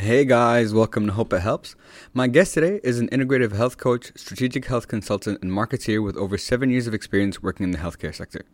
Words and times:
Hey 0.00 0.24
guys, 0.24 0.72
welcome 0.72 1.06
to 1.06 1.12
Hope 1.12 1.32
It 1.32 1.40
Helps. 1.40 1.74
My 2.14 2.28
guest 2.28 2.54
today 2.54 2.78
is 2.84 3.00
an 3.00 3.08
integrative 3.08 3.50
health 3.50 3.78
coach, 3.78 4.12
strategic 4.14 4.66
health 4.66 4.86
consultant, 4.86 5.42
and 5.42 5.50
marketeer 5.50 6.00
with 6.04 6.16
over 6.16 6.38
seven 6.38 6.70
years 6.70 6.86
of 6.86 6.94
experience 6.94 7.42
working 7.42 7.64
in 7.64 7.72
the 7.72 7.78
healthcare 7.78 8.14
sector. 8.14 8.44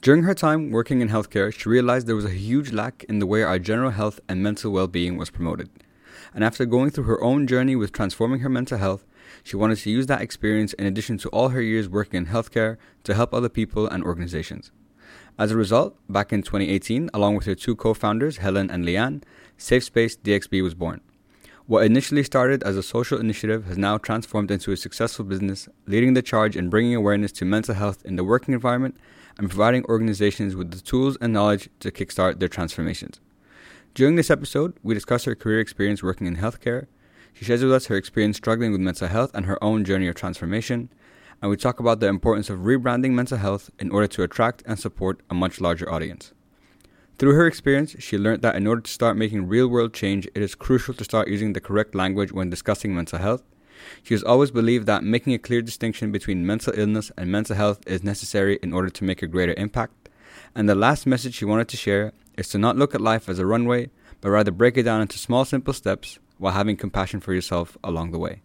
During 0.00 0.24
her 0.24 0.34
time 0.34 0.72
working 0.72 1.00
in 1.00 1.08
healthcare, 1.08 1.56
she 1.56 1.68
realized 1.68 2.08
there 2.08 2.16
was 2.16 2.24
a 2.24 2.30
huge 2.30 2.72
lack 2.72 3.04
in 3.04 3.20
the 3.20 3.26
way 3.26 3.44
our 3.44 3.60
general 3.60 3.92
health 3.92 4.18
and 4.28 4.42
mental 4.42 4.72
well 4.72 4.88
being 4.88 5.16
was 5.16 5.30
promoted. 5.30 5.70
And 6.34 6.42
after 6.42 6.66
going 6.66 6.90
through 6.90 7.04
her 7.04 7.22
own 7.22 7.46
journey 7.46 7.76
with 7.76 7.92
transforming 7.92 8.40
her 8.40 8.48
mental 8.48 8.78
health, 8.78 9.06
she 9.44 9.54
wanted 9.54 9.78
to 9.78 9.90
use 9.90 10.06
that 10.06 10.20
experience 10.20 10.72
in 10.72 10.84
addition 10.84 11.16
to 11.18 11.28
all 11.28 11.50
her 11.50 11.62
years 11.62 11.88
working 11.88 12.18
in 12.18 12.26
healthcare 12.26 12.76
to 13.04 13.14
help 13.14 13.32
other 13.32 13.48
people 13.48 13.86
and 13.86 14.02
organizations. 14.02 14.72
As 15.38 15.50
a 15.50 15.56
result, 15.56 15.96
back 16.08 16.32
in 16.32 16.42
2018, 16.42 17.08
along 17.14 17.36
with 17.36 17.46
her 17.46 17.54
two 17.54 17.74
co 17.74 17.94
founders, 17.94 18.38
Helen 18.38 18.70
and 18.70 18.84
Leanne, 18.84 19.22
Safe 19.62 19.84
Space 19.84 20.16
DXB 20.16 20.60
was 20.60 20.74
born. 20.74 21.02
What 21.66 21.86
initially 21.86 22.24
started 22.24 22.64
as 22.64 22.76
a 22.76 22.82
social 22.82 23.20
initiative 23.20 23.66
has 23.66 23.78
now 23.78 23.96
transformed 23.96 24.50
into 24.50 24.72
a 24.72 24.76
successful 24.76 25.24
business, 25.24 25.68
leading 25.86 26.14
the 26.14 26.20
charge 26.20 26.56
in 26.56 26.68
bringing 26.68 26.96
awareness 26.96 27.30
to 27.32 27.44
mental 27.44 27.76
health 27.76 28.04
in 28.04 28.16
the 28.16 28.24
working 28.24 28.54
environment 28.54 28.96
and 29.38 29.48
providing 29.48 29.84
organizations 29.84 30.56
with 30.56 30.72
the 30.72 30.80
tools 30.80 31.16
and 31.20 31.32
knowledge 31.32 31.70
to 31.78 31.92
kickstart 31.92 32.40
their 32.40 32.48
transformations. 32.48 33.20
During 33.94 34.16
this 34.16 34.32
episode, 34.32 34.76
we 34.82 34.94
discuss 34.94 35.26
her 35.26 35.36
career 35.36 35.60
experience 35.60 36.02
working 36.02 36.26
in 36.26 36.38
healthcare. 36.38 36.88
She 37.32 37.44
shares 37.44 37.62
with 37.62 37.72
us 37.72 37.86
her 37.86 37.96
experience 37.96 38.38
struggling 38.38 38.72
with 38.72 38.80
mental 38.80 39.06
health 39.06 39.30
and 39.32 39.46
her 39.46 39.62
own 39.62 39.84
journey 39.84 40.08
of 40.08 40.16
transformation. 40.16 40.90
And 41.40 41.52
we 41.52 41.56
talk 41.56 41.78
about 41.78 42.00
the 42.00 42.08
importance 42.08 42.50
of 42.50 42.58
rebranding 42.58 43.12
mental 43.12 43.38
health 43.38 43.70
in 43.78 43.92
order 43.92 44.08
to 44.08 44.24
attract 44.24 44.64
and 44.66 44.76
support 44.76 45.20
a 45.30 45.34
much 45.34 45.60
larger 45.60 45.88
audience. 45.88 46.34
Through 47.18 47.34
her 47.34 47.46
experience, 47.46 47.94
she 47.98 48.18
learned 48.18 48.42
that 48.42 48.56
in 48.56 48.66
order 48.66 48.80
to 48.80 48.90
start 48.90 49.16
making 49.16 49.46
real 49.46 49.68
world 49.68 49.94
change, 49.94 50.26
it 50.34 50.42
is 50.42 50.54
crucial 50.54 50.94
to 50.94 51.04
start 51.04 51.28
using 51.28 51.52
the 51.52 51.60
correct 51.60 51.94
language 51.94 52.32
when 52.32 52.50
discussing 52.50 52.94
mental 52.94 53.18
health. 53.18 53.44
She 54.02 54.14
has 54.14 54.22
always 54.22 54.50
believed 54.50 54.86
that 54.86 55.04
making 55.04 55.32
a 55.32 55.38
clear 55.38 55.62
distinction 55.62 56.10
between 56.10 56.46
mental 56.46 56.72
illness 56.76 57.12
and 57.16 57.30
mental 57.30 57.56
health 57.56 57.80
is 57.86 58.02
necessary 58.02 58.58
in 58.62 58.72
order 58.72 58.90
to 58.90 59.04
make 59.04 59.22
a 59.22 59.26
greater 59.26 59.54
impact. 59.56 60.08
And 60.54 60.68
the 60.68 60.74
last 60.74 61.06
message 61.06 61.34
she 61.34 61.44
wanted 61.44 61.68
to 61.68 61.76
share 61.76 62.12
is 62.36 62.48
to 62.48 62.58
not 62.58 62.76
look 62.76 62.94
at 62.94 63.00
life 63.00 63.28
as 63.28 63.38
a 63.38 63.46
runway, 63.46 63.90
but 64.20 64.30
rather 64.30 64.50
break 64.50 64.76
it 64.76 64.84
down 64.84 65.00
into 65.00 65.18
small, 65.18 65.44
simple 65.44 65.74
steps 65.74 66.18
while 66.38 66.52
having 66.52 66.76
compassion 66.76 67.20
for 67.20 67.34
yourself 67.34 67.76
along 67.84 68.10
the 68.10 68.18
way. 68.18 68.42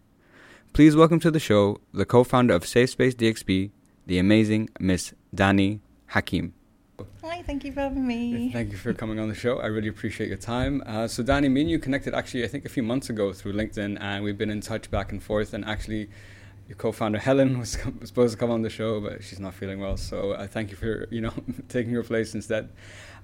Please 0.73 0.95
welcome 0.95 1.20
to 1.20 1.32
the 1.32 1.40
show 1.40 1.80
the 1.94 2.06
co 2.06 2.23
founder 2.23 2.54
of 2.54 2.66
Safe 2.66 2.90
Space 2.90 3.16
DXB, 3.16 3.72
the 4.06 4.20
amazing 4.20 4.70
Miss 4.80 5.14
Dani 5.36 5.80
Hakim. 6.08 6.54
Hi, 7.23 7.42
thank 7.44 7.64
you 7.64 7.72
for 7.72 7.81
having 7.81 8.08
me. 8.08 8.52
Thank 8.52 8.72
you 8.72 8.78
for 8.78 8.94
coming 8.94 9.20
on 9.20 9.30
the 9.30 9.36
show. 9.36 9.59
I 9.59 9.67
really 9.67 9.88
appreciate 9.88 10.28
your 10.30 10.38
time. 10.38 10.81
Uh, 10.86 11.08
so, 11.08 11.22
Danny, 11.22 11.50
me 11.50 11.62
and 11.62 11.70
you 11.70 11.78
connected 11.78 12.14
actually, 12.14 12.44
I 12.44 12.48
think, 12.48 12.66
a 12.66 12.70
few 12.70 12.84
months 12.84 13.09
ago 13.09 13.34
through 13.34 13.54
LinkedIn, 13.54 13.98
and 14.02 14.23
we've 14.23 14.38
been 14.38 14.50
in 14.50 14.62
touch 14.62 14.89
back 14.89 15.12
and 15.12 15.22
forth. 15.22 15.54
And 15.54 15.64
actually, 15.66 16.09
your 16.67 16.76
co-founder 16.78 17.20
Helen 17.20 17.59
was, 17.59 17.78
was 18.00 18.09
supposed 18.09 18.34
to 18.34 18.39
come 18.39 18.50
on 18.50 18.62
the 18.62 18.70
show, 18.70 19.00
but 19.00 19.23
she's 19.23 19.39
not 19.39 19.54
feeling 19.54 19.80
well. 19.80 19.98
So, 19.98 20.36
I 20.36 20.48
thank 20.48 20.72
you 20.72 20.78
for 20.78 21.08
you 21.12 21.22
know 21.22 21.34
taking 21.70 21.94
her 21.94 22.04
place 22.04 22.34
instead. 22.34 22.70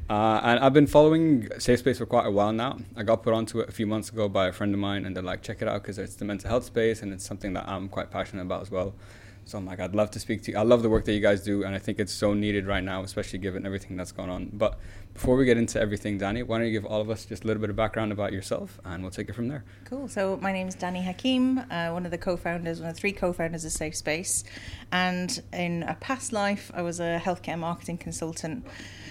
Uh, 0.10 0.42
and 0.44 0.60
I've 0.60 0.74
been 0.74 0.88
following 0.88 1.48
Safe 1.60 1.80
Space 1.80 1.98
for 1.98 2.06
quite 2.06 2.28
a 2.28 2.32
while 2.32 2.52
now. 2.52 2.78
I 2.96 3.04
got 3.04 3.24
put 3.24 3.34
onto 3.34 3.60
it 3.62 3.70
a 3.70 3.72
few 3.72 3.88
months 3.88 4.10
ago 4.10 4.28
by 4.28 4.48
a 4.48 4.52
friend 4.52 4.74
of 4.74 4.80
mine, 4.80 5.06
and 5.06 5.16
they're 5.16 5.24
like, 5.24 5.42
check 5.42 5.62
it 5.62 5.68
out 5.68 5.82
because 5.82 5.98
it's 5.98 6.16
the 6.16 6.26
mental 6.26 6.50
health 6.50 6.66
space, 6.66 7.02
and 7.02 7.14
it's 7.14 7.26
something 7.26 7.54
that 7.54 7.68
I'm 7.68 7.90
quite 7.90 8.12
passionate 8.12 8.42
about 8.44 8.62
as 8.62 8.70
well. 8.70 8.94
So 9.46 9.58
I'm 9.58 9.66
like, 9.66 9.80
I'd 9.80 9.94
love 9.94 10.12
to 10.12 10.20
speak 10.20 10.42
to 10.44 10.52
you. 10.52 10.58
I 10.58 10.62
love 10.62 10.84
the 10.84 10.90
work 10.90 11.06
that 11.06 11.14
you 11.14 11.20
guys 11.20 11.44
do, 11.44 11.64
and 11.64 11.76
I 11.76 11.80
think 11.80 12.00
it's 12.00 12.14
so 12.14 12.34
needed 12.34 12.66
right 12.66 12.84
now, 12.84 13.04
especially 13.04 13.40
given 13.40 13.66
everything 13.66 13.98
that's 13.98 14.12
going 14.12 14.30
on. 14.30 14.50
But 14.54 14.80
before 15.14 15.36
we 15.36 15.46
get 15.46 15.58
into 15.58 15.80
everything, 15.80 16.18
Danny, 16.18 16.44
why 16.44 16.58
don't 16.58 16.68
you 16.68 16.72
give 16.72 16.86
all 16.86 17.02
of 17.02 17.10
us 17.10 17.26
just 17.26 17.44
a 17.44 17.48
little 17.48 17.60
bit 17.60 17.70
of 17.70 17.76
background 17.76 18.12
about 18.12 18.32
yourself, 18.32 18.80
and 18.86 19.04
we'll 19.04 19.12
take 19.12 19.30
it 19.30 19.34
from 19.34 19.50
there. 19.50 19.66
Cool. 19.86 20.08
So 20.08 20.38
my 20.42 20.54
name 20.54 20.68
is 20.68 20.76
Danny 20.76 21.04
Hakim, 21.04 21.60
uh, 21.60 21.90
one 21.90 22.06
of 22.06 22.12
the 22.12 22.18
co-founders, 22.18 22.80
one 22.80 22.90
of 22.90 22.96
the 22.96 23.00
three 23.00 23.12
co-founders 23.12 23.66
of 23.66 23.72
Safe 23.72 23.96
Space, 23.96 24.44
and 24.92 25.42
in 25.52 25.84
a 25.84 25.96
past 25.96 26.32
life, 26.32 26.72
I 26.74 26.82
was 26.82 27.00
a 27.00 27.22
healthcare 27.24 27.60
marketing 27.60 27.98
consultant. 27.98 28.66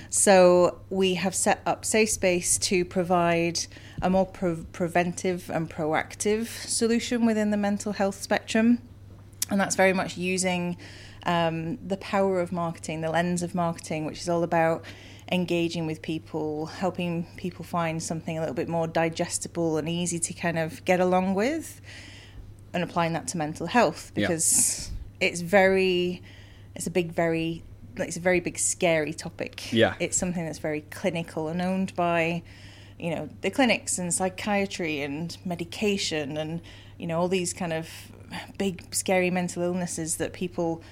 So 0.09 0.81
we 0.91 1.14
have 1.14 1.34
set 1.34 1.62
up 1.66 1.84
Safe 1.84 2.10
Space 2.10 2.59
to 2.59 2.84
provide 2.84 3.60
a 4.00 4.10
more 4.10 4.26
pre- 4.26 4.64
preventive 4.72 5.50
and 5.50 5.70
proactive 5.70 6.49
solution 6.69 7.26
within 7.26 7.50
the 7.50 7.56
mental 7.56 7.93
health 7.93 8.20
spectrum 8.20 8.78
and 9.52 9.60
that's 9.60 9.76
very 9.76 9.92
much 9.92 10.16
using 10.16 10.78
um, 11.26 11.76
the 11.86 11.98
power 11.98 12.40
of 12.40 12.52
marketing, 12.52 13.02
the 13.02 13.10
lens 13.10 13.42
of 13.42 13.54
marketing, 13.54 14.06
which 14.06 14.20
is 14.20 14.28
all 14.28 14.42
about 14.42 14.82
engaging 15.30 15.86
with 15.86 16.00
people, 16.00 16.66
helping 16.66 17.26
people 17.36 17.62
find 17.62 18.02
something 18.02 18.38
a 18.38 18.40
little 18.40 18.54
bit 18.54 18.68
more 18.68 18.86
digestible 18.86 19.76
and 19.76 19.88
easy 19.88 20.18
to 20.18 20.32
kind 20.32 20.58
of 20.58 20.82
get 20.86 21.00
along 21.00 21.34
with, 21.34 21.82
and 22.72 22.82
applying 22.82 23.12
that 23.12 23.28
to 23.28 23.36
mental 23.36 23.66
health 23.66 24.10
because 24.14 24.90
yeah. 25.20 25.28
it's 25.28 25.42
very, 25.42 26.22
it's 26.74 26.86
a 26.86 26.90
big, 26.90 27.12
very, 27.12 27.62
it's 27.96 28.16
a 28.16 28.20
very 28.20 28.40
big, 28.40 28.58
scary 28.58 29.12
topic. 29.12 29.70
Yeah, 29.70 29.94
it's 30.00 30.16
something 30.16 30.46
that's 30.46 30.60
very 30.60 30.80
clinical 30.90 31.48
and 31.48 31.60
owned 31.60 31.94
by, 31.94 32.42
you 32.98 33.14
know, 33.14 33.28
the 33.42 33.50
clinics 33.50 33.98
and 33.98 34.12
psychiatry 34.14 35.02
and 35.02 35.36
medication 35.44 36.38
and 36.38 36.62
you 36.98 37.06
know 37.06 37.19
all 37.19 37.28
these 37.28 37.52
kind 37.52 37.72
of 37.72 37.88
big, 38.59 38.94
scary 38.94 39.31
mental 39.31 39.62
illnesses 39.62 40.16
that 40.16 40.32
people 40.32 40.82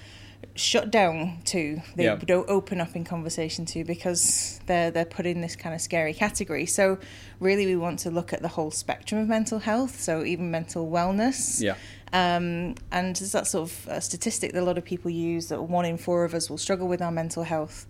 shut 0.55 0.91
down 0.91 1.39
to 1.45 1.81
they 1.97 2.05
yep. 2.05 2.25
don't 2.27 2.49
open 2.49 2.81
up 2.81 2.97
in 2.97 3.05
conversation 3.05 3.65
to 3.65 3.85
because 3.85 4.61
they're 4.67 4.91
they're 4.91 5.05
put 5.05 5.27
in 5.27 5.41
this 5.41 5.55
kind 5.55 5.75
of 5.75 5.81
scary 5.81 6.15
category. 6.15 6.67
So 6.67 6.99
really 7.39 7.67
we 7.67 7.77
want 7.77 8.01
to 8.01 8.11
look 8.11 8.33
at 8.33 8.43
the 8.43 8.49
whole 8.49 8.71
spectrum 8.71 9.21
of 9.21 9.29
mental 9.29 9.59
health 9.59 10.01
so 10.01 10.25
even 10.25 10.51
mental 10.51 10.91
wellness. 10.91 11.61
Yeah. 11.61 11.77
Um, 12.13 12.75
and 12.91 13.15
there's 13.15 13.33
that 13.33 13.47
sort 13.47 13.71
of 13.71 13.89
a 13.89 14.01
statistic 14.01 14.53
that 14.53 14.61
a 14.61 14.65
lot 14.65 14.79
of 14.79 14.85
people 14.85 15.11
use 15.11 15.49
that 15.49 15.63
one 15.63 15.85
in 15.85 15.97
four 15.97 16.25
of 16.25 16.35
us 16.35 16.51
will 16.51 16.59
struggle 16.59 16.89
with 16.89 17.01
our 17.01 17.13
mental 17.13 17.45
health. 17.45 17.87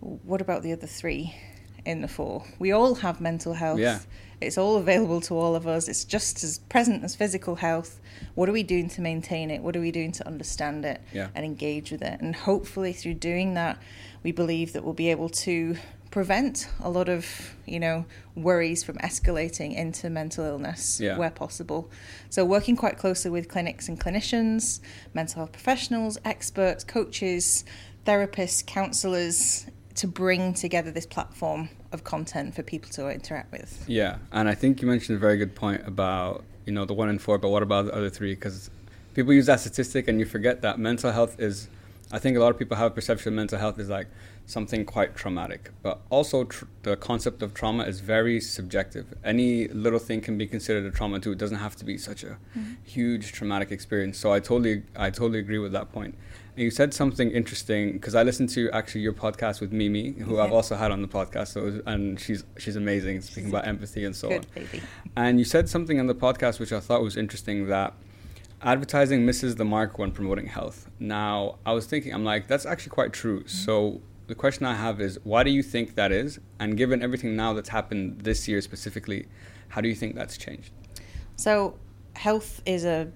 What 0.00 0.40
about 0.40 0.62
the 0.62 0.72
other 0.72 0.86
three 0.86 1.34
in 1.84 2.00
the 2.00 2.08
four? 2.08 2.44
We 2.58 2.72
all 2.72 2.94
have 2.96 3.20
mental 3.20 3.52
health. 3.52 3.78
Yeah 3.78 4.00
it's 4.40 4.56
all 4.56 4.76
available 4.76 5.20
to 5.22 5.34
all 5.34 5.54
of 5.54 5.66
us. 5.66 5.88
It's 5.88 6.04
just 6.04 6.42
as 6.42 6.58
present 6.58 7.04
as 7.04 7.14
physical 7.14 7.56
health. 7.56 8.00
What 8.34 8.48
are 8.48 8.52
we 8.52 8.62
doing 8.62 8.88
to 8.90 9.00
maintain 9.00 9.50
it? 9.50 9.62
What 9.62 9.76
are 9.76 9.80
we 9.80 9.92
doing 9.92 10.12
to 10.12 10.26
understand 10.26 10.84
it 10.84 11.00
yeah. 11.12 11.28
and 11.34 11.44
engage 11.44 11.90
with 11.90 12.02
it? 12.02 12.20
And 12.20 12.34
hopefully, 12.34 12.92
through 12.92 13.14
doing 13.14 13.54
that, 13.54 13.80
we 14.22 14.32
believe 14.32 14.72
that 14.72 14.84
we'll 14.84 14.94
be 14.94 15.10
able 15.10 15.28
to 15.28 15.76
prevent 16.10 16.68
a 16.80 16.90
lot 16.90 17.08
of 17.08 17.54
you 17.66 17.78
know 17.78 18.04
worries 18.34 18.82
from 18.82 18.96
escalating 18.98 19.76
into 19.76 20.10
mental 20.10 20.44
illness 20.44 20.98
yeah. 21.00 21.16
where 21.16 21.30
possible 21.30 21.88
so 22.30 22.44
working 22.44 22.74
quite 22.74 22.98
closely 22.98 23.30
with 23.30 23.48
clinics 23.48 23.88
and 23.88 24.00
clinicians 24.00 24.80
mental 25.14 25.36
health 25.36 25.52
professionals 25.52 26.18
experts 26.24 26.82
coaches 26.82 27.64
therapists 28.04 28.66
counselors 28.66 29.66
to 29.94 30.08
bring 30.08 30.52
together 30.52 30.90
this 30.90 31.06
platform 31.06 31.68
of 31.92 32.04
content 32.04 32.54
for 32.54 32.62
people 32.62 32.90
to 32.90 33.08
interact 33.08 33.52
with. 33.52 33.84
Yeah, 33.86 34.18
and 34.32 34.48
I 34.48 34.54
think 34.54 34.80
you 34.80 34.88
mentioned 34.88 35.16
a 35.16 35.20
very 35.20 35.36
good 35.36 35.54
point 35.54 35.86
about 35.86 36.44
you 36.66 36.72
know 36.72 36.84
the 36.84 36.94
one 36.94 37.08
in 37.08 37.18
four, 37.18 37.38
but 37.38 37.48
what 37.48 37.62
about 37.62 37.86
the 37.86 37.94
other 37.94 38.10
three? 38.10 38.34
Because 38.34 38.70
people 39.14 39.32
use 39.32 39.46
that 39.46 39.60
statistic 39.60 40.08
and 40.08 40.20
you 40.20 40.26
forget 40.26 40.62
that 40.62 40.78
mental 40.78 41.12
health 41.12 41.38
is. 41.40 41.68
I 42.12 42.18
think 42.18 42.36
a 42.36 42.40
lot 42.40 42.50
of 42.50 42.58
people 42.58 42.76
have 42.76 42.90
a 42.90 42.94
perception 42.94 43.32
of 43.32 43.36
mental 43.36 43.58
health 43.58 43.78
is 43.78 43.88
like 43.88 44.08
something 44.46 44.84
quite 44.84 45.14
traumatic, 45.14 45.70
but 45.80 46.00
also 46.10 46.42
tr- 46.44 46.64
the 46.82 46.96
concept 46.96 47.40
of 47.40 47.54
trauma 47.54 47.84
is 47.84 48.00
very 48.00 48.40
subjective. 48.40 49.14
Any 49.24 49.68
little 49.68 50.00
thing 50.00 50.20
can 50.20 50.36
be 50.36 50.46
considered 50.46 50.84
a 50.84 50.90
trauma 50.90 51.20
too. 51.20 51.32
It 51.32 51.38
doesn't 51.38 51.58
have 51.58 51.76
to 51.76 51.84
be 51.84 51.96
such 51.96 52.24
a 52.24 52.36
mm-hmm. 52.56 52.74
huge 52.84 53.30
traumatic 53.30 53.70
experience. 53.70 54.18
So 54.18 54.32
I 54.32 54.40
totally, 54.40 54.82
I 54.96 55.10
totally 55.10 55.38
agree 55.38 55.58
with 55.58 55.70
that 55.72 55.92
point. 55.92 56.16
And 56.56 56.64
you 56.64 56.70
said 56.70 56.92
something 56.92 57.30
interesting 57.30 57.92
because 57.92 58.14
I 58.14 58.22
listened 58.22 58.48
to 58.50 58.70
actually 58.72 59.02
your 59.02 59.12
podcast 59.12 59.60
with 59.60 59.72
Mimi, 59.72 60.12
who 60.12 60.36
yeah. 60.36 60.42
I've 60.42 60.52
also 60.52 60.76
had 60.76 60.90
on 60.90 61.02
the 61.02 61.08
podcast. 61.08 61.48
So 61.48 61.62
was, 61.62 61.76
and 61.86 62.18
she's 62.18 62.44
she's 62.58 62.76
amazing, 62.76 63.20
speaking 63.22 63.44
she's 63.44 63.52
about 63.52 63.66
empathy 63.66 64.04
and 64.04 64.14
so 64.14 64.32
on. 64.32 64.44
And 65.16 65.38
you 65.38 65.44
said 65.44 65.68
something 65.68 65.98
on 66.00 66.06
the 66.06 66.14
podcast 66.14 66.60
which 66.60 66.72
I 66.72 66.80
thought 66.80 67.02
was 67.02 67.16
interesting 67.16 67.68
that 67.68 67.94
advertising 68.62 69.24
misses 69.24 69.56
the 69.56 69.64
mark 69.64 69.98
when 69.98 70.12
promoting 70.12 70.46
health. 70.46 70.90
Now 70.98 71.58
I 71.64 71.72
was 71.72 71.86
thinking, 71.86 72.12
I'm 72.12 72.24
like, 72.24 72.46
that's 72.46 72.66
actually 72.66 72.90
quite 72.90 73.12
true. 73.12 73.40
Mm-hmm. 73.40 73.48
So 73.48 74.02
the 74.26 74.34
question 74.34 74.66
I 74.66 74.74
have 74.74 75.00
is, 75.00 75.18
why 75.24 75.42
do 75.42 75.50
you 75.50 75.62
think 75.62 75.94
that 75.94 76.12
is? 76.12 76.38
And 76.58 76.76
given 76.76 77.02
everything 77.02 77.36
now 77.36 77.52
that's 77.52 77.70
happened 77.70 78.20
this 78.20 78.46
year 78.46 78.60
specifically, 78.60 79.26
how 79.68 79.80
do 79.80 79.88
you 79.88 79.94
think 79.94 80.14
that's 80.14 80.36
changed? 80.36 80.72
So 81.36 81.78
health 82.14 82.60
is 82.66 82.84
a 82.84 83.10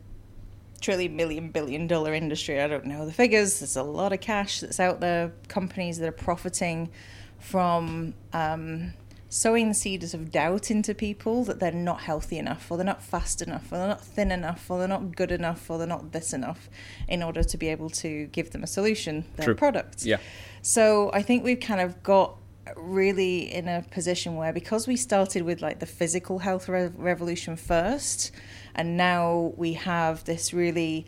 trillion 0.84 1.16
million 1.16 1.48
billion 1.48 1.86
dollar 1.86 2.14
industry. 2.14 2.60
I 2.60 2.68
don't 2.68 2.84
know 2.84 3.06
the 3.06 3.12
figures. 3.12 3.60
There's 3.60 3.76
a 3.76 3.82
lot 3.82 4.12
of 4.12 4.20
cash 4.20 4.60
that's 4.60 4.78
out 4.78 5.00
there. 5.00 5.32
Companies 5.48 5.98
that 5.98 6.08
are 6.08 6.12
profiting 6.12 6.90
from 7.38 8.14
um, 8.32 8.92
sowing 9.30 9.68
the 9.68 9.74
seeds 9.74 10.12
of 10.14 10.30
doubt 10.30 10.70
into 10.70 10.94
people 10.94 11.42
that 11.44 11.58
they're 11.58 11.72
not 11.72 12.00
healthy 12.02 12.38
enough, 12.38 12.70
or 12.70 12.76
they're 12.76 12.84
not 12.84 13.02
fast 13.02 13.40
enough, 13.40 13.72
or 13.72 13.78
they're 13.78 13.88
not 13.88 14.04
thin 14.04 14.30
enough, 14.30 14.70
or 14.70 14.78
they're 14.78 14.86
not 14.86 15.16
good 15.16 15.32
enough, 15.32 15.70
or 15.70 15.78
they're 15.78 15.86
not 15.86 16.12
this 16.12 16.32
enough, 16.34 16.68
in 17.08 17.22
order 17.22 17.42
to 17.42 17.56
be 17.56 17.68
able 17.68 17.88
to 17.88 18.26
give 18.26 18.50
them 18.50 18.62
a 18.62 18.66
solution, 18.66 19.24
their 19.36 19.46
True. 19.46 19.54
product. 19.54 20.04
Yeah. 20.04 20.18
So 20.60 21.10
I 21.12 21.22
think 21.22 21.44
we've 21.44 21.60
kind 21.60 21.80
of 21.80 22.02
got 22.02 22.36
really 22.76 23.52
in 23.52 23.68
a 23.68 23.82
position 23.90 24.36
where 24.36 24.52
because 24.52 24.86
we 24.86 24.96
started 24.96 25.42
with 25.42 25.60
like 25.60 25.80
the 25.80 25.86
physical 25.86 26.38
health 26.38 26.68
re- 26.68 26.90
revolution 26.96 27.56
first 27.56 28.32
and 28.74 28.96
now 28.96 29.52
we 29.56 29.74
have 29.74 30.24
this 30.24 30.52
really 30.52 31.06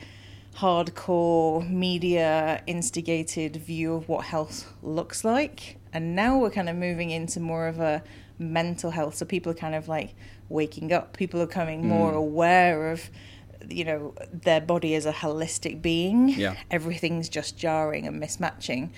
hardcore 0.56 1.68
media 1.68 2.62
instigated 2.66 3.56
view 3.56 3.94
of 3.94 4.08
what 4.08 4.24
health 4.26 4.72
looks 4.82 5.24
like. 5.24 5.76
And 5.92 6.14
now 6.16 6.38
we're 6.38 6.50
kind 6.50 6.68
of 6.68 6.76
moving 6.76 7.10
into 7.10 7.40
more 7.40 7.68
of 7.68 7.78
a 7.78 8.02
mental 8.38 8.90
health. 8.90 9.14
So 9.16 9.24
people 9.26 9.52
are 9.52 9.56
kind 9.56 9.74
of 9.74 9.88
like 9.88 10.14
waking 10.48 10.92
up. 10.92 11.16
People 11.16 11.40
are 11.40 11.46
becoming 11.46 11.86
more 11.86 12.12
Mm. 12.12 12.16
aware 12.16 12.90
of 12.90 13.10
you 13.68 13.84
know 13.84 14.14
their 14.32 14.60
body 14.60 14.94
as 14.94 15.06
a 15.06 15.12
holistic 15.12 15.82
being. 15.82 16.28
Yeah. 16.28 16.54
everything's 16.70 17.28
just 17.28 17.56
jarring 17.58 18.06
and 18.06 18.22
mismatching. 18.22 18.90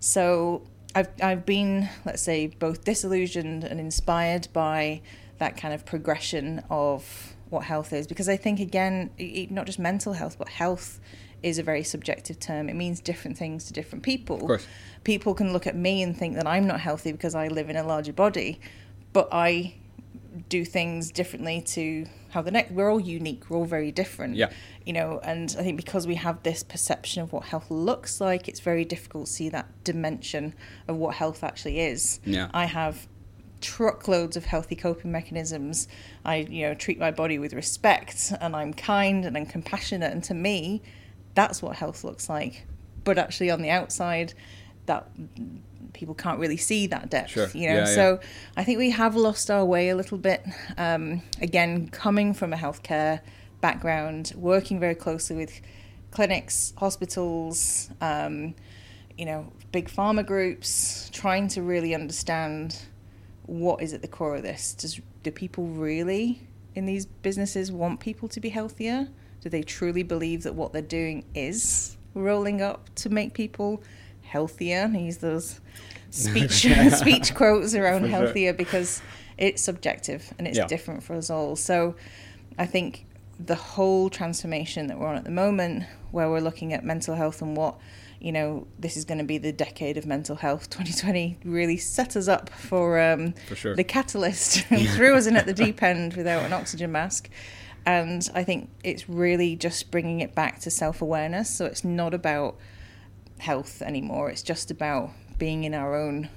So 0.00 0.62
I've 0.94 1.08
I've 1.22 1.44
been, 1.46 1.88
let's 2.04 2.22
say, 2.22 2.46
both 2.48 2.84
disillusioned 2.84 3.62
and 3.64 3.78
inspired 3.78 4.48
by 4.52 5.00
that 5.38 5.56
kind 5.56 5.72
of 5.74 5.84
progression 5.84 6.62
of 6.70 7.35
what 7.50 7.64
health 7.64 7.92
is, 7.92 8.06
because 8.06 8.28
I 8.28 8.36
think 8.36 8.60
again, 8.60 9.10
it, 9.18 9.50
not 9.50 9.66
just 9.66 9.78
mental 9.78 10.14
health, 10.14 10.36
but 10.38 10.48
health 10.48 11.00
is 11.42 11.58
a 11.58 11.62
very 11.62 11.82
subjective 11.84 12.40
term. 12.40 12.68
It 12.68 12.74
means 12.74 13.00
different 13.00 13.36
things 13.38 13.64
to 13.66 13.72
different 13.72 14.02
people. 14.02 14.36
Of 14.36 14.42
course. 14.46 14.66
People 15.04 15.34
can 15.34 15.52
look 15.52 15.66
at 15.66 15.76
me 15.76 16.02
and 16.02 16.16
think 16.16 16.34
that 16.34 16.46
I'm 16.46 16.66
not 16.66 16.80
healthy 16.80 17.12
because 17.12 17.34
I 17.34 17.48
live 17.48 17.70
in 17.70 17.76
a 17.76 17.82
larger 17.84 18.12
body, 18.12 18.58
but 19.12 19.28
I 19.30 19.74
do 20.48 20.64
things 20.64 21.10
differently 21.10 21.62
to 21.62 22.06
how 22.30 22.42
the 22.42 22.50
next. 22.50 22.72
We're 22.72 22.90
all 22.90 23.00
unique. 23.00 23.48
We're 23.48 23.58
all 23.58 23.64
very 23.64 23.90
different 23.90 24.36
Yeah. 24.36 24.50
you 24.84 24.92
know 24.92 25.18
and 25.22 25.54
i 25.58 25.62
think 25.62 25.76
because 25.78 26.06
we 26.06 26.16
have 26.16 26.42
this 26.42 26.62
perception 26.62 27.22
of 27.22 27.32
what 27.32 27.44
health 27.44 27.70
looks 27.70 28.20
like 28.20 28.46
it's 28.46 28.60
very 28.60 28.84
difficult 28.84 29.26
to 29.26 29.32
see 29.32 29.48
that 29.48 29.66
dimension 29.84 30.54
of 30.88 30.96
what 30.96 31.14
health 31.14 31.42
actually 31.42 31.80
is 31.80 32.20
Yeah. 32.26 32.50
i 32.52 32.66
have 32.66 33.06
truckloads 33.60 34.36
of 34.36 34.44
healthy 34.44 34.76
coping 34.76 35.10
mechanisms 35.10 35.88
i 36.24 36.36
you 36.36 36.62
know 36.66 36.74
treat 36.74 36.98
my 36.98 37.10
body 37.10 37.38
with 37.38 37.52
respect 37.54 38.32
and 38.40 38.54
i'm 38.54 38.72
kind 38.74 39.24
and 39.24 39.36
i'm 39.36 39.46
compassionate 39.46 40.12
and 40.12 40.22
to 40.22 40.34
me 40.34 40.82
that's 41.34 41.62
what 41.62 41.76
health 41.76 42.04
looks 42.04 42.28
like 42.28 42.66
but 43.04 43.16
actually 43.18 43.50
on 43.50 43.62
the 43.62 43.70
outside 43.70 44.34
that 44.86 45.08
people 45.94 46.14
can't 46.14 46.38
really 46.38 46.56
see 46.56 46.86
that 46.86 47.08
depth 47.10 47.30
Sure. 47.30 47.48
you 47.54 47.68
know 47.68 47.74
Yeah, 47.74 47.86
yeah. 47.88 47.94
so 47.94 48.20
I 48.56 48.64
think 48.64 48.78
we 48.78 48.90
have 48.90 49.16
lost 49.16 49.50
our 49.50 49.64
way 49.64 49.88
a 49.88 49.96
little 49.96 50.18
bit. 50.18 50.44
Um, 50.76 51.22
again, 51.40 51.88
coming 51.88 52.34
from 52.34 52.52
a 52.52 52.56
healthcare 52.56 53.20
background, 53.62 54.32
working 54.36 54.78
very 54.78 54.94
closely 54.94 55.36
with 55.36 55.60
clinics, 56.10 56.72
hospitals, 56.76 57.90
um, 58.02 58.54
you 59.16 59.24
know, 59.24 59.50
big 59.72 59.88
pharma 59.88 60.24
groups, 60.26 61.08
trying 61.12 61.48
to 61.48 61.62
really 61.62 61.94
understand 61.94 62.78
what 63.46 63.82
is 63.82 63.92
at 63.92 64.02
the 64.02 64.08
core 64.08 64.36
of 64.36 64.42
this. 64.42 64.74
Does 64.74 65.00
do 65.22 65.30
people 65.30 65.66
really 65.66 66.40
in 66.74 66.86
these 66.86 67.06
businesses 67.06 67.70
want 67.72 68.00
people 68.00 68.28
to 68.28 68.40
be 68.40 68.48
healthier? 68.50 69.08
Do 69.40 69.48
they 69.48 69.62
truly 69.62 70.02
believe 70.02 70.42
that 70.42 70.54
what 70.54 70.72
they're 70.72 70.82
doing 70.82 71.24
is 71.34 71.96
rolling 72.14 72.60
up 72.62 72.92
to 72.96 73.08
make 73.08 73.34
people 73.34 73.82
healthier? 74.22 74.80
And 74.82 75.04
use 75.06 75.18
those 75.18 75.60
speech 76.10 76.50
speech 76.92 77.34
quotes 77.34 77.74
around 77.74 78.02
For 78.02 78.08
sure. 78.08 78.18
healthier 78.24 78.52
because 78.52 79.00
it's 79.38 79.62
subjective 79.62 80.32
and 80.38 80.46
it's 80.48 80.58
Yeah. 80.58 80.66
different 80.66 81.02
for 81.02 81.14
us 81.14 81.30
all. 81.30 81.56
So 81.56 81.94
I 82.58 82.66
think 82.66 83.04
the 83.38 83.54
whole 83.54 84.08
transformation 84.08 84.86
that 84.86 84.98
we're 84.98 85.06
on 85.08 85.16
at 85.16 85.24
the 85.24 85.30
moment, 85.30 85.84
where 86.10 86.30
we're 86.30 86.40
looking 86.40 86.72
at 86.72 86.84
mental 86.84 87.14
health 87.14 87.42
and 87.42 87.54
what, 87.56 87.76
you 88.26 88.32
know, 88.32 88.66
this 88.76 88.96
is 88.96 89.04
going 89.04 89.18
to 89.18 89.24
be 89.24 89.38
the 89.38 89.52
decade 89.52 89.96
of 89.96 90.04
mental 90.04 90.34
health, 90.34 90.68
2020 90.68 91.38
really 91.44 91.76
set 91.76 92.16
us 92.16 92.26
up 92.26 92.50
for, 92.50 92.98
um, 92.98 93.34
For 93.46 93.54
sure. 93.54 93.76
the 93.76 93.84
catalyst 93.84 94.66
and 94.70 94.88
threw 94.88 95.14
us 95.14 95.28
in 95.28 95.36
at 95.36 95.46
the 95.46 95.52
deep 95.52 95.80
end 95.80 96.14
without 96.14 96.42
an 96.42 96.52
oxygen 96.52 96.90
mask. 96.90 97.30
And 97.86 98.28
I 98.34 98.42
think 98.42 98.68
it's 98.82 99.08
really 99.08 99.54
just 99.54 99.92
bringing 99.92 100.18
it 100.18 100.34
back 100.34 100.58
to 100.62 100.72
self 100.72 101.00
awareness. 101.00 101.48
So 101.48 101.66
it's 101.66 101.84
not 101.84 102.14
about 102.14 102.56
health 103.38 103.80
anymore. 103.80 104.28
It's 104.28 104.42
just 104.42 104.72
about 104.72 105.10
being 105.38 105.62
in 105.62 105.72
our 105.72 105.94
own 105.94 106.28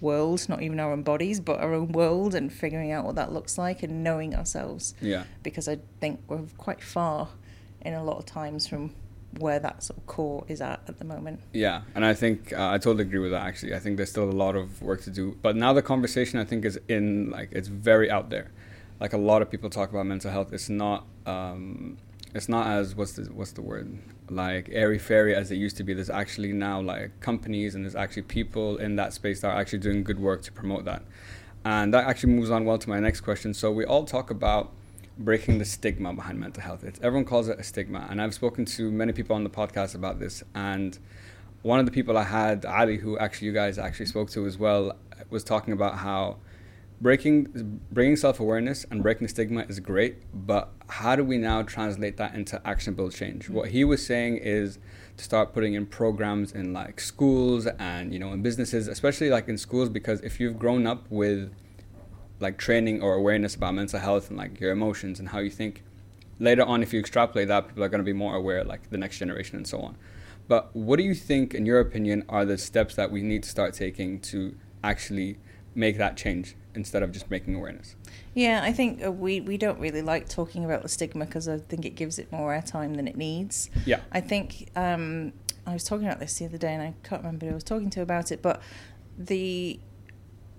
world, 0.00 0.48
not 0.48 0.62
even 0.62 0.80
our 0.80 0.92
own 0.92 1.02
bodies, 1.02 1.40
but 1.40 1.60
our 1.60 1.74
own 1.74 1.92
world 1.92 2.34
and 2.34 2.50
figuring 2.50 2.90
out 2.90 3.04
what 3.04 3.16
that 3.16 3.34
looks 3.34 3.58
like 3.58 3.82
and 3.82 4.02
knowing 4.02 4.34
ourselves. 4.34 4.94
Yeah. 5.02 5.24
Because 5.42 5.68
I 5.68 5.80
think 6.00 6.20
we're 6.26 6.46
quite 6.56 6.82
far 6.82 7.28
in 7.82 7.92
a 7.92 8.02
lot 8.02 8.16
of 8.16 8.24
times 8.24 8.66
from 8.66 8.94
where 9.38 9.58
that 9.58 9.82
sort 9.82 9.98
of 9.98 10.06
core 10.06 10.44
is 10.48 10.60
at 10.60 10.80
at 10.88 10.98
the 10.98 11.04
moment. 11.04 11.40
Yeah, 11.52 11.82
and 11.94 12.04
I 12.04 12.14
think 12.14 12.52
uh, 12.52 12.70
I 12.70 12.78
totally 12.78 13.02
agree 13.02 13.20
with 13.20 13.32
that. 13.32 13.46
Actually, 13.46 13.74
I 13.74 13.78
think 13.78 13.96
there's 13.96 14.10
still 14.10 14.28
a 14.28 14.32
lot 14.32 14.56
of 14.56 14.82
work 14.82 15.02
to 15.02 15.10
do. 15.10 15.36
But 15.42 15.56
now 15.56 15.72
the 15.72 15.82
conversation, 15.82 16.38
I 16.38 16.44
think, 16.44 16.64
is 16.64 16.78
in 16.88 17.30
like 17.30 17.50
it's 17.52 17.68
very 17.68 18.10
out 18.10 18.30
there. 18.30 18.50
Like 19.00 19.12
a 19.12 19.18
lot 19.18 19.42
of 19.42 19.50
people 19.50 19.70
talk 19.70 19.90
about 19.90 20.06
mental 20.06 20.30
health. 20.30 20.52
It's 20.52 20.68
not. 20.68 21.06
Um, 21.26 21.98
it's 22.34 22.48
not 22.48 22.66
as 22.66 22.96
what's 22.96 23.12
the 23.12 23.24
what's 23.32 23.52
the 23.52 23.62
word 23.62 23.96
like 24.30 24.68
airy 24.72 24.98
fairy 24.98 25.34
as 25.34 25.50
it 25.50 25.56
used 25.56 25.76
to 25.76 25.84
be. 25.84 25.94
There's 25.94 26.10
actually 26.10 26.52
now 26.52 26.80
like 26.80 27.20
companies 27.20 27.74
and 27.74 27.84
there's 27.84 27.94
actually 27.94 28.22
people 28.22 28.76
in 28.78 28.96
that 28.96 29.12
space 29.12 29.40
that 29.40 29.48
are 29.48 29.60
actually 29.60 29.80
doing 29.80 30.02
good 30.02 30.18
work 30.18 30.42
to 30.42 30.52
promote 30.52 30.84
that. 30.84 31.02
And 31.64 31.94
that 31.94 32.06
actually 32.06 32.32
moves 32.32 32.50
on 32.50 32.64
well 32.64 32.78
to 32.78 32.88
my 32.88 33.00
next 33.00 33.20
question. 33.20 33.54
So 33.54 33.70
we 33.70 33.84
all 33.84 34.04
talk 34.04 34.30
about 34.30 34.72
breaking 35.18 35.58
the 35.58 35.64
stigma 35.64 36.12
behind 36.12 36.38
mental 36.38 36.62
health. 36.62 36.84
It's, 36.84 36.98
everyone 37.02 37.24
calls 37.24 37.48
it 37.48 37.58
a 37.58 37.62
stigma, 37.62 38.06
and 38.10 38.20
I've 38.20 38.34
spoken 38.34 38.64
to 38.66 38.90
many 38.90 39.12
people 39.12 39.36
on 39.36 39.44
the 39.44 39.50
podcast 39.50 39.94
about 39.94 40.18
this. 40.18 40.42
And 40.54 40.98
one 41.62 41.78
of 41.78 41.86
the 41.86 41.92
people 41.92 42.16
I 42.16 42.24
had, 42.24 42.64
Ali, 42.64 42.98
who 42.98 43.18
actually 43.18 43.46
you 43.46 43.52
guys 43.52 43.78
actually 43.78 44.06
spoke 44.06 44.30
to 44.30 44.46
as 44.46 44.58
well, 44.58 44.96
was 45.30 45.44
talking 45.44 45.72
about 45.72 45.98
how 45.98 46.38
breaking 47.00 47.80
bringing 47.90 48.16
self 48.16 48.40
awareness 48.40 48.84
and 48.90 49.02
breaking 49.02 49.26
the 49.26 49.28
stigma 49.28 49.62
is 49.68 49.80
great, 49.80 50.16
but 50.34 50.70
how 50.88 51.16
do 51.16 51.24
we 51.24 51.38
now 51.38 51.62
translate 51.62 52.16
that 52.16 52.34
into 52.34 52.60
actionable 52.66 53.10
change? 53.10 53.48
What 53.48 53.70
he 53.70 53.84
was 53.84 54.04
saying 54.04 54.38
is 54.38 54.78
to 55.16 55.24
start 55.24 55.52
putting 55.52 55.74
in 55.74 55.86
programs 55.86 56.52
in 56.52 56.72
like 56.72 57.00
schools 57.00 57.66
and 57.78 58.12
you 58.12 58.18
know 58.18 58.32
in 58.32 58.42
businesses, 58.42 58.88
especially 58.88 59.30
like 59.30 59.48
in 59.48 59.58
schools, 59.58 59.88
because 59.88 60.20
if 60.22 60.40
you've 60.40 60.58
grown 60.58 60.86
up 60.86 61.06
with 61.10 61.52
like 62.40 62.58
training 62.58 63.02
or 63.02 63.14
awareness 63.14 63.54
about 63.54 63.74
mental 63.74 64.00
health 64.00 64.28
and 64.28 64.38
like 64.38 64.60
your 64.60 64.72
emotions 64.72 65.18
and 65.18 65.28
how 65.30 65.38
you 65.38 65.50
think. 65.50 65.82
Later 66.40 66.64
on 66.64 66.82
if 66.82 66.92
you 66.92 66.98
extrapolate 66.98 67.48
that 67.48 67.68
people 67.68 67.84
are 67.84 67.88
going 67.88 68.00
to 68.00 68.04
be 68.04 68.12
more 68.12 68.34
aware 68.34 68.64
like 68.64 68.90
the 68.90 68.98
next 68.98 69.18
generation 69.18 69.56
and 69.56 69.66
so 69.66 69.80
on. 69.80 69.96
But 70.48 70.74
what 70.74 70.96
do 70.96 71.04
you 71.04 71.14
think 71.14 71.54
in 71.54 71.64
your 71.64 71.80
opinion 71.80 72.24
are 72.28 72.44
the 72.44 72.58
steps 72.58 72.94
that 72.96 73.10
we 73.10 73.22
need 73.22 73.44
to 73.44 73.48
start 73.48 73.72
taking 73.74 74.20
to 74.20 74.54
actually 74.82 75.38
make 75.74 75.96
that 75.98 76.16
change 76.16 76.56
instead 76.74 77.02
of 77.02 77.12
just 77.12 77.30
making 77.30 77.54
awareness? 77.54 77.96
Yeah, 78.34 78.60
I 78.62 78.72
think 78.72 79.04
uh, 79.04 79.12
we, 79.12 79.40
we 79.40 79.56
don't 79.56 79.78
really 79.78 80.02
like 80.02 80.28
talking 80.28 80.64
about 80.64 80.82
the 80.82 80.88
stigma 80.88 81.24
because 81.24 81.48
I 81.48 81.58
think 81.58 81.84
it 81.84 81.94
gives 81.94 82.18
it 82.18 82.30
more 82.32 82.52
airtime 82.52 82.96
than 82.96 83.08
it 83.08 83.16
needs. 83.16 83.70
yeah. 83.86 84.00
I 84.12 84.20
think 84.20 84.70
um, 84.76 85.32
I 85.66 85.72
was 85.72 85.84
talking 85.84 86.06
about 86.06 86.20
this 86.20 86.38
the 86.38 86.46
other 86.46 86.58
day, 86.58 86.74
and 86.74 86.82
I 86.82 86.94
can't 87.02 87.22
remember 87.22 87.46
who 87.46 87.52
I 87.52 87.54
was 87.54 87.64
talking 87.64 87.90
to 87.90 88.02
about 88.02 88.32
it, 88.32 88.42
but 88.42 88.60
the 89.16 89.78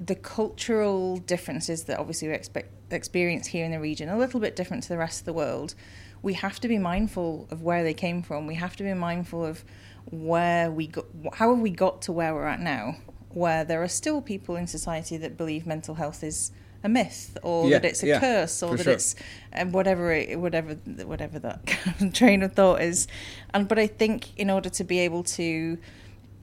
the 0.04 0.16
cultural 0.16 1.18
differences 1.18 1.84
that 1.86 2.00
obviously 2.00 2.28
we 2.28 2.34
expect, 2.34 2.70
experience 2.92 3.48
here 3.48 3.66
in 3.66 3.72
the 3.72 3.80
region 3.80 4.10
are 4.10 4.16
a 4.16 4.20
little 4.20 4.40
bit 4.40 4.56
different 4.56 4.84
to 4.84 4.90
the 4.90 4.98
rest 4.98 5.22
of 5.22 5.26
the 5.26 5.34
world. 5.34 5.76
We 6.22 6.34
have 6.34 6.60
to 6.62 6.68
be 6.68 6.78
mindful 6.78 7.48
of 7.52 7.62
where 7.62 7.84
they 7.84 7.94
came 7.94 8.22
from. 8.24 8.48
We 8.48 8.56
have 8.56 8.76
to 8.78 8.84
be 8.84 8.94
mindful 8.94 9.46
of 9.46 9.64
where 10.12 10.72
we 10.72 10.88
got, 10.88 11.06
how 11.34 11.54
have 11.54 11.62
we 11.62 11.70
got 11.70 12.02
to 12.04 12.12
where 12.12 12.34
we're 12.34 12.48
at 12.48 12.60
now, 12.60 12.98
where 13.30 13.64
there 13.64 13.82
are 13.82 13.88
still 13.88 14.22
people 14.22 14.56
in 14.56 14.68
society 14.68 15.18
that 15.18 15.38
believe 15.38 15.66
mental 15.66 15.96
health 15.96 16.24
is 16.24 16.52
a 16.84 16.90
myth 16.90 17.38
or 17.42 17.68
Yeah, 17.68 17.80
that 17.80 17.90
it's 17.90 18.04
a 18.04 18.08
yeah, 18.08 18.20
curse 18.20 18.62
or 18.62 18.78
that 18.78 18.84
sure. 18.84 18.94
it's 18.94 19.16
and 19.52 19.74
whatever 19.74 20.12
it, 20.12 20.40
whatever 20.40 20.74
whatever 20.74 21.40
that 21.40 21.66
train 22.14 22.44
of 22.44 22.54
thought 22.54 22.80
is 22.80 23.08
and 23.56 23.68
but 23.68 23.80
i 23.80 23.88
think 23.88 24.38
in 24.38 24.52
order 24.52 24.70
to 24.70 24.84
be 24.84 25.00
able 25.00 25.24
to 25.24 25.80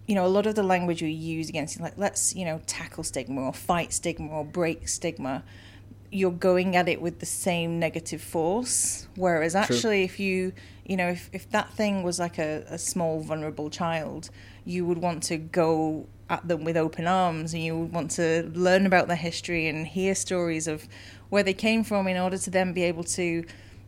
you 0.06 0.14
know 0.14 0.26
a 0.26 0.28
lot 0.28 0.47
of 0.47 0.54
the 0.54 0.62
language 0.62 1.02
we 1.02 1.11
use 1.11 1.49
against 1.49 1.80
like 1.80 1.97
let's 1.97 2.35
you 2.35 2.44
know 2.44 2.61
tackle 2.66 3.04
stigma 3.04 3.40
or 3.40 3.52
fight 3.52 3.92
stigma 3.92 4.30
or 4.30 4.44
break 4.44 4.88
stigma 4.88 5.42
you're 6.12 6.30
going 6.30 6.76
at 6.76 6.88
it 6.88 7.00
with 7.00 7.21
the 7.21 7.26
same 7.26 7.78
negative 7.78 8.21
force. 8.21 9.09
Whereas 9.16 9.56
actually 9.56 10.04
if 10.04 10.21
you 10.21 10.52
you 10.85 10.97
know 10.97 11.09
if, 11.09 11.30
if 11.32 11.50
that 11.50 11.73
thing 11.73 12.02
was 12.02 12.18
like 12.18 12.38
a, 12.38 12.64
a 12.68 12.78
small 12.78 13.23
vulnerable 13.23 13.71
child 13.71 14.28
you 14.64 14.85
would 14.85 14.99
want 14.99 15.23
to 15.25 15.38
go 15.38 16.06
at 16.28 16.47
them 16.47 16.64
with 16.64 16.76
open 16.76 17.06
arms 17.06 17.54
and 17.54 17.62
you 17.62 17.78
would 17.78 17.92
want 17.92 18.11
to 18.11 18.50
learn 18.54 18.85
about 18.85 19.09
their 19.09 19.16
history 19.16 19.68
and 19.68 19.87
hear 19.87 20.14
stories 20.14 20.68
of 20.68 20.87
where 21.30 21.42
they 21.42 21.54
came 21.54 21.82
from 21.82 22.06
in 22.06 22.16
order 22.16 22.37
to 22.37 22.50
then 22.50 22.73
be 22.73 22.82
able 22.82 23.04
to 23.04 23.44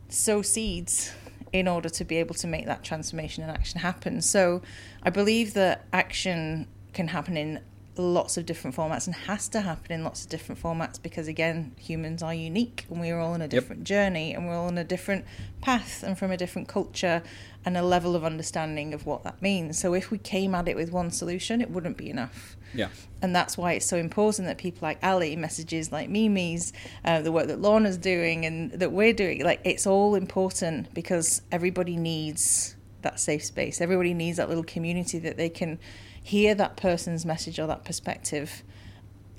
sow 0.09 0.41
seeds 0.41 1.11
in 1.59 1.67
order 1.67 1.89
to 1.89 2.03
be 2.03 2.17
able 2.17 2.35
to 2.35 2.47
make 2.47 2.65
that 2.65 2.83
transformation 2.83 3.43
and 3.43 3.51
action 3.51 3.79
happen. 3.79 4.21
So 4.21 4.61
I 5.03 5.09
believe 5.09 5.53
that 5.53 5.85
action 5.93 6.67
can 6.93 7.07
happen 7.07 7.37
in 7.37 7.61
lots 7.97 8.37
of 8.37 8.45
different 8.45 8.75
formats 8.75 9.05
and 9.05 9.15
has 9.15 9.47
to 9.49 9.61
happen 9.61 9.91
in 9.91 10.03
lots 10.03 10.23
of 10.23 10.29
different 10.29 10.61
formats 10.61 11.01
because 11.01 11.27
again 11.27 11.73
humans 11.79 12.21
are 12.21 12.33
unique 12.33 12.85
and 12.89 12.99
we're 12.99 13.19
all 13.19 13.33
on 13.33 13.41
a 13.41 13.47
different 13.47 13.81
yep. 13.81 13.85
journey 13.85 14.33
and 14.33 14.47
we're 14.47 14.55
all 14.55 14.67
on 14.67 14.77
a 14.77 14.83
different 14.83 15.25
path 15.61 16.03
and 16.03 16.17
from 16.17 16.31
a 16.31 16.37
different 16.37 16.67
culture 16.67 17.23
and 17.65 17.77
a 17.77 17.81
level 17.81 18.15
of 18.15 18.23
understanding 18.23 18.93
of 18.93 19.05
what 19.05 19.23
that 19.23 19.41
means. 19.41 19.79
So 19.79 19.93
if 19.93 20.11
we 20.11 20.17
came 20.17 20.53
at 20.53 20.67
it 20.67 20.75
with 20.75 20.91
one 20.91 21.11
solution 21.11 21.61
it 21.61 21.69
wouldn't 21.69 21.97
be 21.97 22.09
enough. 22.09 22.57
Yeah. 22.73 22.89
And 23.21 23.35
that's 23.35 23.57
why 23.57 23.73
it's 23.73 23.85
so 23.85 23.97
important 23.97 24.47
that 24.47 24.57
people 24.57 24.79
like 24.81 25.03
ali 25.03 25.35
messages 25.35 25.91
like 25.91 26.09
mimi's 26.09 26.73
uh, 27.05 27.21
the 27.21 27.31
work 27.31 27.47
that 27.47 27.61
lorna's 27.61 27.97
doing 27.97 28.45
and 28.45 28.71
that 28.73 28.91
we're 28.91 29.13
doing 29.13 29.43
like 29.43 29.61
it's 29.63 29.87
all 29.87 30.15
important 30.15 30.93
because 30.93 31.41
everybody 31.51 31.95
needs 31.95 32.75
that 33.05 33.19
safe 33.19 33.45
space. 33.45 33.79
Everybody 33.79 34.13
needs 34.13 34.37
that 34.37 34.49
little 34.49 34.63
community 34.63 35.19
that 35.19 35.37
they 35.37 35.47
can 35.47 35.79
hear 36.25 36.55
that 36.55 36.75
person's 36.75 37.23
message 37.23 37.59
or 37.59 37.67
that 37.67 37.85
perspective, 37.85 38.63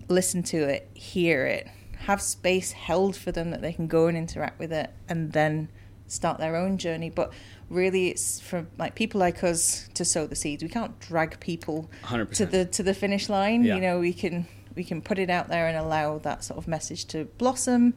listen 0.09 0.41
to 0.45 0.59
it, 0.69 0.89
hear 0.95 1.45
it, 1.45 1.67
have 2.05 2.23
space 2.23 2.71
held 2.71 3.17
for 3.17 3.33
them 3.33 3.51
that 3.51 3.61
they 3.61 3.73
can 3.73 3.89
go 3.89 4.07
and 4.07 4.17
interact 4.17 4.61
with 4.61 4.73
it, 4.73 4.91
and 5.09 5.33
then 5.33 5.69
start 6.07 6.39
their 6.39 6.55
own 6.55 6.79
journey. 6.79 7.11
But 7.11 7.33
really, 7.69 8.11
it's 8.11 8.39
for 8.39 8.69
like 8.79 8.95
people 8.95 9.19
like 9.19 9.43
us 9.43 9.89
to 9.95 10.05
sow 10.05 10.29
the 10.29 10.37
seeds. 10.37 10.63
We 10.63 10.69
can't 10.69 10.97
drag 11.01 11.41
people 11.41 11.91
100%. 12.05 12.31
to 12.35 12.47
the 12.47 12.65
to 12.67 12.85
the 12.85 12.95
finish 12.95 13.29
line. 13.29 13.65
Yeah. 13.65 13.75
You 13.75 13.81
know, 13.81 13.99
we 13.99 14.13
can 14.13 14.47
we 14.77 14.85
can 14.85 15.03
put 15.03 15.19
it 15.19 15.29
out 15.29 15.49
there 15.49 15.67
and 15.67 15.77
allow 15.77 16.19
that 16.19 16.45
sort 16.45 16.59
of 16.59 16.69
message 16.69 17.07
to 17.07 17.25
blossom 17.39 17.95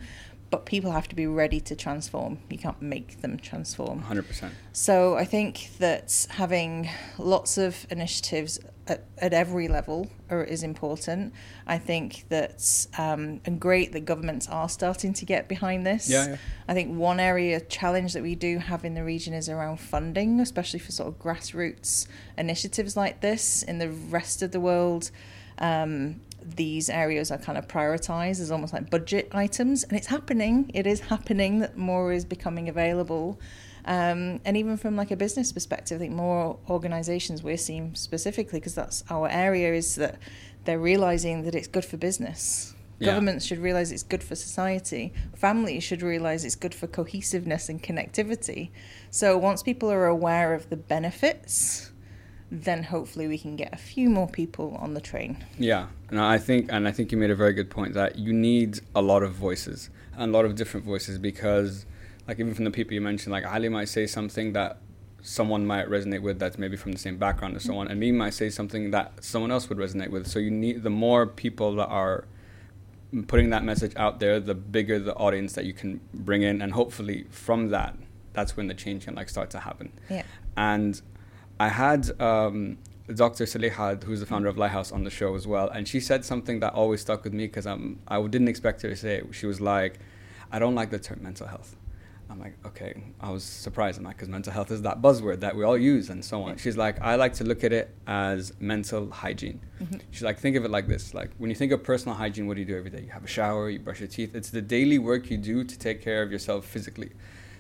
but 0.49 0.65
people 0.65 0.91
have 0.91 1.07
to 1.07 1.15
be 1.15 1.27
ready 1.27 1.59
to 1.59 1.75
transform. 1.75 2.39
You 2.49 2.57
can't 2.57 2.81
make 2.81 3.21
them 3.21 3.37
transform. 3.37 4.03
100%. 4.03 4.51
So 4.73 5.15
I 5.15 5.25
think 5.25 5.69
that 5.79 6.27
having 6.31 6.89
lots 7.17 7.57
of 7.57 7.85
initiatives 7.91 8.59
at, 8.87 9.05
at 9.19 9.33
every 9.33 9.67
level 9.67 10.09
are, 10.29 10.43
is 10.43 10.63
important. 10.63 11.33
I 11.67 11.77
think 11.77 12.25
that, 12.29 12.87
um, 12.97 13.41
and 13.45 13.59
great 13.59 13.91
that 13.91 14.05
governments 14.05 14.47
are 14.47 14.67
starting 14.67 15.13
to 15.13 15.25
get 15.25 15.47
behind 15.47 15.85
this. 15.85 16.09
Yeah, 16.09 16.29
yeah. 16.29 16.37
I 16.67 16.73
think 16.73 16.97
one 16.97 17.19
area 17.19 17.59
challenge 17.59 18.13
that 18.13 18.23
we 18.23 18.35
do 18.35 18.57
have 18.57 18.83
in 18.83 18.95
the 18.95 19.03
region 19.03 19.33
is 19.33 19.49
around 19.49 19.79
funding, 19.79 20.39
especially 20.39 20.79
for 20.79 20.91
sort 20.91 21.09
of 21.09 21.19
grassroots 21.19 22.07
initiatives 22.37 22.97
like 22.97 23.21
this. 23.21 23.61
In 23.61 23.77
the 23.77 23.89
rest 23.89 24.41
of 24.41 24.51
the 24.51 24.59
world, 24.59 25.11
um, 25.59 26.21
these 26.43 26.89
areas 26.89 27.31
are 27.31 27.38
kind 27.38 27.58
of 27.58 27.67
prioritized 27.67 28.39
as 28.39 28.51
almost 28.51 28.74
like 28.74 28.89
budget 28.89 29.29
items. 29.31 29.84
And 29.84 29.98
it's 29.98 30.08
happening. 30.08 30.72
It 30.74 30.88
is 30.88 31.00
happening 31.01 31.60
that 31.60 31.77
more 31.77 32.12
is 32.12 32.25
becoming 32.25 32.69
available. 32.69 33.39
Um, 33.86 34.41
and 34.46 34.58
even 34.58 34.77
from 34.77 34.96
like 34.96 35.10
a 35.10 35.15
business 35.15 35.53
perspective 35.53 35.96
i 35.96 36.00
think 36.00 36.13
more 36.13 36.60
organizations 36.69 37.41
we're 37.41 37.58
seeing 37.58 37.96
specifically 37.96 38.60
because 38.60 38.75
that's 38.75 39.05
our 39.10 39.29
area 39.29 39.74
is 39.74 39.96
that 39.96 40.19
they're 40.65 40.79
realizing 40.79 41.43
that 41.43 41.55
it's 41.55 41.67
good 41.67 41.86
for 41.86 41.98
business. 41.98 42.75
Yeah. 43.00 43.12
governments 43.12 43.46
should 43.46 43.60
realize 43.60 43.93
it's 43.93 44.03
good 44.03 44.22
for 44.22 44.36
society. 44.36 45.13
Families 45.34 45.84
should 45.84 46.01
realize 46.01 46.43
it's 46.43 46.55
good 46.55 46.75
for 46.75 46.86
cohesiveness 46.86 47.69
and 47.69 47.81
connectivity. 47.81 48.72
So 49.10 49.38
once 49.38 49.63
people 49.63 49.89
are 49.89 50.05
aware 50.05 50.53
of 50.53 50.69
the 50.69 50.75
benefits 50.75 51.91
then 52.51 52.83
hopefully 52.83 53.27
we 53.27 53.37
can 53.37 53.55
get 53.55 53.73
a 53.73 53.77
few 53.77 54.09
more 54.09 54.27
people 54.27 54.75
on 54.79 54.93
the 54.93 55.01
train. 55.01 55.43
Yeah, 55.57 55.87
and 56.09 56.19
I 56.19 56.37
think, 56.37 56.71
and 56.71 56.87
I 56.87 56.91
think 56.91 57.11
you 57.11 57.17
made 57.17 57.31
a 57.31 57.35
very 57.35 57.53
good 57.53 57.69
point 57.69 57.93
that 57.93 58.17
you 58.17 58.33
need 58.33 58.79
a 58.95 59.01
lot 59.01 59.23
of 59.23 59.33
voices 59.33 59.89
and 60.13 60.29
a 60.29 60.33
lot 60.33 60.45
of 60.45 60.55
different 60.55 60.85
voices 60.85 61.17
because, 61.17 61.85
like, 62.27 62.39
even 62.39 62.53
from 62.53 62.65
the 62.65 62.71
people 62.71 62.93
you 62.93 63.01
mentioned, 63.01 63.31
like 63.31 63.45
Ali 63.45 63.69
might 63.69 63.89
say 63.89 64.07
something 64.07 64.53
that 64.53 64.77
someone 65.21 65.65
might 65.65 65.87
resonate 65.87 66.21
with 66.21 66.39
that's 66.39 66.57
maybe 66.57 66.77
from 66.77 66.93
the 66.93 66.97
same 66.97 67.17
background 67.17 67.55
or 67.55 67.59
so 67.59 67.77
on, 67.77 67.87
and 67.87 67.99
me 67.99 68.11
might 68.11 68.33
say 68.33 68.49
something 68.49 68.91
that 68.91 69.23
someone 69.23 69.51
else 69.51 69.69
would 69.69 69.77
resonate 69.77 70.09
with. 70.09 70.25
So 70.27 70.39
you 70.39 70.49
need 70.49 70.83
the 70.83 70.89
more 70.89 71.27
people 71.27 71.75
that 71.75 71.87
are 71.87 72.25
putting 73.27 73.49
that 73.49 73.63
message 73.63 73.93
out 73.95 74.19
there, 74.19 74.39
the 74.39 74.55
bigger 74.55 74.99
the 74.99 75.15
audience 75.15 75.53
that 75.53 75.65
you 75.65 75.73
can 75.73 75.99
bring 76.13 76.41
in, 76.41 76.61
and 76.61 76.73
hopefully 76.73 77.25
from 77.29 77.69
that, 77.69 77.95
that's 78.33 78.55
when 78.55 78.67
the 78.67 78.73
change 78.73 79.05
can 79.05 79.15
like 79.15 79.29
start 79.29 79.49
to 79.51 79.59
happen. 79.59 79.91
Yeah. 80.09 80.23
And 80.55 81.01
I 81.59 81.69
had 81.69 82.09
um, 82.21 82.77
Dr. 83.13 83.45
Salihad, 83.45 84.03
who's 84.03 84.19
the 84.19 84.25
founder 84.25 84.47
of 84.47 84.57
Lighthouse, 84.57 84.91
on 84.91 85.03
the 85.03 85.09
show 85.09 85.35
as 85.35 85.45
well, 85.45 85.69
and 85.69 85.87
she 85.87 85.99
said 85.99 86.23
something 86.23 86.59
that 86.61 86.73
always 86.73 87.01
stuck 87.01 87.23
with 87.23 87.33
me 87.33 87.47
because 87.47 87.65
I'm 87.65 87.99
I 88.07 88.21
didn't 88.21 88.47
expect 88.47 88.81
her 88.83 88.89
to 88.89 88.95
say 88.95 89.17
it. 89.17 89.27
She 89.31 89.45
was 89.45 89.59
like, 89.59 89.99
"I 90.51 90.59
don't 90.59 90.75
like 90.75 90.89
the 90.89 90.99
term 90.99 91.19
mental 91.21 91.47
health." 91.47 91.75
I'm 92.31 92.39
like, 92.39 92.53
okay. 92.63 93.01
I 93.19 93.31
was 93.31 93.43
surprised. 93.43 93.97
I'm 93.97 94.03
like, 94.03 94.17
because 94.17 94.29
mental 94.29 94.53
health 94.53 94.69
is 94.69 94.83
that 94.83 95.01
buzzword 95.01 95.39
that 95.39 95.55
we 95.55 95.63
all 95.63 95.77
use 95.77 96.11
and 96.11 96.23
so 96.23 96.43
on. 96.43 96.57
She's 96.57 96.77
like, 96.77 97.01
I 97.01 97.15
like 97.15 97.33
to 97.35 97.43
look 97.43 97.63
at 97.63 97.73
it 97.73 97.95
as 98.05 98.53
mental 98.59 99.09
hygiene. 99.09 99.59
Mm-hmm. 99.81 99.97
She's 100.11 100.21
like, 100.21 100.37
think 100.37 100.55
of 100.55 100.63
it 100.63 100.69
like 100.69 100.87
this: 100.87 101.15
like 101.15 101.31
when 101.39 101.49
you 101.49 101.55
think 101.55 101.71
of 101.71 101.83
personal 101.83 102.15
hygiene, 102.15 102.45
what 102.45 102.53
do 102.53 102.59
you 102.59 102.67
do 102.67 102.77
every 102.77 102.91
day? 102.91 103.01
You 103.01 103.09
have 103.09 103.23
a 103.23 103.27
shower, 103.27 103.69
you 103.69 103.79
brush 103.79 103.99
your 103.99 104.07
teeth. 104.07 104.35
It's 104.35 104.51
the 104.51 104.61
daily 104.61 104.99
work 104.99 105.31
you 105.31 105.37
do 105.37 105.63
to 105.63 105.79
take 105.79 106.03
care 106.03 106.21
of 106.21 106.31
yourself 106.31 106.65
physically. 106.65 107.11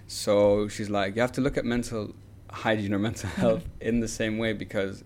So 0.05 0.67
she's 0.67 0.89
like, 0.89 1.15
you 1.15 1.21
have 1.21 1.31
to 1.33 1.41
look 1.41 1.57
at 1.57 1.65
mental 1.65 2.13
hygiene 2.51 2.93
or 2.93 2.99
mental 2.99 3.29
mm-hmm. 3.29 3.41
health 3.41 3.63
in 3.79 3.99
the 3.99 4.07
same 4.07 4.37
way 4.37 4.53
because 4.53 5.03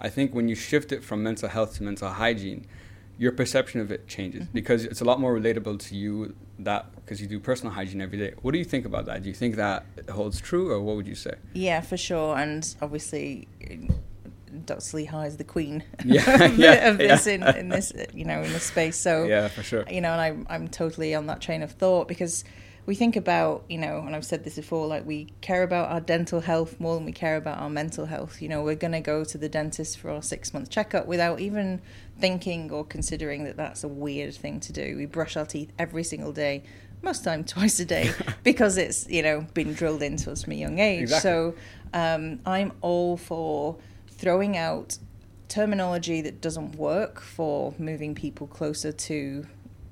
I 0.00 0.08
think 0.08 0.34
when 0.34 0.48
you 0.48 0.54
shift 0.54 0.92
it 0.92 1.02
from 1.02 1.22
mental 1.22 1.48
health 1.48 1.76
to 1.76 1.82
mental 1.82 2.08
hygiene, 2.08 2.66
your 3.18 3.32
perception 3.32 3.80
of 3.80 3.90
it 3.90 4.06
changes 4.06 4.44
mm-hmm. 4.44 4.52
because 4.52 4.84
it's 4.84 5.00
a 5.00 5.04
lot 5.04 5.20
more 5.20 5.38
relatable 5.38 5.78
to 5.88 5.96
you 5.96 6.34
that 6.60 6.94
because 6.96 7.20
you 7.20 7.26
do 7.26 7.40
personal 7.40 7.72
hygiene 7.72 8.00
every 8.00 8.18
day. 8.18 8.34
What 8.42 8.52
do 8.52 8.58
you 8.58 8.64
think 8.64 8.84
about 8.84 9.06
that? 9.06 9.22
Do 9.22 9.28
you 9.28 9.34
think 9.34 9.56
that 9.56 9.84
holds 10.10 10.40
true, 10.40 10.70
or 10.70 10.80
what 10.80 10.96
would 10.96 11.06
you 11.06 11.14
say? 11.14 11.34
Yeah, 11.54 11.80
for 11.80 11.96
sure. 11.96 12.36
And 12.36 12.74
obviously, 12.80 13.48
Dr. 14.64 14.80
Salihad 14.80 15.26
is 15.26 15.36
the 15.36 15.44
queen 15.44 15.82
yeah, 16.04 16.44
of, 16.44 16.58
yeah, 16.58 16.88
of 16.88 16.98
this 16.98 17.26
yeah. 17.26 17.32
in, 17.32 17.56
in 17.56 17.68
this 17.68 17.92
you 18.14 18.24
know 18.24 18.42
in 18.42 18.52
this 18.52 18.64
space. 18.64 18.96
So 18.96 19.24
yeah, 19.24 19.48
for 19.48 19.62
sure. 19.62 19.84
You 19.90 20.00
know, 20.00 20.12
and 20.12 20.20
I'm 20.20 20.46
I'm 20.48 20.68
totally 20.68 21.14
on 21.14 21.26
that 21.26 21.40
train 21.40 21.62
of 21.62 21.72
thought 21.72 22.08
because 22.08 22.44
we 22.88 22.94
think 22.94 23.16
about, 23.16 23.64
you 23.68 23.76
know, 23.76 23.98
and 24.06 24.16
I've 24.16 24.24
said 24.24 24.44
this 24.44 24.56
before, 24.56 24.86
like 24.86 25.04
we 25.04 25.26
care 25.42 25.62
about 25.62 25.90
our 25.90 26.00
dental 26.00 26.40
health 26.40 26.80
more 26.80 26.94
than 26.94 27.04
we 27.04 27.12
care 27.12 27.36
about 27.36 27.58
our 27.58 27.68
mental 27.68 28.06
health. 28.06 28.40
You 28.40 28.48
know, 28.48 28.62
we're 28.62 28.76
going 28.76 28.92
to 28.92 29.00
go 29.00 29.24
to 29.24 29.36
the 29.36 29.46
dentist 29.46 29.98
for 29.98 30.08
our 30.10 30.22
six 30.22 30.54
month 30.54 30.70
checkup 30.70 31.04
without 31.04 31.38
even 31.38 31.82
thinking 32.18 32.70
or 32.70 32.86
considering 32.86 33.44
that 33.44 33.58
that's 33.58 33.84
a 33.84 33.88
weird 33.88 34.34
thing 34.34 34.58
to 34.60 34.72
do. 34.72 34.96
We 34.96 35.04
brush 35.04 35.36
our 35.36 35.44
teeth 35.44 35.70
every 35.78 36.02
single 36.02 36.32
day, 36.32 36.62
most 37.02 37.24
time 37.24 37.44
twice 37.54 37.78
a 37.78 37.84
day, 37.84 38.10
because 38.42 38.78
it's, 38.78 39.06
you 39.06 39.22
know, 39.22 39.46
been 39.52 39.74
drilled 39.74 40.02
into 40.02 40.32
us 40.32 40.44
from 40.44 40.54
a 40.54 40.56
young 40.56 40.78
age. 40.78 41.02
Exactly. 41.02 41.30
So 41.30 41.54
um, 41.92 42.40
I'm 42.46 42.72
all 42.80 43.18
for 43.18 43.76
throwing 44.12 44.56
out 44.56 44.96
terminology 45.48 46.22
that 46.22 46.40
doesn't 46.40 46.76
work 46.76 47.20
for 47.20 47.74
moving 47.78 48.14
people 48.14 48.46
closer 48.46 48.92
to, 48.92 49.46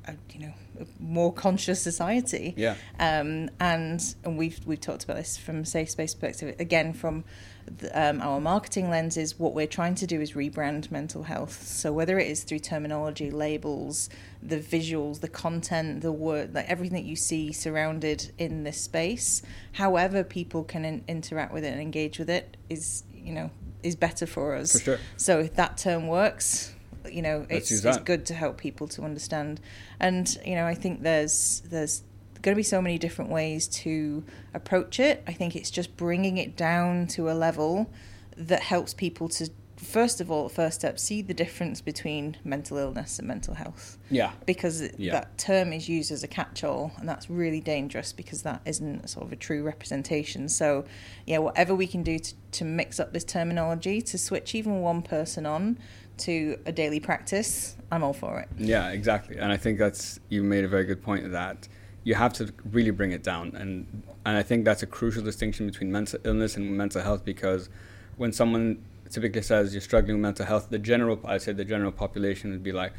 uh, 0.09 0.13
you 0.33 0.41
know, 0.41 0.55
more 0.99 1.33
conscious 1.33 1.81
society. 1.81 2.55
Yeah. 2.57 2.77
Um, 2.99 3.51
and 3.61 4.03
and 4.25 4.39
we've 4.39 4.61
we've 4.67 4.81
talked 4.81 5.05
about 5.05 5.17
this 5.17 5.37
from 5.37 5.61
a 5.61 5.67
safe 5.67 5.91
space 5.91 6.15
perspective. 6.15 6.61
Again, 6.61 6.93
from 6.93 7.25
the, 7.67 8.11
um, 8.11 8.21
our 8.21 8.41
marketing 8.41 8.91
lenses, 8.91 9.39
what 9.39 9.55
we're 9.55 9.67
trying 9.67 9.95
to 9.97 10.07
do 10.07 10.21
is 10.21 10.33
rebrand 10.33 10.91
mental 10.91 11.25
health. 11.25 11.67
So 11.67 11.93
whether 11.93 12.19
it 12.19 12.29
is 12.29 12.45
through 12.45 12.61
terminology, 12.61 13.31
labels, 13.31 14.09
the 14.43 14.59
visuals, 14.59 15.21
the 15.21 15.29
content, 15.29 16.03
the 16.03 16.13
word, 16.13 16.55
like 16.55 16.69
everything 16.69 16.97
that 16.97 17.09
you 17.09 17.17
see 17.17 17.53
surrounded 17.53 18.33
in 18.39 18.65
this 18.65 18.81
space, 18.81 19.43
however 19.73 20.23
people 20.23 20.65
can 20.65 20.85
in- 20.85 21.05
interact 21.09 21.53
with 21.53 21.65
it 21.65 21.73
and 21.73 21.81
engage 21.81 22.19
with 22.19 22.31
it 22.31 22.57
is 22.71 23.03
you 23.13 23.33
know 23.33 23.51
is 23.83 23.97
better 23.97 24.27
for 24.27 24.55
us. 24.55 24.73
For 24.73 24.79
sure. 24.79 24.99
So 25.17 25.41
if 25.41 25.55
that 25.55 25.77
term 25.79 26.09
works, 26.09 26.75
you 27.13 27.23
know 27.23 27.47
it's, 27.49 27.71
it's 27.71 27.99
good 27.99 28.27
to 28.27 28.35
help 28.35 28.59
people 28.59 28.89
to 28.89 29.03
understand. 29.03 29.61
And 30.01 30.37
you 30.45 30.55
know 30.55 30.67
i 30.67 30.75
think 30.75 31.03
there's 31.03 31.63
there's 31.71 32.03
going 32.43 32.55
to 32.55 32.57
be 32.57 32.63
so 32.63 32.81
many 32.81 32.99
different 32.99 33.31
ways 33.31 33.67
to 33.67 34.23
approach 34.55 35.01
it. 35.01 35.23
I 35.27 35.33
think 35.33 35.57
it's 35.57 35.71
just 35.71 35.97
bringing 35.97 36.39
it 36.39 36.57
down 36.57 37.09
to 37.09 37.29
a 37.31 37.35
level 37.35 37.91
that 38.37 38.63
helps 38.63 38.95
people 38.95 39.29
to 39.31 39.51
first 39.77 40.21
of 40.21 40.31
all 40.31 40.49
first 40.49 40.81
step 40.81 40.99
see 40.99 41.21
the 41.21 41.35
difference 41.35 41.81
between 41.81 42.37
mental 42.45 42.79
illness 42.79 43.19
and 43.19 43.29
mental 43.29 43.55
health 43.55 43.99
yeah 44.11 44.33
because 44.47 44.89
yeah. 44.97 45.13
that 45.13 45.37
term 45.37 45.73
is 45.73 45.89
used 45.89 46.11
as 46.11 46.23
a 46.23 46.29
catch-all 46.29 46.93
and 46.99 47.09
that's 47.09 47.29
really 47.29 47.61
dangerous 47.61 48.13
because 48.13 48.43
that 48.43 48.61
isn't 48.65 49.09
sort 49.09 49.27
of 49.27 49.33
a 49.33 49.37
true 49.37 49.63
representation 49.63 50.49
so 50.49 50.85
yeah 51.27 51.39
whatever 51.39 51.75
we 51.75 51.87
can 51.87 52.03
do 52.03 52.19
to, 52.19 52.35
to 52.53 52.65
mix 52.65 52.99
up 52.99 53.13
this 53.13 53.25
terminology 53.25 54.01
to 54.01 54.17
switch 54.17 54.55
even 54.55 54.81
one 54.81 55.03
person 55.03 55.45
on 55.45 55.79
to 56.19 56.59
a 56.67 56.73
daily 56.73 57.01
practice, 57.01 57.77
I'm 57.91 58.03
all 58.03 58.13
for 58.13 58.41
it. 58.41 58.49
Yeah, 58.57 58.91
exactly. 58.91 59.37
And 59.37 59.53
I 59.53 59.57
think 59.57 59.79
that's 59.79 60.19
you 60.29 60.43
made 60.43 60.65
a 60.65 60.69
very 60.69 60.85
good 60.85 61.03
point 61.03 61.31
that 61.33 61.69
you 62.05 62.15
have 62.15 62.33
to 62.35 62.53
really 62.71 62.91
bring 62.93 63.11
it 63.11 63.25
down 63.25 63.55
and 63.57 64.03
and 64.25 64.37
I 64.37 64.43
think 64.43 64.65
that's 64.65 64.83
a 64.83 64.87
crucial 64.87 65.25
distinction 65.25 65.67
between 65.67 65.91
mental 65.91 66.21
illness 66.25 66.57
and 66.57 66.77
mental 66.77 67.03
health 67.03 67.25
because 67.25 67.69
when 68.17 68.33
someone 68.33 68.81
typically 69.11 69.43
says 69.43 69.75
you're 69.75 69.81
struggling 69.81 70.17
with 70.17 70.23
mental 70.23 70.47
health, 70.47 70.69
the 70.71 70.79
general 70.79 71.21
I'd 71.25 71.43
say 71.43 71.53
the 71.53 71.65
general 71.65 71.93
population 71.93 72.51
would 72.51 72.63
be 72.63 72.73
like, 72.73 72.93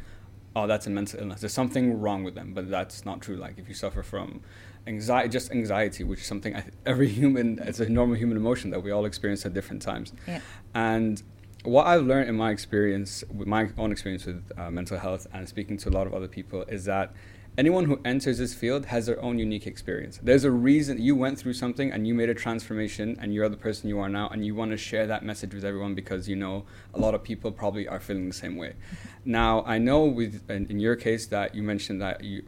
Oh, 0.56 0.66
that's 0.66 0.86
a 0.86 0.90
mental 0.90 1.20
illness. 1.20 1.40
There's 1.40 1.52
something 1.52 2.00
wrong 2.00 2.24
with 2.24 2.34
them, 2.34 2.52
but 2.52 2.70
that's 2.70 3.04
not 3.04 3.20
true. 3.20 3.36
Like 3.36 3.58
if 3.58 3.68
you 3.68 3.74
suffer 3.74 4.02
from 4.02 4.40
anxiety, 4.86 5.28
just 5.28 5.52
anxiety, 5.52 6.04
which 6.04 6.20
is 6.20 6.26
something 6.26 6.56
I, 6.56 6.64
every 6.86 7.08
human, 7.08 7.58
it's 7.60 7.80
a 7.80 7.88
normal 7.88 8.16
human 8.16 8.36
emotion 8.36 8.70
that 8.70 8.82
we 8.82 8.90
all 8.90 9.04
experience 9.04 9.44
at 9.46 9.54
different 9.54 9.82
times. 9.82 10.12
Yeah. 10.26 10.40
And 10.74 11.22
what 11.64 11.86
I've 11.86 12.06
learned 12.06 12.28
in 12.28 12.36
my 12.36 12.50
experience, 12.50 13.24
with 13.32 13.48
my 13.48 13.68
own 13.76 13.92
experience 13.92 14.26
with 14.26 14.50
uh, 14.56 14.70
mental 14.70 14.98
health 14.98 15.26
and 15.32 15.48
speaking 15.48 15.76
to 15.78 15.88
a 15.88 15.92
lot 15.92 16.06
of 16.06 16.14
other 16.14 16.28
people, 16.28 16.62
is 16.62 16.84
that 16.86 17.12
anyone 17.58 17.86
who 17.86 18.00
enters 18.04 18.38
this 18.38 18.54
field 18.54 18.86
has 18.86 19.06
their 19.06 19.20
own 19.20 19.36
unique 19.36 19.66
experience. 19.66 20.20
There's 20.22 20.44
a 20.44 20.50
reason 20.50 21.02
you 21.02 21.16
went 21.16 21.40
through 21.40 21.54
something 21.54 21.90
and 21.90 22.06
you 22.06 22.14
made 22.14 22.28
a 22.28 22.34
transformation 22.34 23.18
and 23.20 23.34
you're 23.34 23.48
the 23.48 23.56
person 23.56 23.88
you 23.88 23.98
are 23.98 24.08
now 24.08 24.28
and 24.28 24.46
you 24.46 24.54
want 24.54 24.70
to 24.70 24.76
share 24.76 25.08
that 25.08 25.24
message 25.24 25.52
with 25.52 25.64
everyone 25.64 25.96
because 25.96 26.28
you 26.28 26.36
know 26.36 26.64
a 26.94 27.00
lot 27.00 27.14
of 27.16 27.24
people 27.24 27.50
probably 27.50 27.88
are 27.88 27.98
feeling 27.98 28.28
the 28.28 28.34
same 28.34 28.56
way. 28.56 28.74
Now, 29.24 29.62
I 29.66 29.76
know 29.76 30.06
with 30.06 30.48
in, 30.48 30.64
in 30.70 30.80
your 30.80 30.96
case 30.96 31.26
that 31.26 31.54
you 31.54 31.62
mentioned 31.62 32.00
that 32.00 32.24
you 32.24 32.44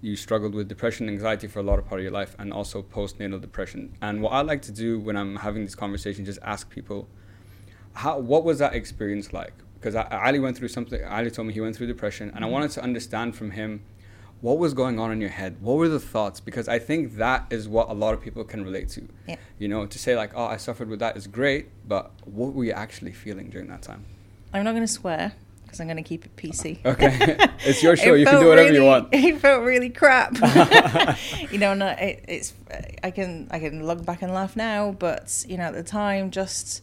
you 0.00 0.16
struggled 0.16 0.54
with 0.54 0.66
depression 0.66 1.06
and 1.06 1.14
anxiety 1.14 1.46
for 1.46 1.58
a 1.58 1.62
lot 1.62 1.78
of 1.78 1.86
part 1.86 2.00
of 2.00 2.04
your 2.04 2.12
life 2.12 2.34
and 2.38 2.54
also 2.54 2.80
postnatal 2.80 3.38
depression. 3.38 3.94
And 4.00 4.22
what 4.22 4.32
I 4.32 4.40
like 4.40 4.62
to 4.62 4.72
do 4.72 4.98
when 4.98 5.14
I'm 5.14 5.36
having 5.36 5.60
these 5.60 5.74
conversations 5.74 6.30
is 6.30 6.38
ask 6.38 6.70
people 6.70 7.06
how 7.92 8.18
what 8.18 8.44
was 8.44 8.60
that 8.60 8.72
experience 8.74 9.34
like? 9.34 9.52
Because 9.74 9.94
Ali 9.94 10.38
went 10.38 10.56
through 10.56 10.68
something. 10.68 11.04
Ali 11.04 11.30
told 11.30 11.48
me 11.48 11.52
he 11.52 11.60
went 11.60 11.76
through 11.76 11.88
depression, 11.88 12.30
and 12.30 12.38
I 12.38 12.42
mm-hmm. 12.42 12.52
wanted 12.52 12.70
to 12.70 12.82
understand 12.82 13.36
from 13.36 13.50
him 13.50 13.82
what 14.42 14.58
was 14.58 14.74
going 14.74 14.98
on 14.98 15.10
in 15.12 15.20
your 15.20 15.30
head? 15.30 15.56
What 15.60 15.76
were 15.76 15.88
the 15.88 16.00
thoughts? 16.00 16.40
Because 16.40 16.68
i 16.68 16.78
think 16.78 17.16
that 17.16 17.46
is 17.50 17.68
what 17.68 17.88
a 17.88 17.94
lot 17.94 18.12
of 18.12 18.20
people 18.20 18.44
can 18.44 18.62
relate 18.62 18.88
to. 18.90 19.08
Yeah. 19.26 19.36
you 19.58 19.68
know 19.68 19.86
to 19.86 19.98
say 19.98 20.16
like 20.16 20.32
oh 20.34 20.44
i 20.44 20.56
suffered 20.56 20.88
with 20.88 20.98
that 20.98 21.16
is 21.16 21.26
great 21.26 21.68
but 21.86 22.10
what 22.24 22.52
were 22.52 22.64
you 22.64 22.72
actually 22.72 23.12
feeling 23.12 23.48
during 23.48 23.68
that 23.68 23.82
time? 23.82 24.04
I'm 24.52 24.64
not 24.64 24.72
going 24.72 24.82
to 24.82 24.92
swear 24.92 25.32
because 25.62 25.80
i'm 25.80 25.86
going 25.86 25.96
to 25.96 26.02
keep 26.02 26.26
it 26.26 26.36
pc 26.36 26.84
okay. 26.92 27.38
It's 27.64 27.82
your 27.82 27.96
show. 27.96 28.14
It 28.14 28.20
you 28.20 28.26
can 28.26 28.40
do 28.40 28.48
whatever 28.48 28.68
really, 28.68 28.80
you 28.80 28.84
want. 28.84 29.08
it 29.12 29.38
felt 29.38 29.62
really 29.62 29.88
crap. 29.90 30.34
You 31.52 31.58
know 31.58 31.74
no, 31.74 31.86
uh, 31.86 31.96
it, 32.00 32.24
it's 32.26 32.52
i 33.04 33.10
can 33.12 33.48
i 33.52 33.58
can 33.60 33.86
look 33.86 34.04
back 34.04 34.22
and 34.22 34.34
laugh 34.34 34.56
now 34.56 34.90
but 34.90 35.44
you 35.48 35.56
know 35.56 35.64
at 35.64 35.74
the 35.74 35.84
time 35.84 36.32
just 36.32 36.82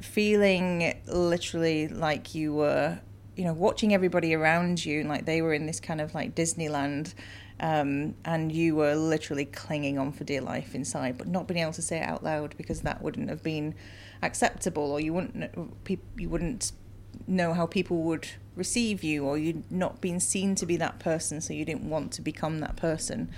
feeling 0.00 0.94
literally 1.06 1.88
like 1.88 2.34
you 2.34 2.54
were 2.54 3.00
you 3.36 3.44
know, 3.44 3.52
watching 3.52 3.92
everybody 3.92 4.34
around 4.34 4.84
you, 4.84 5.04
like 5.04 5.24
they 5.24 5.42
were 5.42 5.52
in 5.52 5.66
this 5.66 5.80
kind 5.80 6.00
of 6.00 6.14
like 6.14 6.34
Disneyland, 6.34 7.14
um, 7.60 8.14
and 8.24 8.52
you 8.52 8.76
were 8.76 8.94
literally 8.94 9.44
clinging 9.44 9.98
on 9.98 10.12
for 10.12 10.24
dear 10.24 10.40
life 10.40 10.74
inside, 10.74 11.18
but 11.18 11.28
not 11.28 11.46
being 11.46 11.60
able 11.60 11.72
to 11.72 11.82
say 11.82 11.98
it 11.98 12.08
out 12.08 12.22
loud 12.22 12.56
because 12.56 12.82
that 12.82 13.02
wouldn't 13.02 13.28
have 13.28 13.42
been 13.42 13.74
acceptable, 14.22 14.90
or 14.90 15.00
you 15.00 15.12
wouldn't 15.12 15.78
you 16.16 16.28
wouldn't 16.28 16.72
know 17.26 17.54
how 17.54 17.66
people 17.66 18.02
would 18.02 18.28
receive 18.56 19.02
you, 19.02 19.24
or 19.24 19.36
you'd 19.36 19.70
not 19.70 20.00
been 20.00 20.20
seen 20.20 20.54
to 20.56 20.66
be 20.66 20.76
that 20.76 20.98
person, 20.98 21.40
so 21.40 21.52
you 21.52 21.64
didn't 21.64 21.88
want 21.88 22.12
to 22.12 22.22
become 22.22 22.60
that 22.60 22.76
person. 22.76 23.30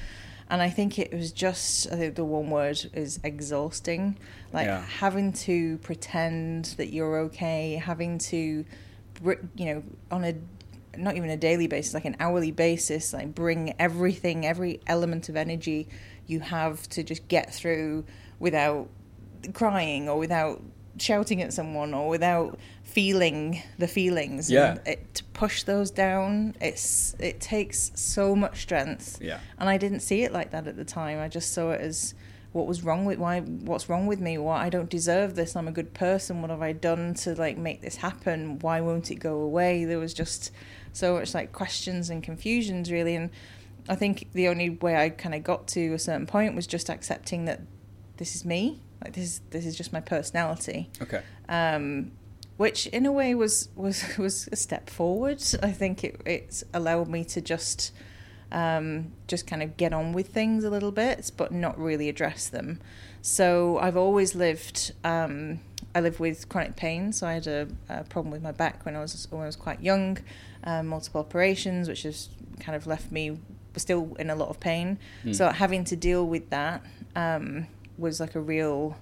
And 0.48 0.62
I 0.62 0.70
think 0.70 0.98
it 0.98 1.12
was 1.12 1.32
just 1.32 1.90
I 1.92 1.96
think 1.96 2.14
the 2.14 2.24
one 2.24 2.50
word 2.50 2.84
is 2.94 3.18
exhausting, 3.24 4.16
like 4.52 4.66
yeah. 4.66 4.84
having 4.84 5.32
to 5.32 5.78
pretend 5.78 6.66
that 6.76 6.92
you're 6.92 7.18
okay, 7.20 7.80
having 7.82 8.18
to 8.18 8.64
you 9.56 9.66
know, 9.66 9.82
on 10.10 10.24
a 10.24 10.34
not 10.96 11.16
even 11.16 11.30
a 11.30 11.36
daily 11.36 11.66
basis, 11.66 11.94
like 11.94 12.04
an 12.04 12.16
hourly 12.20 12.50
basis, 12.50 13.12
like 13.12 13.34
bring 13.34 13.74
everything, 13.78 14.46
every 14.46 14.80
element 14.86 15.28
of 15.28 15.36
energy 15.36 15.88
you 16.26 16.40
have 16.40 16.88
to 16.88 17.02
just 17.02 17.28
get 17.28 17.54
through 17.54 18.04
without 18.38 18.88
crying 19.52 20.08
or 20.08 20.18
without 20.18 20.62
shouting 20.98 21.42
at 21.42 21.52
someone 21.52 21.94
or 21.94 22.08
without 22.08 22.58
feeling 22.82 23.62
the 23.78 23.88
feelings. 23.88 24.50
Yeah. 24.50 24.78
It, 24.86 25.14
to 25.14 25.24
push 25.24 25.62
those 25.64 25.90
down, 25.90 26.56
it's 26.60 27.14
it 27.18 27.40
takes 27.40 27.92
so 27.94 28.34
much 28.34 28.62
strength. 28.62 29.18
Yeah. 29.20 29.40
And 29.58 29.68
I 29.68 29.76
didn't 29.76 30.00
see 30.00 30.22
it 30.22 30.32
like 30.32 30.50
that 30.52 30.66
at 30.66 30.76
the 30.76 30.84
time. 30.84 31.20
I 31.20 31.28
just 31.28 31.52
saw 31.52 31.72
it 31.72 31.80
as 31.80 32.14
what 32.56 32.66
was 32.66 32.82
wrong 32.82 33.04
with 33.04 33.18
why 33.18 33.40
what's 33.40 33.88
wrong 33.88 34.06
with 34.06 34.20
me 34.20 34.38
why 34.38 34.64
i 34.64 34.68
don't 34.68 34.90
deserve 34.90 35.34
this 35.34 35.54
i'm 35.54 35.68
a 35.68 35.72
good 35.72 35.92
person 35.94 36.40
what 36.40 36.50
have 36.50 36.62
i 36.62 36.72
done 36.72 37.14
to 37.14 37.34
like 37.34 37.56
make 37.56 37.82
this 37.82 37.96
happen 37.96 38.58
why 38.60 38.80
won't 38.80 39.10
it 39.10 39.16
go 39.16 39.40
away? 39.40 39.84
There 39.84 39.98
was 39.98 40.14
just 40.14 40.50
so 40.92 41.14
much 41.14 41.34
like 41.34 41.52
questions 41.52 42.08
and 42.08 42.22
confusions 42.22 42.90
really 42.90 43.14
and 43.14 43.30
i 43.88 43.94
think 43.94 44.28
the 44.32 44.48
only 44.48 44.70
way 44.70 44.96
i 44.96 45.10
kind 45.10 45.34
of 45.34 45.44
got 45.44 45.66
to 45.68 45.92
a 45.92 45.98
certain 45.98 46.26
point 46.26 46.56
was 46.56 46.66
just 46.66 46.88
accepting 46.88 47.44
that 47.44 47.60
this 48.16 48.34
is 48.34 48.44
me 48.44 48.80
like 49.02 49.14
this 49.14 49.40
this 49.50 49.66
is 49.66 49.76
just 49.76 49.92
my 49.92 50.00
personality. 50.00 50.90
Okay. 51.00 51.22
Um 51.48 52.12
which 52.56 52.86
in 52.86 53.04
a 53.04 53.12
way 53.12 53.34
was 53.34 53.68
was 53.76 54.04
was 54.18 54.48
a 54.52 54.56
step 54.56 54.90
forward. 54.90 55.42
I 55.62 55.72
think 55.72 56.04
it 56.04 56.20
it's 56.24 56.64
allowed 56.72 57.08
me 57.08 57.24
to 57.26 57.40
just 57.40 57.92
um, 58.52 59.12
just 59.26 59.46
kind 59.46 59.62
of 59.62 59.76
get 59.76 59.92
on 59.92 60.12
with 60.12 60.28
things 60.28 60.64
a 60.64 60.70
little 60.70 60.92
bit, 60.92 61.32
but 61.36 61.52
not 61.52 61.78
really 61.78 62.08
address 62.08 62.48
them. 62.48 62.80
So 63.22 63.78
I've 63.78 63.96
always 63.96 64.34
lived. 64.34 64.92
Um, 65.04 65.60
I 65.94 66.00
live 66.00 66.20
with 66.20 66.48
chronic 66.48 66.76
pain, 66.76 67.12
so 67.12 67.26
I 67.26 67.32
had 67.34 67.46
a, 67.46 67.68
a, 67.88 68.04
problem 68.04 68.30
with 68.30 68.42
my 68.42 68.52
back 68.52 68.84
when 68.84 68.94
I 68.94 69.00
was 69.00 69.26
when 69.30 69.42
I 69.42 69.46
was 69.46 69.56
quite 69.56 69.80
young, 69.80 70.18
um, 70.64 70.88
multiple 70.88 71.20
operations, 71.20 71.88
which 71.88 72.02
has 72.02 72.28
kind 72.60 72.76
of 72.76 72.86
left 72.86 73.10
me 73.10 73.38
still 73.76 74.14
in 74.18 74.30
a 74.30 74.34
lot 74.34 74.48
of 74.48 74.60
pain. 74.60 74.98
Mm. 75.24 75.34
So 75.34 75.48
having 75.48 75.84
to 75.84 75.96
deal 75.96 76.26
with 76.26 76.50
that 76.50 76.84
um, 77.14 77.66
was 77.98 78.20
like 78.20 78.34
a 78.34 78.40
real 78.40 78.96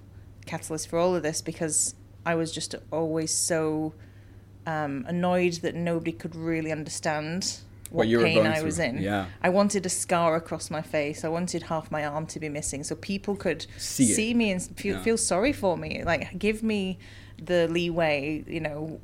catalyst 0.45 0.89
for 0.89 0.99
all 0.99 1.15
of 1.15 1.23
this 1.23 1.41
because 1.41 1.95
I 2.25 2.35
was 2.35 2.51
just 2.51 2.75
always 2.91 3.31
so 3.31 3.93
um, 4.65 5.05
annoyed 5.07 5.53
that 5.55 5.75
nobody 5.75 6.11
could 6.11 6.35
really 6.35 6.71
understand 6.71 7.59
what, 7.95 8.07
what 8.07 8.23
pain 8.23 8.45
I 8.45 8.61
was 8.61 8.79
in. 8.79 8.97
Yeah. 8.97 9.25
I 9.41 9.49
wanted 9.49 9.85
a 9.85 9.89
scar 9.89 10.35
across 10.35 10.69
my 10.69 10.81
face. 10.81 11.23
I 11.23 11.29
wanted 11.29 11.63
half 11.63 11.91
my 11.91 12.05
arm 12.05 12.25
to 12.27 12.39
be 12.39 12.49
missing 12.49 12.83
so 12.83 12.95
people 12.95 13.35
could 13.35 13.65
see, 13.77 14.05
see 14.05 14.33
me 14.33 14.51
and 14.51 14.61
feel, 14.61 14.95
yeah. 14.95 15.03
feel 15.03 15.17
sorry 15.17 15.53
for 15.53 15.77
me. 15.77 16.03
Like, 16.03 16.37
give 16.37 16.63
me 16.63 16.99
the 17.41 17.67
leeway, 17.67 18.43
you 18.47 18.59
know, 18.59 18.99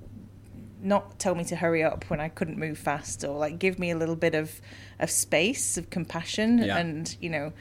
not 0.82 1.19
tell 1.19 1.36
me 1.36 1.43
to 1.45 1.56
hurry 1.56 1.84
up 1.84 2.10
when 2.10 2.19
I 2.19 2.30
couldn't 2.30 2.58
move 2.58 2.77
fast 2.77 3.23
or 3.23 3.38
like 3.38 3.60
give 3.60 3.77
me 3.77 3.91
a 3.91 3.97
little 3.97 4.15
bit 4.15 4.36
of, 4.36 4.60
of 4.99 5.10
space, 5.10 5.77
of 5.77 5.89
compassion. 5.89 6.60
Yeah. 6.60 6.77
And, 6.77 7.15
you 7.21 7.30
know, 7.30 7.54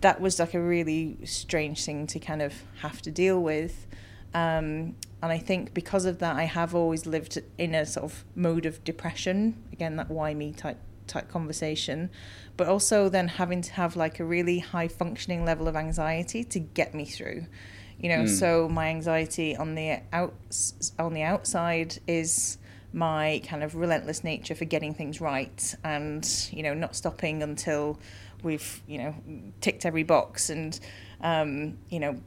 that 0.00 0.20
was 0.20 0.38
like 0.38 0.54
a 0.54 0.60
really 0.60 1.18
strange 1.24 1.84
thing 1.84 2.06
to 2.08 2.18
kind 2.18 2.42
of 2.42 2.52
have 2.80 3.02
to 3.02 3.10
deal 3.10 3.42
with. 3.42 3.86
Um, 4.34 4.96
and 5.22 5.32
I 5.32 5.38
think 5.38 5.74
because 5.74 6.04
of 6.04 6.18
that, 6.20 6.36
I 6.36 6.44
have 6.44 6.74
always 6.74 7.06
lived 7.06 7.38
in 7.56 7.74
a 7.74 7.84
sort 7.84 8.04
of 8.04 8.24
mode 8.34 8.66
of 8.66 8.84
depression. 8.84 9.62
Again, 9.72 9.96
that 9.96 10.10
why 10.10 10.34
me 10.34 10.52
type 10.52 10.78
type 11.08 11.28
conversation, 11.28 12.10
but 12.56 12.68
also 12.68 13.08
then 13.08 13.28
having 13.28 13.62
to 13.62 13.72
have 13.72 13.96
like 13.96 14.20
a 14.20 14.24
really 14.24 14.60
high 14.60 14.88
functioning 14.88 15.44
level 15.44 15.66
of 15.66 15.74
anxiety 15.74 16.44
to 16.44 16.60
get 16.60 16.94
me 16.94 17.04
through. 17.04 17.46
You 17.98 18.10
know, 18.10 18.22
mm. 18.24 18.28
so 18.28 18.68
my 18.68 18.88
anxiety 18.88 19.56
on 19.56 19.74
the 19.74 20.00
out 20.12 20.34
on 20.98 21.14
the 21.14 21.22
outside 21.22 21.98
is 22.06 22.58
my 22.92 23.42
kind 23.44 23.62
of 23.64 23.74
relentless 23.74 24.22
nature 24.22 24.54
for 24.54 24.64
getting 24.64 24.94
things 24.94 25.20
right 25.20 25.74
and 25.84 26.48
you 26.50 26.62
know 26.62 26.72
not 26.72 26.96
stopping 26.96 27.42
until 27.42 28.00
we've 28.42 28.82
you 28.86 28.96
know 28.96 29.14
ticked 29.60 29.84
every 29.84 30.04
box 30.04 30.48
and 30.48 30.80
um, 31.20 31.76
you 31.90 32.00
know 32.00 32.18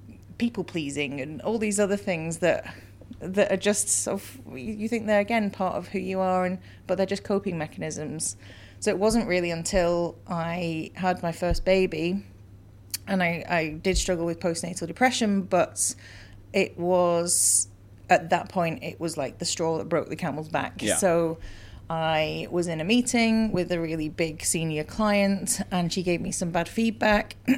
people 0.41 0.63
pleasing 0.63 1.21
and 1.21 1.39
all 1.43 1.59
these 1.59 1.79
other 1.79 1.95
things 1.95 2.39
that 2.39 2.73
that 3.19 3.51
are 3.51 3.57
just 3.57 3.87
sort 3.87 4.19
of 4.19 4.57
you 4.57 4.87
think 4.87 5.05
they're 5.05 5.19
again 5.19 5.51
part 5.51 5.75
of 5.75 5.87
who 5.89 5.99
you 5.99 6.19
are 6.19 6.45
and 6.45 6.57
but 6.87 6.97
they're 6.97 7.05
just 7.05 7.23
coping 7.23 7.59
mechanisms. 7.59 8.35
So 8.79 8.89
it 8.89 8.97
wasn't 8.97 9.27
really 9.27 9.51
until 9.51 10.17
i 10.27 10.89
had 10.95 11.21
my 11.21 11.31
first 11.31 11.63
baby 11.63 12.23
and 13.07 13.21
i, 13.21 13.45
I 13.47 13.63
did 13.87 13.95
struggle 13.95 14.25
with 14.25 14.39
postnatal 14.39 14.87
depression 14.87 15.43
but 15.43 15.93
it 16.51 16.75
was 16.79 17.67
at 18.09 18.31
that 18.31 18.49
point 18.49 18.83
it 18.83 18.99
was 18.99 19.17
like 19.17 19.37
the 19.37 19.45
straw 19.45 19.77
that 19.77 19.87
broke 19.87 20.09
the 20.09 20.15
camel's 20.15 20.49
back. 20.49 20.81
Yeah. 20.81 20.95
so 20.95 21.37
I 21.87 22.47
was 22.49 22.67
in 22.67 22.81
a 22.81 22.83
meeting 22.83 23.51
with 23.51 23.71
a 23.71 23.79
really 23.79 24.09
big 24.09 24.43
senior 24.43 24.83
client 24.83 25.59
and 25.71 25.93
she 25.93 26.01
gave 26.03 26.21
me 26.21 26.31
some 26.31 26.49
bad 26.49 26.67
feedback 26.67 27.35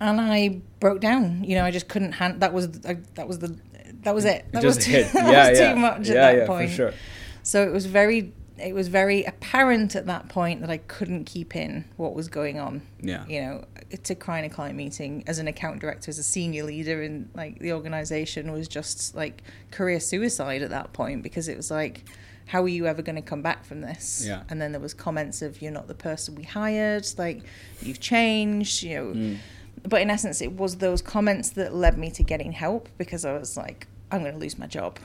and 0.00 0.20
I 0.20 0.60
broke 0.80 1.00
down. 1.00 1.44
You 1.44 1.56
know, 1.56 1.64
I 1.64 1.70
just 1.70 1.88
couldn't 1.88 2.12
hand. 2.12 2.40
That 2.40 2.52
was 2.52 2.68
I, 2.86 2.98
that 3.14 3.28
was 3.28 3.38
the 3.38 3.56
that 4.02 4.14
was 4.14 4.24
it. 4.24 4.50
That 4.52 4.64
it 4.64 4.66
was, 4.66 4.78
too, 4.78 5.04
that 5.04 5.14
was 5.14 5.58
yeah. 5.58 5.72
too 5.72 5.78
much 5.78 6.08
yeah, 6.08 6.14
at 6.14 6.14
that 6.14 6.36
yeah, 6.36 6.46
point. 6.46 6.70
For 6.70 6.76
sure. 6.76 6.94
So 7.42 7.62
it 7.62 7.72
was 7.72 7.86
very 7.86 8.32
it 8.58 8.74
was 8.74 8.88
very 8.88 9.22
apparent 9.24 9.94
at 9.94 10.06
that 10.06 10.28
point 10.28 10.60
that 10.60 10.70
I 10.70 10.78
couldn't 10.78 11.24
keep 11.24 11.54
in 11.54 11.84
what 11.96 12.14
was 12.14 12.28
going 12.28 12.58
on. 12.58 12.82
Yeah. 13.00 13.24
You 13.26 13.40
know, 13.40 13.64
to 14.02 14.14
cry 14.14 14.40
in 14.40 14.44
a 14.44 14.50
client 14.50 14.76
meeting 14.76 15.24
as 15.26 15.38
an 15.38 15.46
account 15.46 15.80
director, 15.80 16.10
as 16.10 16.18
a 16.18 16.22
senior 16.22 16.64
leader 16.64 17.02
in 17.02 17.30
like 17.34 17.58
the 17.60 17.72
organization 17.72 18.52
was 18.52 18.68
just 18.68 19.14
like 19.14 19.42
career 19.70 20.00
suicide 20.00 20.62
at 20.62 20.70
that 20.70 20.92
point 20.92 21.22
because 21.22 21.48
it 21.48 21.56
was 21.56 21.70
like, 21.70 22.04
how 22.46 22.62
are 22.62 22.68
you 22.68 22.86
ever 22.86 23.02
going 23.02 23.16
to 23.16 23.22
come 23.22 23.42
back 23.42 23.64
from 23.64 23.80
this? 23.80 24.24
Yeah. 24.26 24.42
And 24.48 24.60
then 24.60 24.72
there 24.72 24.80
was 24.80 24.94
comments 24.94 25.42
of 25.42 25.62
you're 25.62 25.70
not 25.70 25.86
the 25.86 25.94
person 25.94 26.34
we 26.34 26.44
hired, 26.44 27.06
like 27.16 27.42
you've 27.80 28.00
changed, 28.00 28.82
you 28.82 28.94
know. 28.96 29.12
Mm 29.12 29.38
but 29.82 30.00
in 30.00 30.10
essence, 30.10 30.40
it 30.40 30.52
was 30.52 30.76
those 30.76 31.02
comments 31.02 31.50
that 31.50 31.74
led 31.74 31.98
me 31.98 32.10
to 32.12 32.22
getting 32.22 32.52
help 32.52 32.88
because 32.98 33.24
I 33.24 33.32
was 33.38 33.56
like, 33.56 33.86
I'm 34.10 34.20
going 34.22 34.32
to 34.34 34.38
lose 34.38 34.58
my 34.58 34.66
job. 34.66 34.98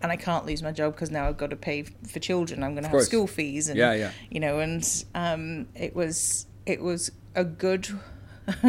And 0.00 0.12
I 0.12 0.16
can't 0.16 0.46
lose 0.46 0.62
my 0.62 0.70
job 0.70 0.94
because 0.94 1.10
now 1.10 1.26
I've 1.26 1.36
got 1.36 1.50
to 1.50 1.56
pay 1.56 1.82
for 1.82 2.20
children. 2.20 2.62
I'm 2.62 2.72
going 2.74 2.84
to 2.84 2.88
have 2.90 3.02
school 3.02 3.26
fees, 3.26 3.68
and 3.68 3.76
yeah, 3.76 3.94
yeah. 3.94 4.12
you 4.30 4.38
know, 4.38 4.60
and 4.60 5.04
um, 5.14 5.66
it 5.74 5.94
was 5.96 6.46
it 6.66 6.80
was 6.80 7.10
a 7.34 7.44
good 7.44 7.88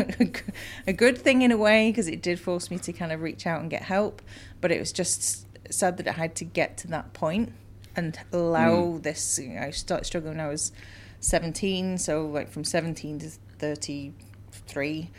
a 0.87 0.93
good 0.93 1.17
thing 1.19 1.43
in 1.43 1.51
a 1.51 1.57
way 1.57 1.91
because 1.91 2.07
it 2.07 2.21
did 2.23 2.39
force 2.39 2.71
me 2.71 2.79
to 2.79 2.91
kind 2.91 3.11
of 3.11 3.21
reach 3.21 3.45
out 3.45 3.61
and 3.61 3.69
get 3.69 3.83
help. 3.83 4.21
But 4.59 4.71
it 4.71 4.79
was 4.79 4.91
just 4.91 5.45
sad 5.71 5.97
that 5.97 6.07
it 6.07 6.13
had 6.15 6.35
to 6.37 6.45
get 6.45 6.77
to 6.77 6.87
that 6.87 7.13
point 7.13 7.53
and 7.95 8.19
allow 8.33 8.77
Mm. 8.77 9.03
this. 9.03 9.37
You 9.37 9.49
know, 9.49 9.61
I 9.61 9.69
started 9.69 10.05
struggling 10.05 10.37
when 10.37 10.45
I 10.45 10.49
was 10.49 10.71
17, 11.19 11.99
so 11.99 12.25
like 12.25 12.49
from 12.49 12.63
17 12.63 13.19
to 13.19 13.29
33. 13.59 15.09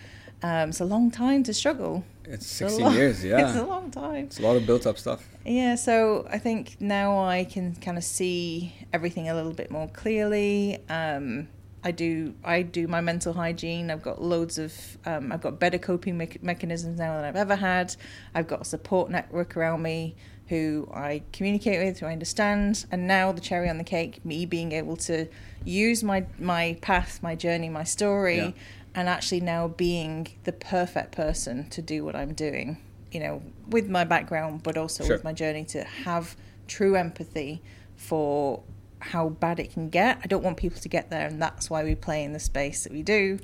Um, 0.42 0.70
it's 0.70 0.80
a 0.80 0.84
long 0.84 1.10
time 1.10 1.42
to 1.44 1.54
struggle. 1.54 2.04
It's 2.24 2.44
It's 2.44 2.60
a 2.62 2.68
16 2.68 2.84
lo- 2.86 2.92
years, 2.92 3.24
yeah. 3.30 3.48
It's 3.48 3.58
a 3.58 3.64
long 3.64 3.90
time. 3.90 4.24
It's 4.26 4.38
a 4.38 4.42
lot 4.42 4.56
of 4.56 4.66
built 4.66 4.86
up 4.86 4.98
stuff. 4.98 5.26
Yeah, 5.44 5.74
so 5.74 6.26
I 6.30 6.38
think 6.38 6.76
now 6.80 7.24
I 7.24 7.44
can 7.44 7.74
kind 7.76 7.98
of 7.98 8.04
see 8.04 8.74
everything 8.92 9.28
a 9.28 9.34
little 9.34 9.52
bit 9.52 9.70
more 9.70 9.88
clearly. 9.88 10.78
Um, 10.88 11.48
I 11.82 11.92
do 11.92 12.34
I 12.44 12.60
do 12.62 12.86
my 12.88 13.00
mental 13.00 13.32
hygiene. 13.32 13.90
I've 13.90 14.02
got 14.02 14.20
loads 14.22 14.58
of 14.58 14.72
um, 15.06 15.32
I've 15.32 15.40
got 15.40 15.58
better 15.58 15.78
coping 15.78 16.18
me- 16.18 16.38
mechanisms 16.42 16.98
now 16.98 17.16
than 17.16 17.24
I've 17.24 17.36
ever 17.36 17.56
had. 17.56 17.96
I've 18.34 18.46
got 18.46 18.60
a 18.62 18.64
support 18.64 19.10
network 19.10 19.56
around 19.56 19.80
me 19.82 20.14
who 20.48 20.88
I 20.92 21.22
communicate 21.32 21.78
with, 21.78 22.00
who 22.00 22.06
I 22.06 22.12
understand, 22.12 22.84
and 22.90 23.06
now 23.06 23.30
the 23.32 23.40
cherry 23.40 23.68
on 23.70 23.78
the 23.78 23.84
cake, 23.84 24.22
me 24.26 24.44
being 24.46 24.72
able 24.72 24.96
to 24.98 25.26
use 25.64 26.02
my 26.04 26.26
my 26.38 26.76
path, 26.82 27.22
my 27.22 27.34
journey, 27.34 27.68
my 27.70 27.84
story, 27.84 28.36
Yeah. 28.38 28.50
And 28.94 29.08
actually 29.08 29.40
now 29.40 29.68
being 29.68 30.28
the 30.44 30.52
perfect 30.52 31.12
person 31.12 31.68
to 31.70 31.82
do 31.82 32.04
what 32.04 32.16
I'm 32.16 32.34
doing. 32.34 32.78
You 33.12 33.20
know, 33.20 33.42
with 33.68 33.88
my 33.88 34.04
background, 34.04 34.62
but 34.62 34.76
also 34.76 35.04
Sure. 35.04 35.16
with 35.16 35.24
my 35.24 35.32
journey 35.32 35.64
to 35.66 35.82
have 35.82 36.36
true 36.68 36.94
empathy 36.94 37.60
for 37.96 38.62
how 39.00 39.30
bad 39.30 39.58
it 39.58 39.72
can 39.72 39.88
get. 39.88 40.18
I 40.22 40.26
don't 40.28 40.44
want 40.44 40.56
people 40.58 40.80
to 40.80 40.88
get 40.88 41.10
there, 41.10 41.26
and 41.26 41.40
that's 41.42 41.68
why 41.68 41.82
we 41.82 41.94
play 41.94 42.22
in 42.22 42.32
the 42.32 42.38
space 42.38 42.84
that 42.84 42.92
we 42.92 43.02
do. 43.02 43.38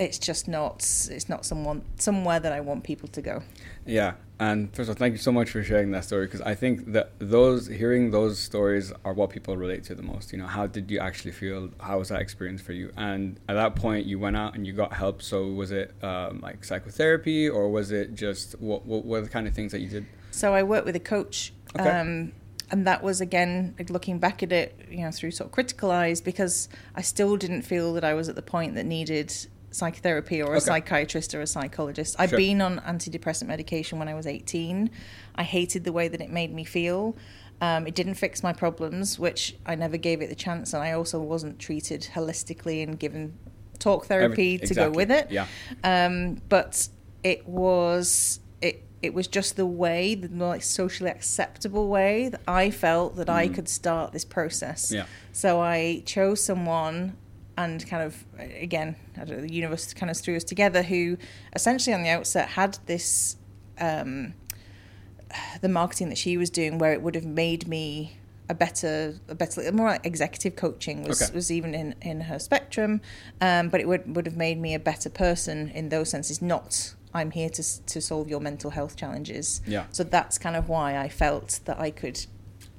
It's 0.00 0.18
just 0.18 0.48
not. 0.48 0.76
It's 1.10 1.28
not 1.28 1.44
someone 1.44 1.82
somewhere 1.96 2.40
that 2.40 2.52
I 2.52 2.60
want 2.60 2.84
people 2.84 3.08
to 3.08 3.20
go. 3.20 3.42
Yeah, 3.84 4.14
and 4.38 4.74
first 4.74 4.88
of 4.88 4.96
all, 4.96 4.98
thank 4.98 5.12
you 5.12 5.18
so 5.18 5.30
much 5.30 5.50
for 5.50 5.62
sharing 5.62 5.90
that 5.90 6.04
story 6.04 6.24
because 6.24 6.40
I 6.40 6.54
think 6.54 6.92
that 6.92 7.12
those 7.18 7.66
hearing 7.66 8.10
those 8.10 8.38
stories 8.38 8.94
are 9.04 9.12
what 9.12 9.28
people 9.28 9.58
relate 9.58 9.84
to 9.84 9.94
the 9.94 10.02
most. 10.02 10.32
You 10.32 10.38
know, 10.38 10.46
how 10.46 10.66
did 10.66 10.90
you 10.90 11.00
actually 11.00 11.32
feel? 11.32 11.68
How 11.80 11.98
was 11.98 12.08
that 12.08 12.22
experience 12.22 12.62
for 12.62 12.72
you? 12.72 12.90
And 12.96 13.38
at 13.46 13.54
that 13.54 13.76
point, 13.76 14.06
you 14.06 14.18
went 14.18 14.38
out 14.38 14.54
and 14.54 14.66
you 14.66 14.72
got 14.72 14.94
help. 14.94 15.20
So 15.20 15.46
was 15.48 15.70
it 15.70 15.92
um, 16.02 16.40
like 16.40 16.64
psychotherapy 16.64 17.46
or 17.46 17.68
was 17.68 17.90
it 17.92 18.14
just 18.14 18.58
what, 18.58 18.86
what 18.86 19.18
are 19.18 19.20
the 19.20 19.28
kind 19.28 19.46
of 19.46 19.52
things 19.52 19.70
that 19.72 19.80
you 19.80 19.88
did? 19.88 20.06
So 20.30 20.54
I 20.54 20.62
worked 20.62 20.86
with 20.86 20.96
a 20.96 21.00
coach, 21.00 21.52
Okay. 21.78 21.90
um, 21.90 22.32
and 22.70 22.86
that 22.86 23.02
was 23.02 23.20
again 23.20 23.74
like, 23.78 23.90
looking 23.90 24.18
back 24.18 24.42
at 24.42 24.50
it, 24.52 24.80
you 24.90 25.02
know, 25.02 25.10
through 25.10 25.32
sort 25.32 25.48
of 25.48 25.52
critical 25.52 25.90
eyes 25.90 26.22
because 26.22 26.70
I 26.96 27.02
still 27.02 27.36
didn't 27.36 27.62
feel 27.62 27.92
that 27.92 28.04
I 28.04 28.14
was 28.14 28.30
at 28.30 28.36
the 28.36 28.42
point 28.42 28.74
that 28.76 28.86
needed 28.86 29.34
psychotherapy 29.70 30.42
or 30.42 30.54
a 30.54 30.56
Okay. 30.56 30.66
psychiatrist 30.66 31.34
or 31.34 31.40
a 31.40 31.46
psychologist. 31.46 32.16
I'd 32.18 32.30
Sure. 32.30 32.38
been 32.38 32.60
on 32.60 32.78
antidepressant 32.80 33.46
medication 33.46 33.98
when 33.98 34.08
I 34.08 34.14
was 34.14 34.26
18. 34.26 34.90
I 35.36 35.42
hated 35.42 35.84
the 35.84 35.92
way 35.92 36.08
that 36.08 36.20
it 36.20 36.30
made 36.30 36.52
me 36.52 36.64
feel. 36.64 37.16
Um, 37.60 37.86
it 37.86 37.94
didn't 37.94 38.14
fix 38.14 38.42
my 38.42 38.52
problems, 38.52 39.18
which 39.18 39.54
I 39.66 39.74
never 39.74 39.96
gave 39.96 40.22
it 40.22 40.28
the 40.28 40.34
chance, 40.34 40.72
and 40.72 40.82
I 40.82 40.92
also 40.92 41.20
wasn't 41.20 41.58
treated 41.58 42.08
holistically 42.14 42.82
and 42.82 42.98
given 42.98 43.34
talk 43.78 44.06
therapy 44.06 44.54
Every- 44.56 44.66
to 44.68 44.74
go 44.74 44.90
with 44.90 45.10
it. 45.10 45.30
Yeah. 45.30 45.46
Um, 45.84 46.40
but 46.48 46.88
it 47.22 47.46
was 47.48 48.40
it 48.62 48.82
it 49.02 49.14
was 49.14 49.26
just 49.26 49.56
the 49.56 49.64
way, 49.66 50.14
the 50.14 50.28
more 50.28 50.48
like 50.48 50.62
socially 50.62 51.08
acceptable 51.10 51.88
way 51.88 52.28
that 52.28 52.40
I 52.46 52.70
felt 52.70 53.16
that 53.16 53.30
I 53.30 53.48
could 53.48 53.68
start 53.68 54.12
this 54.12 54.24
process. 54.24 54.90
Mm. 54.90 54.94
Yeah. 54.94 55.04
So 55.32 55.60
I 55.60 56.02
chose 56.04 56.42
someone 56.44 57.16
and 57.64 57.86
kind 57.86 58.02
of 58.02 58.24
again, 58.38 58.96
I 59.16 59.24
don't 59.24 59.36
know, 59.38 59.46
the 59.46 59.52
universe 59.52 59.92
kind 59.94 60.10
of 60.10 60.16
threw 60.16 60.36
us 60.36 60.44
together 60.44 60.82
who 60.82 61.16
essentially 61.54 61.94
on 61.94 62.02
the 62.02 62.08
outset 62.10 62.48
had 62.50 62.78
this 62.86 63.36
um, 63.78 64.34
the 65.62 65.68
marketing 65.68 66.08
that 66.08 66.18
she 66.18 66.36
was 66.36 66.50
doing 66.50 66.78
where 66.78 66.92
it 66.92 67.02
would 67.02 67.14
have 67.14 67.24
made 67.26 67.66
me 67.68 68.16
a 68.48 68.54
better 68.54 69.14
a 69.28 69.34
better 69.34 69.70
more 69.72 69.88
like 69.90 70.04
executive 70.04 70.56
coaching 70.56 71.04
was 71.04 71.22
Okay. 71.22 71.32
was 71.34 71.50
even 71.52 71.72
in 71.74 71.94
in 72.02 72.22
her 72.22 72.38
spectrum 72.38 73.00
um, 73.40 73.68
but 73.68 73.80
it 73.80 73.86
would 73.86 74.16
would 74.16 74.26
have 74.26 74.36
made 74.36 74.58
me 74.60 74.74
a 74.74 74.78
better 74.80 75.08
person 75.08 75.68
in 75.68 75.88
those 75.88 76.10
senses 76.10 76.42
not 76.42 76.94
I'm 77.14 77.30
here 77.30 77.48
to 77.50 77.62
to 77.86 78.00
solve 78.00 78.28
your 78.28 78.40
mental 78.40 78.70
health 78.70 78.96
challenges 78.96 79.60
Yeah. 79.66 79.84
so 79.92 80.02
that's 80.02 80.36
kind 80.36 80.56
of 80.56 80.68
why 80.68 80.98
I 80.98 81.08
felt 81.08 81.60
that 81.66 81.78
I 81.78 81.90
could 81.92 82.26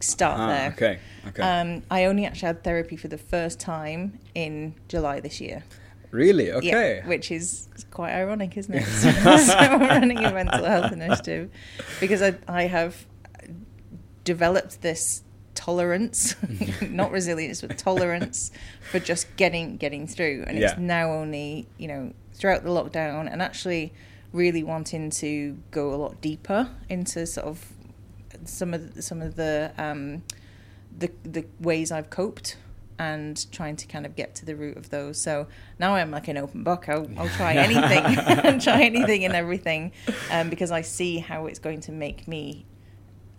start 0.04 0.40
Ah, 0.40 0.48
there 0.48 0.70
okay. 0.72 1.00
Okay. 1.28 1.42
um, 1.44 1.84
I 1.92 2.06
only 2.06 2.26
actually 2.26 2.48
had 2.48 2.64
therapy 2.64 2.96
for 2.98 3.08
the 3.08 3.18
first 3.18 3.60
time 3.60 4.20
in 4.36 4.74
July 4.88 5.20
this 5.20 5.40
year 5.42 5.64
really? 6.12 6.52
Okay. 6.52 6.98
yeah, 6.98 7.08
which 7.08 7.32
is 7.32 7.70
quite 7.90 8.12
ironic, 8.12 8.58
isn't 8.58 8.74
it? 8.74 8.84
so 8.86 9.08
I'm 9.08 9.80
running 9.80 10.18
a 10.26 10.34
mental 10.34 10.66
health 10.66 10.92
initiative 10.92 11.50
because 12.02 12.22
I, 12.22 12.36
I 12.50 12.64
have 12.64 13.06
developed 14.24 14.82
this 14.82 15.24
tolerance, 15.56 16.36
not 16.82 17.12
resilience, 17.12 17.62
but 17.62 17.78
tolerance 17.78 18.52
for 18.92 19.00
just 19.00 19.34
getting 19.38 19.78
getting 19.78 20.08
through. 20.08 20.44
And 20.48 20.58
Yeah. 20.58 20.72
it's 20.72 20.80
now 20.80 21.12
only, 21.14 21.68
you 21.78 21.88
know, 21.88 22.14
throughout 22.34 22.64
the 22.64 22.70
lockdown 22.70 23.32
and 23.32 23.42
actually 23.42 23.94
really 24.34 24.64
wanting 24.64 25.10
to 25.12 25.58
go 25.72 25.94
a 25.94 25.98
lot 25.98 26.22
deeper 26.22 26.70
into 26.90 27.26
sort 27.26 27.48
of 27.48 27.72
some 28.45 28.73
of 28.73 28.95
the, 28.95 29.01
some 29.01 29.21
of 29.21 29.36
the 29.36 29.71
um, 29.77 30.23
the 30.97 31.12
the 31.23 31.45
ways 31.60 31.91
I've 31.91 32.10
coped 32.10 32.58
and 32.99 33.51
trying 33.51 33.75
to 33.75 33.88
kind 33.88 34.06
of 34.06 34.15
get 34.15 34.36
to 34.36 34.45
the 34.45 34.56
root 34.56 34.77
of 34.77 34.91
those. 34.91 35.19
So 35.19 35.47
now 35.80 35.95
I'm 35.95 36.12
like 36.12 36.27
an 36.27 36.38
open 36.38 36.63
book. 36.63 36.88
I'll, 36.88 37.10
I'll 37.17 37.30
try 37.30 37.54
anything, 37.56 38.19
and 38.45 38.62
try 38.69 38.84
anything 38.84 39.25
and 39.25 39.34
everything, 39.34 39.91
um, 40.30 40.49
because 40.51 40.69
I 40.71 40.82
see 40.82 41.17
how 41.17 41.47
it's 41.47 41.58
going 41.60 41.82
to 41.82 41.91
make 41.91 42.27
me 42.27 42.65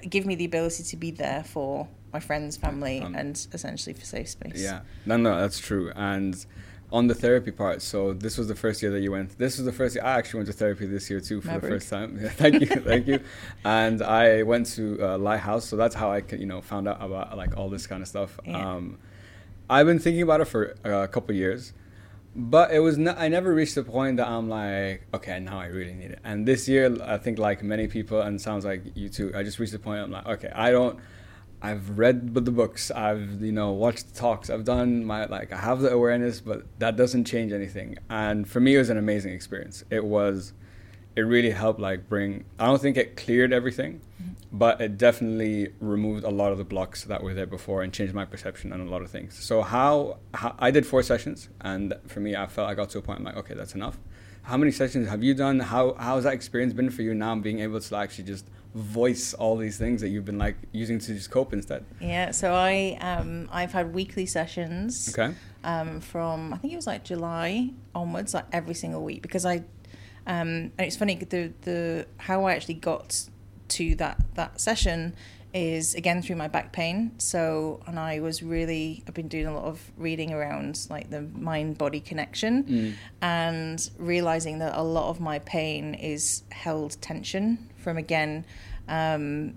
give 0.08 0.26
me 0.26 0.34
the 0.34 0.44
ability 0.44 0.82
to 0.82 0.96
be 0.96 1.12
there 1.12 1.44
for 1.44 1.86
my 2.12 2.18
friends, 2.20 2.56
family, 2.56 3.00
Um, 3.00 3.14
and 3.14 3.46
essentially 3.52 3.94
for 3.94 4.04
safe 4.04 4.28
space. 4.28 4.60
Yeah, 4.60 4.80
no, 5.06 5.16
no, 5.16 5.40
that's 5.40 5.58
true. 5.60 5.92
And 5.94 6.44
on 6.92 7.06
the 7.06 7.14
therapy 7.14 7.50
part, 7.50 7.80
so 7.80 8.12
this 8.12 8.36
was 8.36 8.48
the 8.48 8.54
first 8.54 8.82
year 8.82 8.90
that 8.92 9.00
you 9.00 9.10
went. 9.10 9.38
This 9.38 9.56
was 9.56 9.64
the 9.64 9.72
first 9.72 9.94
year 9.94 10.04
I 10.04 10.12
actually 10.18 10.38
went 10.40 10.48
to 10.48 10.52
therapy 10.52 10.86
this 10.86 11.08
year 11.10 11.20
too 11.20 11.40
for 11.40 11.48
the 11.58 11.60
first 11.60 11.88
time. 11.88 12.18
Yeah, 12.22 12.28
thank 12.28 12.60
you, 12.60 12.66
thank 12.66 13.06
you. 13.06 13.20
And 13.64 14.02
I 14.02 14.42
went 14.42 14.66
to 14.76 14.98
uh, 15.00 15.18
Lighthouse, 15.18 15.64
so 15.64 15.76
that's 15.76 15.94
how 15.94 16.12
I 16.12 16.22
you 16.32 16.46
know 16.46 16.60
found 16.60 16.86
out 16.86 16.98
about 17.00 17.36
like 17.36 17.56
all 17.56 17.68
this 17.70 17.86
kind 17.86 18.02
of 18.02 18.08
stuff. 18.08 18.38
Yeah. 18.44 18.74
Um, 18.74 18.98
I've 19.70 19.86
been 19.86 19.98
thinking 19.98 20.22
about 20.22 20.40
it 20.42 20.48
for 20.48 20.76
uh, 20.84 20.90
a 21.04 21.08
couple 21.08 21.34
years, 21.34 21.72
but 22.36 22.72
it 22.72 22.80
was 22.80 22.98
n- 22.98 23.14
I 23.16 23.28
never 23.28 23.54
reached 23.54 23.74
the 23.74 23.84
point 23.84 24.18
that 24.18 24.28
I'm 24.28 24.48
like, 24.50 25.06
okay, 25.14 25.40
now 25.40 25.58
I 25.58 25.66
really 25.66 25.94
need 25.94 26.10
it. 26.10 26.18
And 26.24 26.46
this 26.46 26.68
year, 26.68 26.94
I 27.02 27.16
think 27.16 27.38
like 27.38 27.62
many 27.62 27.88
people, 27.88 28.20
and 28.20 28.38
sounds 28.40 28.64
like 28.66 28.82
you 28.94 29.08
too, 29.08 29.32
I 29.34 29.42
just 29.42 29.58
reached 29.58 29.72
the 29.72 29.78
point 29.78 30.00
I'm 30.02 30.10
like, 30.10 30.26
okay, 30.26 30.52
I 30.54 30.70
don't. 30.70 30.98
I've 31.64 31.96
read 31.96 32.34
the 32.34 32.50
books. 32.50 32.90
I've 32.90 33.40
you 33.40 33.52
know 33.52 33.70
watched 33.70 34.12
the 34.12 34.18
talks. 34.18 34.50
I've 34.50 34.64
done 34.64 35.04
my 35.04 35.26
like 35.26 35.52
I 35.52 35.58
have 35.58 35.80
the 35.80 35.92
awareness, 35.92 36.40
but 36.40 36.64
that 36.80 36.96
doesn't 36.96 37.24
change 37.24 37.52
anything. 37.52 37.98
And 38.10 38.48
for 38.48 38.58
me, 38.58 38.74
it 38.74 38.78
was 38.78 38.90
an 38.90 38.98
amazing 38.98 39.32
experience. 39.32 39.84
It 39.88 40.04
was, 40.04 40.54
it 41.14 41.20
really 41.20 41.50
helped 41.50 41.78
like 41.78 42.08
bring. 42.08 42.44
I 42.58 42.66
don't 42.66 42.82
think 42.82 42.96
it 42.96 43.16
cleared 43.16 43.52
everything, 43.52 44.00
mm-hmm. 44.20 44.32
but 44.50 44.80
it 44.80 44.98
definitely 44.98 45.72
removed 45.78 46.24
a 46.24 46.30
lot 46.30 46.50
of 46.50 46.58
the 46.58 46.64
blocks 46.64 47.04
that 47.04 47.22
were 47.22 47.32
there 47.32 47.46
before 47.46 47.82
and 47.82 47.92
changed 47.92 48.12
my 48.12 48.24
perception 48.24 48.72
on 48.72 48.80
a 48.80 48.90
lot 48.90 49.02
of 49.02 49.10
things. 49.10 49.38
So 49.42 49.62
how, 49.62 50.18
how 50.34 50.56
I 50.58 50.72
did 50.72 50.84
four 50.84 51.04
sessions, 51.04 51.48
and 51.60 51.94
for 52.08 52.18
me, 52.18 52.34
I 52.34 52.48
felt 52.48 52.68
I 52.68 52.74
got 52.74 52.90
to 52.90 52.98
a 52.98 53.02
point. 53.02 53.20
I'm 53.20 53.24
like, 53.24 53.36
okay, 53.36 53.54
that's 53.54 53.76
enough. 53.76 53.98
How 54.42 54.56
many 54.56 54.72
sessions 54.72 55.08
have 55.08 55.22
you 55.22 55.34
done? 55.34 55.60
How 55.60 55.94
how's 55.94 56.24
that 56.24 56.32
experience 56.32 56.72
been 56.72 56.90
for 56.90 57.02
you 57.02 57.14
now? 57.14 57.36
Being 57.36 57.60
able 57.60 57.78
to 57.78 57.96
actually 57.96 58.24
just 58.24 58.50
voice 58.74 59.34
all 59.34 59.56
these 59.56 59.76
things 59.76 60.00
that 60.00 60.08
you've 60.08 60.24
been 60.24 60.38
like 60.38 60.56
using 60.72 60.98
to 60.98 61.14
just 61.14 61.30
cope 61.30 61.52
instead. 61.52 61.84
Yeah, 62.00 62.30
so 62.30 62.54
I 62.54 62.96
um 63.00 63.48
I've 63.52 63.72
had 63.72 63.92
weekly 63.94 64.26
sessions. 64.26 65.14
Okay. 65.16 65.34
Um, 65.64 66.00
from 66.00 66.52
I 66.52 66.56
think 66.56 66.72
it 66.72 66.76
was 66.76 66.86
like 66.86 67.04
July 67.04 67.70
onwards, 67.94 68.34
like 68.34 68.46
every 68.52 68.74
single 68.74 69.04
week, 69.04 69.22
because 69.22 69.46
I, 69.46 69.56
um, 70.26 70.72
and 70.76 70.80
it's 70.80 70.96
funny 70.96 71.14
the 71.16 71.52
the 71.62 72.06
how 72.16 72.44
I 72.46 72.54
actually 72.54 72.74
got 72.74 73.28
to 73.68 73.94
that 73.96 74.20
that 74.34 74.60
session 74.60 75.14
is 75.54 75.94
again 75.94 76.22
through 76.22 76.36
my 76.36 76.48
back 76.48 76.72
pain. 76.72 77.12
So 77.18 77.80
and 77.86 77.98
I 77.98 78.20
was 78.20 78.42
really 78.42 79.04
I've 79.06 79.14
been 79.14 79.28
doing 79.28 79.46
a 79.46 79.54
lot 79.54 79.64
of 79.66 79.92
reading 79.98 80.32
around 80.32 80.86
like 80.90 81.10
the 81.10 81.20
mind 81.20 81.76
body 81.78 82.00
connection, 82.00 82.64
Mm. 82.64 82.94
and 83.20 83.90
realizing 83.98 84.58
that 84.60 84.76
a 84.76 84.82
lot 84.82 85.10
of 85.10 85.20
my 85.20 85.38
pain 85.40 85.94
is 85.94 86.42
held 86.50 87.00
tension 87.02 87.68
from 87.82 87.96
again. 87.98 88.44
Um, 88.88 89.54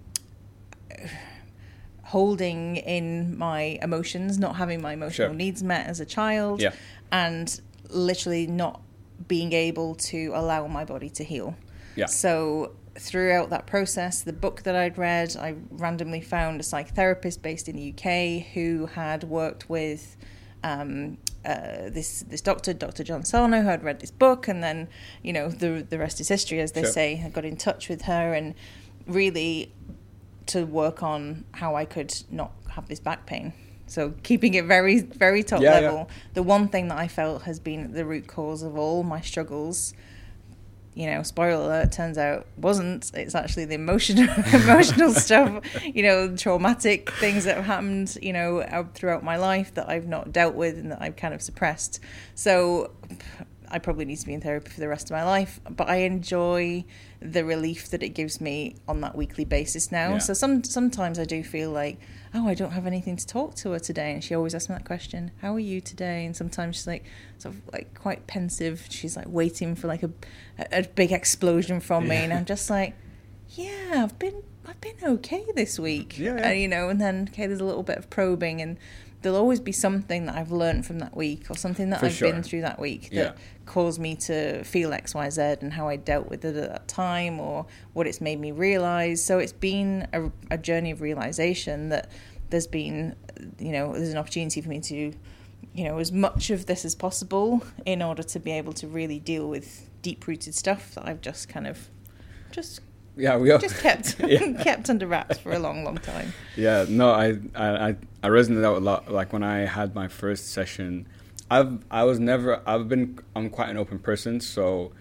holding 2.04 2.78
in 2.78 3.38
my 3.38 3.80
emotions, 3.82 4.38
not 4.38 4.56
having 4.58 4.82
my 4.82 4.94
emotional 4.94 5.30
Sure. 5.30 5.36
needs 5.36 5.64
met 5.64 5.88
as 5.88 6.00
a 6.00 6.06
child, 6.06 6.62
Yeah. 6.62 6.72
and 7.12 7.60
literally 7.90 8.46
not 8.48 8.82
being 9.28 9.54
able 9.54 9.96
to 9.96 10.32
allow 10.36 10.68
my 10.68 10.86
body 10.86 11.10
to 11.10 11.24
heal. 11.24 11.56
Yeah. 11.96 12.06
So 12.06 12.74
throughout 12.98 13.50
that 13.50 13.66
process, 13.66 14.22
the 14.22 14.34
book 14.34 14.64
that 14.64 14.76
I'd 14.76 14.98
read, 14.98 15.36
I 15.36 15.56
randomly 15.72 16.22
found 16.22 16.60
a 16.60 16.64
psychotherapist 16.64 17.42
based 17.42 17.68
in 17.68 17.76
the 17.76 17.82
UK 17.92 18.40
who 18.54 18.86
had 18.88 19.24
worked 19.24 19.70
with 19.70 20.16
um, 20.64 21.18
uh, 21.46 21.90
this 21.90 22.22
this 22.28 22.42
doctor, 22.42 22.74
Dr. 22.74 23.04
John 23.04 23.24
Sarno, 23.24 23.62
who 23.62 23.68
had 23.68 23.84
read 23.84 24.00
this 24.00 24.12
book, 24.12 24.48
and 24.48 24.64
then 24.64 24.88
you 25.22 25.32
know 25.34 25.50
the 25.50 25.86
the 25.90 25.98
rest 26.00 26.20
is 26.20 26.28
history, 26.28 26.60
as 26.60 26.72
they 26.74 26.82
Sure. 26.84 26.92
say. 26.92 27.22
I 27.26 27.30
got 27.30 27.46
in 27.46 27.56
touch 27.58 27.88
with 27.90 28.04
her 28.04 28.34
and 28.34 28.56
really 29.08 29.72
to 30.48 30.66
work 30.66 31.02
on 31.04 31.46
how 31.54 31.76
I 31.76 31.86
could 31.86 32.14
not 32.32 32.52
have 32.70 32.88
this 32.88 33.00
back 33.00 33.26
pain. 33.26 33.54
So 33.88 34.14
keeping 34.24 34.56
it 34.56 34.66
very, 34.66 35.00
very 35.02 35.44
top 35.44 35.62
Yeah, 35.62 35.74
level. 35.80 35.98
yeah. 36.10 36.16
The 36.34 36.44
one 36.44 36.68
thing 36.70 36.88
that 36.88 36.98
I 36.98 37.08
felt 37.08 37.44
has 37.44 37.60
been 37.60 37.94
the 37.94 38.06
root 38.06 38.28
cause 38.28 38.64
of 38.64 38.76
all 38.78 39.04
my 39.04 39.22
struggles. 39.22 39.94
You 40.96 41.08
know, 41.08 41.24
spoiler 41.24 41.62
alert, 41.62 41.92
turns 41.92 42.18
out 42.18 42.48
wasn't. 42.58 43.12
It's 43.14 43.36
actually 43.36 43.66
the 43.66 43.76
emotional, 43.76 44.34
emotional 44.54 45.14
stuff. 45.14 45.64
You 45.84 46.04
know, 46.04 46.36
traumatic 46.36 47.12
things 47.14 47.44
that 47.44 47.58
have 47.58 47.66
happened. 47.66 48.18
You 48.22 48.34
know, 48.34 48.88
throughout 48.94 49.24
my 49.24 49.36
life 49.38 49.74
that 49.76 49.90
I've 49.90 50.08
not 50.08 50.32
dealt 50.32 50.56
with 50.56 50.78
and 50.78 50.92
that 50.92 51.02
I've 51.02 51.18
kind 51.18 51.34
of 51.34 51.42
suppressed. 51.42 52.00
So, 52.34 52.92
I 53.70 53.80
probably 53.80 54.06
need 54.06 54.18
to 54.18 54.26
be 54.26 54.34
in 54.34 54.42
therapy 54.42 54.70
for 54.70 54.80
the 54.80 54.88
rest 54.88 55.08
of 55.08 55.12
my 55.12 55.24
life. 55.24 55.60
But 55.70 55.90
I 55.90 55.98
enjoy 55.98 56.86
the 57.22 57.44
relief 57.44 57.90
that 57.90 58.04
it 58.04 58.10
gives 58.10 58.40
me 58.40 58.76
on 58.88 59.02
that 59.02 59.16
weekly 59.16 59.46
basis 59.46 59.92
now. 59.92 60.14
Yeah. 60.14 60.18
So 60.20 60.34
some 60.34 60.64
sometimes 60.64 61.20
I 61.20 61.26
do 61.26 61.44
feel 61.44 61.72
like, 61.72 62.00
oh, 62.36 62.48
I 62.48 62.54
don't 62.54 62.72
have 62.72 62.86
anything 62.86 63.16
to 63.16 63.26
talk 63.26 63.56
to 63.56 63.72
her 63.72 63.80
today, 63.80 64.12
and 64.14 64.24
she 64.24 64.36
always 64.36 64.54
asks 64.54 64.70
me 64.70 64.76
that 64.76 64.86
question, 64.86 65.32
"How 65.42 65.56
are 65.56 65.60
you 65.60 65.82
today?" 65.82 66.26
And 66.26 66.36
sometimes 66.36 66.76
she's 66.76 66.88
like, 66.88 67.04
sort 67.38 67.56
of 67.56 67.62
like 67.72 67.94
quite 68.00 68.28
pensive. 68.28 68.86
She's 68.90 69.16
like 69.16 69.28
waiting 69.28 69.76
for 69.76 69.88
like 69.88 70.04
a 70.04 70.12
a, 70.72 70.84
big 70.84 71.12
explosion 71.12 71.80
from 71.80 72.08
me, 72.08 72.18
and 72.18 72.34
I'm 72.34 72.46
just 72.46 72.70
like, 72.70 72.94
yeah, 73.50 74.04
I've 74.04 74.20
been 74.20 74.44
I've 74.68 74.82
been 74.82 74.96
okay 75.04 75.46
this 75.56 75.80
week, 75.80 76.18
Yeah, 76.18 76.38
yeah. 76.38 76.50
Uh, 76.50 76.52
you 76.52 76.68
know. 76.68 76.90
And 76.90 77.00
then 77.00 77.30
okay, 77.32 77.48
there's 77.48 77.62
a 77.62 77.66
little 77.66 77.84
bit 77.84 77.98
of 77.98 78.10
probing, 78.10 78.62
and 78.62 78.78
there'll 79.22 79.38
always 79.38 79.60
be 79.60 79.72
something 79.72 80.26
that 80.26 80.36
I've 80.36 80.52
learned 80.52 80.86
from 80.86 81.00
that 81.00 81.16
week, 81.16 81.50
or 81.50 81.56
something 81.56 81.90
that 81.92 82.00
For 82.00 82.08
I've 82.08 82.14
sure. 82.14 82.32
been 82.32 82.44
through 82.44 82.62
that 82.62 82.80
week 82.80 83.10
that 83.12 83.14
Yeah. 83.14 83.32
Caused 83.66 84.00
me 84.00 84.16
to 84.16 84.64
feel 84.64 84.94
X, 84.94 85.14
Y, 85.16 85.30
Z, 85.30 85.42
and 85.62 85.74
how 85.74 85.88
I 85.88 85.96
dealt 85.96 86.30
with 86.30 86.46
it 86.46 86.56
at 86.56 86.70
that 86.70 86.88
time, 86.88 87.40
or 87.40 87.66
what 87.94 88.08
it's 88.08 88.22
made 88.22 88.40
me 88.40 88.52
realize. 88.52 89.24
So 89.24 89.40
it's 89.40 89.54
been 89.54 90.08
a, 90.14 90.30
a 90.52 90.58
journey 90.58 90.92
of 90.92 91.02
realization 91.02 91.90
that 91.90 92.10
there's 92.50 92.68
been, 92.68 93.16
you 93.60 93.72
know, 93.72 93.94
there's 93.94 94.12
an 94.12 94.18
opportunity 94.18 94.62
for 94.62 94.70
me 94.70 94.80
to, 94.82 95.14
you 95.74 95.84
know, 95.84 95.98
as 95.98 96.12
much 96.12 96.50
of 96.52 96.68
this 96.68 96.86
as 96.86 96.94
possible 96.96 97.64
in 97.86 98.02
order 98.02 98.24
to 98.24 98.40
be 98.40 98.52
able 98.52 98.74
to 98.74 98.88
really 98.88 99.20
deal 99.20 99.50
with 99.50 99.90
deep 100.02 100.28
rooted 100.28 100.54
stuff 100.54 100.94
that 100.96 101.08
I've 101.08 101.22
just 101.22 101.50
kind 101.50 101.66
of 101.66 101.90
just 102.52 102.82
Yeah, 103.18 103.38
we 103.38 103.50
are. 103.52 103.58
just 103.58 103.80
kept 103.82 104.20
Yeah. 104.28 104.54
kept 104.64 104.90
under 104.92 105.08
wraps 105.08 105.40
for 105.40 105.52
a 105.54 105.60
long, 105.60 105.84
long 105.84 105.98
time. 105.98 106.34
Yeah, 106.56 106.86
no, 106.88 107.10
I, 107.10 107.40
I, 107.56 107.90
I- 107.90 107.96
I 108.24 108.28
resonate 108.30 108.62
that 108.62 108.72
a 108.72 108.80
lot. 108.80 109.12
Like 109.12 109.34
when 109.34 109.44
I 109.44 109.60
had 109.66 109.94
my 109.94 110.08
first 110.08 110.52
session, 110.52 111.08
I've, 111.50 111.84
I 111.92 112.04
was 112.04 112.20
never, 112.20 112.62
I've 112.68 112.90
been, 112.90 113.20
I'm 113.36 113.50
quite 113.50 113.70
an 113.70 113.78
open 113.78 114.00
person, 114.00 114.40
so 114.40 114.92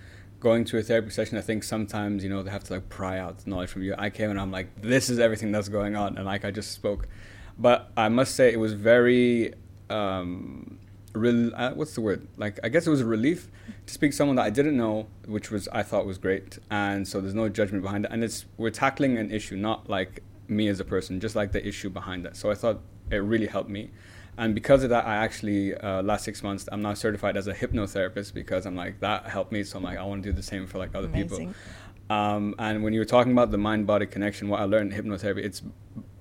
going 0.40 0.64
to 0.66 0.78
a 0.78 0.82
therapy 0.82 1.10
session, 1.10 1.38
I 1.38 1.40
think 1.40 1.64
sometimes 1.64 2.22
you 2.22 2.28
know 2.28 2.42
they 2.42 2.50
have 2.50 2.64
to 2.64 2.74
like 2.74 2.88
pry 2.90 3.18
out 3.18 3.46
knowledge 3.46 3.70
from 3.70 3.82
you. 3.82 3.94
I 3.96 4.10
came 4.10 4.30
and 4.30 4.38
I'm 4.38 4.52
like, 4.52 4.82
this 4.82 5.08
is 5.08 5.18
everything 5.18 5.50
that's 5.52 5.68
going 5.68 5.96
on, 5.96 6.16
and 6.16 6.26
like 6.26 6.44
I 6.44 6.50
just 6.50 6.72
spoke, 6.72 7.08
but 7.58 7.90
I 7.96 8.08
must 8.10 8.34
say 8.34 8.52
it 8.52 8.58
was 8.58 8.74
very, 8.74 9.54
um, 9.88 10.78
rel- 11.14 11.54
uh, 11.54 11.70
what's 11.72 11.94
the 11.94 12.02
word? 12.02 12.28
Like 12.36 12.60
I 12.62 12.68
guess 12.68 12.86
it 12.86 12.90
was 12.90 13.00
a 13.00 13.06
relief 13.06 13.48
to 13.86 13.92
speak 13.92 14.10
to 14.10 14.16
someone 14.16 14.36
that 14.36 14.44
I 14.44 14.50
didn't 14.50 14.76
know, 14.76 15.06
which 15.26 15.50
was 15.50 15.66
I 15.68 15.82
thought 15.82 16.04
was 16.04 16.18
great, 16.18 16.58
and 16.70 17.08
so 17.08 17.22
there's 17.22 17.34
no 17.34 17.48
judgment 17.48 17.82
behind 17.82 18.04
it, 18.04 18.10
and 18.12 18.22
it's 18.22 18.44
we're 18.58 18.70
tackling 18.70 19.16
an 19.16 19.30
issue, 19.30 19.56
not 19.56 19.88
like 19.88 20.22
me 20.46 20.68
as 20.68 20.78
a 20.78 20.84
person, 20.84 21.20
just 21.20 21.34
like 21.34 21.52
the 21.52 21.66
issue 21.66 21.88
behind 21.88 22.26
it. 22.26 22.36
So 22.36 22.50
I 22.50 22.54
thought 22.54 22.80
it 23.10 23.16
really 23.16 23.46
helped 23.46 23.70
me. 23.70 23.90
And 24.36 24.54
because 24.54 24.82
of 24.82 24.90
that, 24.90 25.06
I 25.06 25.16
actually 25.16 25.74
uh, 25.74 26.02
last 26.02 26.24
six 26.24 26.42
months 26.42 26.68
I'm 26.72 26.82
now 26.82 26.94
certified 26.94 27.36
as 27.36 27.46
a 27.46 27.54
hypnotherapist 27.54 28.34
because 28.34 28.66
I'm 28.66 28.74
like 28.76 29.00
that 29.00 29.26
helped 29.26 29.52
me. 29.52 29.62
So 29.64 29.78
I'm 29.78 29.84
like 29.84 29.98
I 29.98 30.02
want 30.04 30.22
to 30.22 30.28
do 30.30 30.34
the 30.34 30.42
same 30.42 30.66
for 30.66 30.78
like 30.78 30.94
other 30.94 31.08
people. 31.08 31.38
Um, 32.10 32.54
and 32.58 32.82
when 32.84 32.92
you 32.92 33.00
were 33.00 33.04
talking 33.06 33.32
about 33.32 33.50
the 33.50 33.58
mind 33.58 33.86
body 33.86 34.06
connection, 34.06 34.48
what 34.48 34.60
I 34.60 34.64
learned 34.64 34.92
in 34.92 35.04
hypnotherapy, 35.04 35.38
it's 35.44 35.62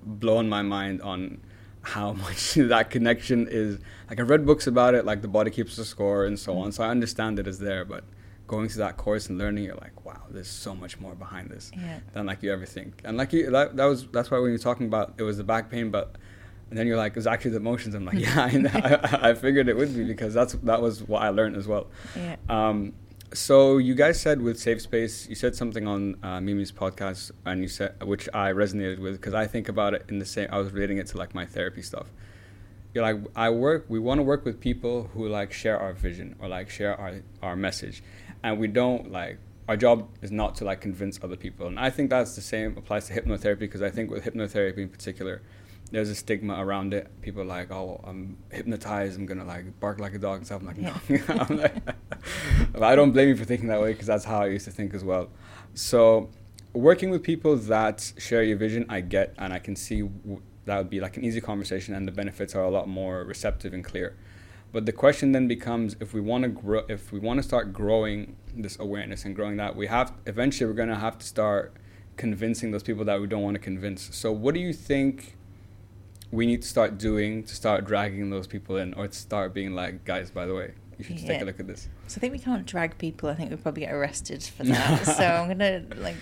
blown 0.02 0.48
my 0.48 0.62
mind 0.62 1.02
on 1.02 1.40
how 1.82 2.12
much 2.26 2.54
that 2.54 2.90
connection 2.90 3.48
is. 3.50 3.78
Like 4.08 4.20
I've 4.20 4.30
read 4.30 4.46
books 4.46 4.66
about 4.66 4.94
it, 4.94 5.04
like 5.04 5.20
the 5.22 5.28
body 5.28 5.50
keeps 5.50 5.76
the 5.76 5.84
score 5.84 6.24
and 6.24 6.38
so 6.38 6.56
on. 6.58 6.72
So 6.72 6.82
I 6.84 6.88
understand 6.88 7.38
it 7.38 7.46
is 7.46 7.58
there, 7.58 7.84
but 7.84 8.04
going 8.46 8.68
through 8.68 8.84
that 8.84 8.96
course 8.96 9.28
and 9.28 9.38
learning, 9.38 9.64
you're 9.64 9.74
like, 9.76 10.04
wow, 10.04 10.22
there's 10.30 10.48
so 10.48 10.74
much 10.74 11.00
more 11.00 11.14
behind 11.14 11.50
this 11.50 11.70
Yeah. 11.74 12.00
than 12.12 12.26
like 12.26 12.42
you 12.42 12.52
ever 12.52 12.66
think. 12.66 13.00
And 13.04 13.16
like 13.16 13.32
you, 13.32 13.50
that, 13.50 13.76
that 13.76 13.84
was 13.86 14.06
that's 14.08 14.30
why 14.30 14.38
when 14.38 14.50
you're 14.50 14.58
talking 14.58 14.86
about 14.86 15.14
it 15.18 15.22
was 15.22 15.36
the 15.38 15.44
back 15.44 15.70
pain, 15.70 15.90
but 15.90 16.16
and 16.70 16.78
then 16.78 16.86
you're 16.86 16.96
like, 16.96 17.16
it's 17.16 17.26
actually 17.26 17.52
the 17.52 17.58
emotions. 17.58 17.94
I'm 17.94 18.04
like, 18.04 18.18
yeah, 18.18 18.40
I. 18.40 19.30
I, 19.30 19.34
figured 19.34 19.68
it 19.68 19.76
would 19.76 19.94
be 19.94 20.04
because 20.04 20.34
that's 20.34 20.54
that 20.54 20.80
was 20.80 21.02
what 21.02 21.22
I 21.22 21.28
learned 21.28 21.56
as 21.56 21.68
well. 21.68 21.86
Yeah. 22.16 22.36
Um, 22.48 22.94
so 23.34 23.78
you 23.78 23.94
guys 23.94 24.20
said 24.20 24.40
with 24.40 24.60
Safe 24.60 24.80
Space, 24.80 25.28
you 25.28 25.34
said 25.34 25.56
something 25.56 25.88
on 25.88 26.16
uh, 26.22 26.40
Mimi's 26.40 26.70
podcast, 26.70 27.32
and 27.44 27.62
you 27.62 27.68
said 27.68 28.02
which 28.02 28.28
I 28.32 28.52
resonated 28.52 29.00
with 29.00 29.14
because 29.14 29.34
I 29.34 29.46
think 29.46 29.68
about 29.68 29.92
it 29.92 30.04
in 30.08 30.20
the 30.20 30.24
same. 30.24 30.48
I 30.52 30.58
was 30.58 30.72
relating 30.72 30.98
it 30.98 31.08
to 31.08 31.18
like 31.18 31.34
my 31.34 31.44
therapy 31.44 31.82
stuff. 31.82 32.06
You're 32.92 33.02
like, 33.02 33.16
I 33.34 33.50
work. 33.50 33.86
We 33.88 33.98
want 33.98 34.20
to 34.20 34.22
work 34.22 34.44
with 34.44 34.60
people 34.60 35.10
who 35.14 35.28
like 35.28 35.52
share 35.52 35.78
our 35.78 35.92
vision 35.92 36.36
or 36.38 36.48
like 36.48 36.70
share 36.70 36.98
our 36.98 37.22
our 37.42 37.56
message, 37.56 38.02
and 38.42 38.58
we 38.58 38.68
don't 38.68 39.10
like. 39.10 39.38
Our 39.66 39.76
job 39.78 40.08
is 40.20 40.30
not 40.30 40.56
to 40.56 40.64
like 40.64 40.80
convince 40.80 41.18
other 41.22 41.36
people, 41.36 41.66
and 41.66 41.80
I 41.80 41.90
think 41.90 42.10
that's 42.10 42.36
the 42.36 42.42
same 42.42 42.76
applies 42.76 43.08
to 43.08 43.14
hypnotherapy 43.14 43.60
because 43.60 43.82
I 43.82 43.90
think 43.90 44.10
with 44.10 44.24
hypnotherapy 44.24 44.78
in 44.78 44.88
particular, 44.88 45.42
there's 45.94 46.10
a 46.10 46.14
stigma 46.14 46.62
around 46.62 46.92
it. 46.92 47.08
People 47.22 47.42
are 47.42 47.46
like, 47.46 47.70
oh, 47.70 48.00
I'm 48.04 48.36
hypnotized. 48.50 49.18
I'm 49.18 49.26
gonna 49.26 49.44
like 49.44 49.78
bark 49.78 50.00
like 50.00 50.14
a 50.14 50.18
dog 50.18 50.38
and 50.38 50.46
stuff. 50.46 50.60
I'm 50.60 50.66
like, 50.66 50.78
no. 50.78 50.92
I'm 51.28 51.56
like, 51.56 51.76
I 52.80 52.96
don't 52.96 53.12
blame 53.12 53.28
you 53.28 53.36
for 53.36 53.44
thinking 53.44 53.68
that 53.68 53.80
way 53.80 53.92
because 53.92 54.06
that's 54.06 54.24
how 54.24 54.42
I 54.42 54.46
used 54.46 54.64
to 54.64 54.72
think 54.72 54.92
as 54.92 55.04
well. 55.04 55.28
So, 55.74 56.30
working 56.72 57.10
with 57.10 57.22
people 57.22 57.56
that 57.56 58.12
share 58.18 58.42
your 58.42 58.56
vision, 58.56 58.86
I 58.88 59.02
get, 59.02 59.34
and 59.38 59.52
I 59.52 59.60
can 59.60 59.76
see 59.76 60.02
w- 60.02 60.42
that 60.64 60.78
would 60.78 60.90
be 60.90 61.00
like 61.00 61.16
an 61.16 61.24
easy 61.24 61.40
conversation, 61.40 61.94
and 61.94 62.08
the 62.08 62.12
benefits 62.12 62.54
are 62.54 62.64
a 62.64 62.70
lot 62.70 62.88
more 62.88 63.22
receptive 63.24 63.72
and 63.72 63.84
clear. 63.84 64.16
But 64.72 64.86
the 64.86 64.92
question 64.92 65.30
then 65.30 65.46
becomes, 65.46 65.94
if 66.00 66.12
we 66.12 66.20
want 66.20 66.42
to 66.42 66.48
grow, 66.48 66.82
if 66.88 67.12
we 67.12 67.20
want 67.20 67.38
to 67.38 67.44
start 67.44 67.72
growing 67.72 68.36
this 68.52 68.76
awareness 68.80 69.24
and 69.24 69.36
growing 69.36 69.56
that, 69.58 69.76
we 69.76 69.86
have 69.86 70.12
eventually 70.26 70.68
we're 70.68 70.76
gonna 70.76 70.98
have 70.98 71.18
to 71.18 71.26
start 71.26 71.76
convincing 72.16 72.72
those 72.72 72.82
people 72.82 73.04
that 73.04 73.20
we 73.20 73.28
don't 73.28 73.42
want 73.42 73.54
to 73.54 73.60
convince. 73.60 74.12
So, 74.16 74.32
what 74.32 74.54
do 74.54 74.60
you 74.60 74.72
think? 74.72 75.36
We 76.34 76.46
need 76.46 76.62
to 76.62 76.68
start 76.68 76.98
doing 76.98 77.42
to 77.44 77.54
start 77.54 77.84
dragging 77.86 78.30
those 78.30 78.46
people 78.46 78.76
in 78.76 78.92
or 78.94 79.06
to 79.08 79.14
start 79.28 79.54
being 79.54 79.74
like 79.74 80.04
guys 80.04 80.30
by 80.30 80.44
the 80.46 80.54
way 80.54 80.72
you 80.98 81.04
should 81.04 81.16
take 81.18 81.26
Yeah. 81.28 81.42
a 81.44 81.46
look 81.46 81.60
at 81.60 81.66
this 81.66 81.88
So 82.08 82.18
I 82.18 82.20
think 82.20 82.32
we 82.32 82.38
can't 82.38 82.64
drag 82.66 82.96
people. 82.98 83.28
I 83.28 83.34
think 83.34 83.50
we'd 83.50 83.62
probably 83.62 83.82
get 83.82 83.92
arrested 83.92 84.42
for 84.42 84.64
that. 84.72 85.04
so 85.04 85.24
I'm 85.24 85.48
gonna 85.48 85.82
like. 85.96 86.16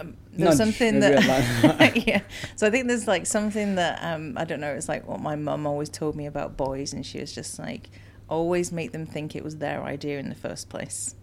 Um, 0.00 0.16
there's 0.32 0.56
Nudge, 0.56 0.76
something 0.76 1.00
that 1.00 1.92
yeah. 2.06 2.20
So 2.54 2.68
I 2.68 2.70
think 2.70 2.86
there's 2.86 3.08
like 3.08 3.26
something 3.26 3.74
that 3.74 3.98
um 4.04 4.34
I 4.36 4.44
don't 4.44 4.60
know. 4.60 4.72
It's 4.72 4.88
like 4.88 5.08
what 5.08 5.20
my 5.20 5.34
mum 5.34 5.66
always 5.66 5.88
told 5.88 6.14
me 6.14 6.26
about 6.26 6.56
boys, 6.56 6.92
and 6.92 7.04
she 7.04 7.18
was 7.18 7.32
just 7.34 7.58
like, 7.58 7.90
always 8.28 8.70
make 8.70 8.92
them 8.92 9.06
think 9.06 9.34
it 9.34 9.42
was 9.42 9.56
their 9.56 9.82
idea 9.82 10.20
in 10.20 10.28
the 10.28 10.36
first 10.36 10.68
place. 10.68 11.16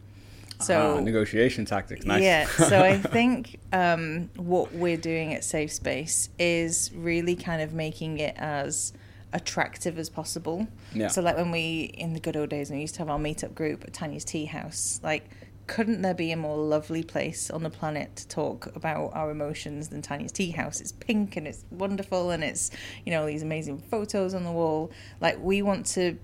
So 0.60 0.98
Ah, 0.98 1.00
negotiation 1.00 1.66
tactics 1.66 2.06
nice 2.06 2.24
yeah, 2.24 2.48
so 2.48 2.82
I 2.82 2.98
think 2.98 3.60
um, 3.74 4.30
what 4.36 4.74
we're 4.74 4.98
doing 4.98 5.34
at 5.34 5.44
Safe 5.44 5.72
Space 5.72 6.30
is 6.40 6.92
really 6.96 7.36
kind 7.36 7.62
of 7.62 7.74
making 7.74 8.20
it 8.20 8.36
as 8.38 8.94
attractive 9.34 10.00
as 10.00 10.10
possible. 10.10 10.68
Yeah. 10.94 11.10
So 11.10 11.22
like 11.22 11.36
when 11.36 11.52
we 11.52 11.92
in 11.98 12.14
the 12.14 12.20
good 12.20 12.38
old 12.38 12.50
days 12.50 12.70
when 12.70 12.78
we 12.78 12.82
used 12.82 12.96
to 12.96 13.00
have 13.00 13.10
our 13.10 13.20
meetup 13.20 13.54
group 13.54 13.84
at 13.84 13.94
Tanya's 13.94 14.24
Tea 14.24 14.46
House, 14.46 15.00
like 15.04 15.30
couldn't 15.68 16.04
there 16.04 16.14
be 16.14 16.32
a 16.32 16.38
more 16.38 16.58
lovely 16.58 17.04
place 17.04 17.50
on 17.50 17.64
the 17.64 17.72
planet 17.72 18.16
to 18.16 18.28
talk 18.28 18.68
about 18.76 19.12
our 19.16 19.32
emotions 19.32 19.90
than 19.90 20.02
Tanya's 20.02 20.32
Tea 20.32 20.52
House? 20.52 20.80
It's 20.80 20.92
pink 20.92 21.36
and 21.36 21.48
it's 21.48 21.66
wonderful 21.72 22.32
and 22.32 22.44
it's 22.44 22.72
you 23.06 23.12
know 23.12 23.26
these 23.26 23.44
amazing 23.44 23.80
photos 23.80 24.34
on 24.34 24.44
the 24.44 24.52
wall. 24.52 24.92
Like 25.20 25.38
we 25.40 25.62
want 25.62 25.86
to 25.88 26.18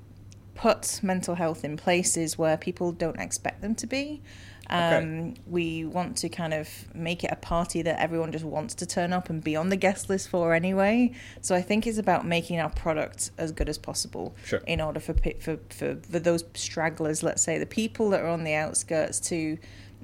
put 0.62 1.02
mental 1.02 1.36
health 1.36 1.64
in 1.64 1.76
places 1.76 2.38
where 2.38 2.56
people 2.58 2.92
don't 2.92 3.20
expect 3.20 3.62
them 3.62 3.74
to 3.76 3.88
be. 3.88 4.22
Um, 4.70 5.34
We 5.48 5.86
want 5.86 6.18
to 6.18 6.30
kind 6.30 6.54
of 6.54 6.68
make 6.94 7.24
it 7.24 7.32
a 7.32 7.36
party 7.36 7.82
that 7.82 8.00
everyone 8.00 8.32
just 8.32 8.46
wants 8.46 8.76
to 8.76 8.86
turn 8.86 9.12
up 9.12 9.30
and 9.32 9.44
be 9.44 9.56
on 9.56 9.70
the 9.70 9.76
guest 9.76 10.08
list 10.08 10.30
for 10.30 10.54
anyway. 10.54 11.12
So 11.42 11.56
I 11.56 11.62
think 11.62 11.88
it's 11.88 11.98
about 11.98 12.26
making 12.26 12.60
our 12.60 12.70
product 12.70 13.32
as 13.38 13.52
good 13.52 13.70
as 13.70 13.78
possible 13.78 14.36
Sure. 14.46 14.62
in 14.68 14.80
order 14.80 15.00
for, 15.00 15.14
for 15.40 15.58
for 15.70 15.98
for 16.12 16.20
those 16.20 16.44
stragglers, 16.54 17.24
let's 17.24 17.44
say 17.44 17.58
the 17.58 17.66
people 17.82 18.12
that 18.12 18.22
are 18.22 18.30
on 18.38 18.44
the 18.44 18.54
outskirts, 18.54 19.20
to 19.32 19.58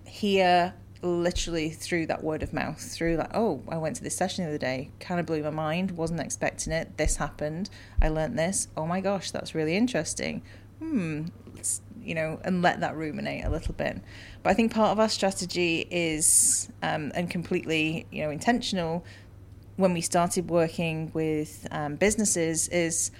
hear 0.06 0.74
literally 1.02 1.70
through 1.70 2.08
that 2.08 2.24
word 2.24 2.44
of 2.44 2.54
mouth, 2.54 2.82
through 2.82 3.18
like, 3.18 3.32
oh, 3.34 3.64
I 3.70 3.78
went 3.78 3.96
to 3.98 4.04
this 4.04 4.16
session 4.16 4.44
the 4.44 4.50
other 4.50 4.58
day, 4.58 4.90
kind 5.00 5.20
of 5.20 5.26
blew 5.26 5.44
my 5.44 5.50
mind, 5.50 5.92
wasn't 5.92 6.20
expecting 6.20 6.74
it. 6.74 6.98
This 6.98 7.18
happened. 7.18 7.70
I 8.02 8.10
learnt 8.10 8.36
this. 8.36 8.68
Oh 8.76 8.86
my 8.86 9.02
gosh, 9.02 9.32
that's 9.32 9.54
really 9.54 9.76
interesting. 9.76 10.42
Hmm, 10.80 11.26
let's, 11.56 11.82
you 12.02 12.16
know, 12.16 12.40
and 12.44 12.62
let 12.62 12.80
that 12.82 12.96
ruminate 12.96 13.46
a 13.46 13.50
little 13.50 13.74
bit. 13.74 14.02
But 14.44 14.50
I 14.52 14.54
think 14.54 14.74
part 14.74 14.92
of 14.92 15.00
our 15.00 15.10
strategy 15.10 15.88
is, 15.90 16.70
um, 16.82 17.12
and 17.16 17.30
completely, 17.30 18.06
you 18.12 18.24
know, 18.24 18.30
intentional 18.30 19.06
when 19.76 19.94
we 19.94 20.02
started 20.02 20.50
working 20.50 21.12
with 21.14 21.68
um, 21.72 21.96
businesses 21.96 22.68
is 22.70 23.12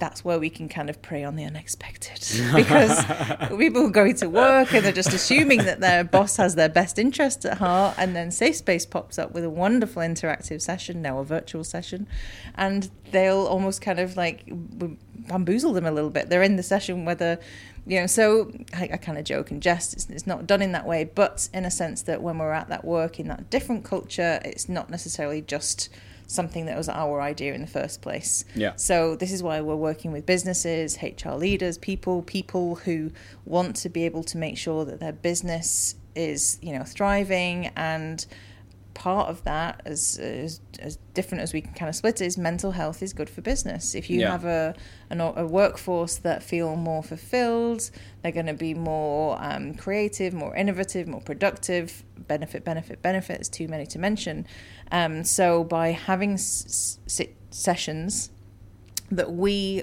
that's 0.00 0.24
where 0.24 0.38
we 0.38 0.50
can 0.50 0.68
kind 0.68 0.90
of 0.90 1.00
prey 1.02 1.22
on 1.22 1.36
the 1.36 1.44
unexpected. 1.44 2.18
Because 2.54 3.04
people 3.58 3.90
go 3.90 4.12
to 4.12 4.28
work 4.28 4.74
and 4.74 4.84
they're 4.84 4.92
just 4.92 5.12
assuming 5.12 5.58
that 5.64 5.80
their 5.80 6.02
boss 6.02 6.36
has 6.36 6.54
their 6.54 6.68
best 6.68 6.98
interest 6.98 7.44
at 7.44 7.58
heart 7.58 7.94
and 7.98 8.16
then 8.16 8.30
safe 8.30 8.56
space 8.56 8.84
pops 8.84 9.18
up 9.18 9.32
with 9.32 9.44
a 9.44 9.50
wonderful 9.50 10.02
interactive 10.02 10.60
session 10.60 11.02
now 11.02 11.18
a 11.18 11.24
virtual 11.24 11.62
session 11.62 12.06
and 12.56 12.90
they'll 13.12 13.46
almost 13.46 13.80
kind 13.80 13.98
of 13.98 14.16
like 14.16 14.44
bamboozle 14.48 15.72
them 15.72 15.86
a 15.86 15.92
little 15.92 16.10
bit. 16.10 16.28
They're 16.28 16.42
in 16.42 16.56
the 16.56 16.62
session 16.62 17.04
whether 17.04 17.38
you 17.86 17.98
know 17.98 18.06
so 18.06 18.52
i, 18.74 18.90
I 18.92 18.96
kind 18.98 19.16
of 19.16 19.24
joke 19.24 19.50
and 19.50 19.62
jest 19.62 19.94
it's, 19.94 20.08
it's 20.10 20.26
not 20.26 20.46
done 20.46 20.60
in 20.60 20.72
that 20.72 20.86
way 20.86 21.04
but 21.04 21.48
in 21.54 21.64
a 21.64 21.70
sense 21.70 22.02
that 22.02 22.22
when 22.22 22.36
we're 22.36 22.52
at 22.52 22.68
that 22.68 22.84
work 22.84 23.18
in 23.18 23.28
that 23.28 23.48
different 23.48 23.84
culture 23.84 24.38
it's 24.44 24.68
not 24.68 24.90
necessarily 24.90 25.40
just 25.40 25.88
something 26.30 26.66
that 26.66 26.76
was 26.76 26.88
our 26.88 27.20
idea 27.20 27.52
in 27.54 27.60
the 27.60 27.66
first 27.66 28.02
place. 28.02 28.44
Yeah. 28.54 28.72
So 28.76 29.16
this 29.16 29.32
is 29.32 29.42
why 29.42 29.60
we're 29.60 29.74
working 29.76 30.12
with 30.12 30.26
businesses, 30.26 30.96
HR 31.02 31.32
leaders, 31.32 31.76
people, 31.78 32.22
people 32.22 32.76
who 32.76 33.10
want 33.44 33.76
to 33.76 33.88
be 33.88 34.04
able 34.04 34.22
to 34.24 34.38
make 34.38 34.56
sure 34.56 34.84
that 34.84 35.00
their 35.00 35.12
business 35.12 35.96
is, 36.14 36.58
you 36.62 36.72
know, 36.72 36.84
thriving 36.84 37.66
and 37.76 38.24
part 38.92 39.28
of 39.28 39.42
that, 39.44 39.80
as, 39.86 40.18
as, 40.18 40.60
as 40.80 40.98
different 41.14 41.40
as 41.42 41.52
we 41.54 41.60
can 41.62 41.72
kind 41.72 41.88
of 41.88 41.94
split 41.94 42.20
it, 42.20 42.26
is 42.26 42.36
mental 42.36 42.72
health 42.72 43.02
is 43.02 43.12
good 43.12 43.30
for 43.30 43.40
business. 43.40 43.94
If 43.94 44.10
you 44.10 44.20
Yeah. 44.20 44.32
have 44.32 44.44
a 44.44 44.74
an, 45.08 45.20
a 45.20 45.46
workforce 45.46 46.16
that 46.18 46.42
feel 46.42 46.76
more 46.76 47.02
fulfilled, 47.02 47.90
they're 48.22 48.30
going 48.32 48.46
to 48.46 48.52
be 48.54 48.74
more 48.74 49.38
um, 49.40 49.74
creative, 49.74 50.34
more 50.34 50.54
innovative, 50.54 51.08
more 51.08 51.20
productive. 51.22 52.02
Benefit, 52.28 52.64
benefit, 52.64 53.00
benefits. 53.02 53.48
Too 53.48 53.66
many 53.68 53.86
to 53.86 53.98
mention. 53.98 54.46
Um, 54.92 55.24
so 55.24 55.64
by 55.64 55.92
having 55.92 56.34
s- 56.34 56.98
s- 57.06 57.20
sessions 57.50 58.30
that 59.10 59.32
we 59.32 59.82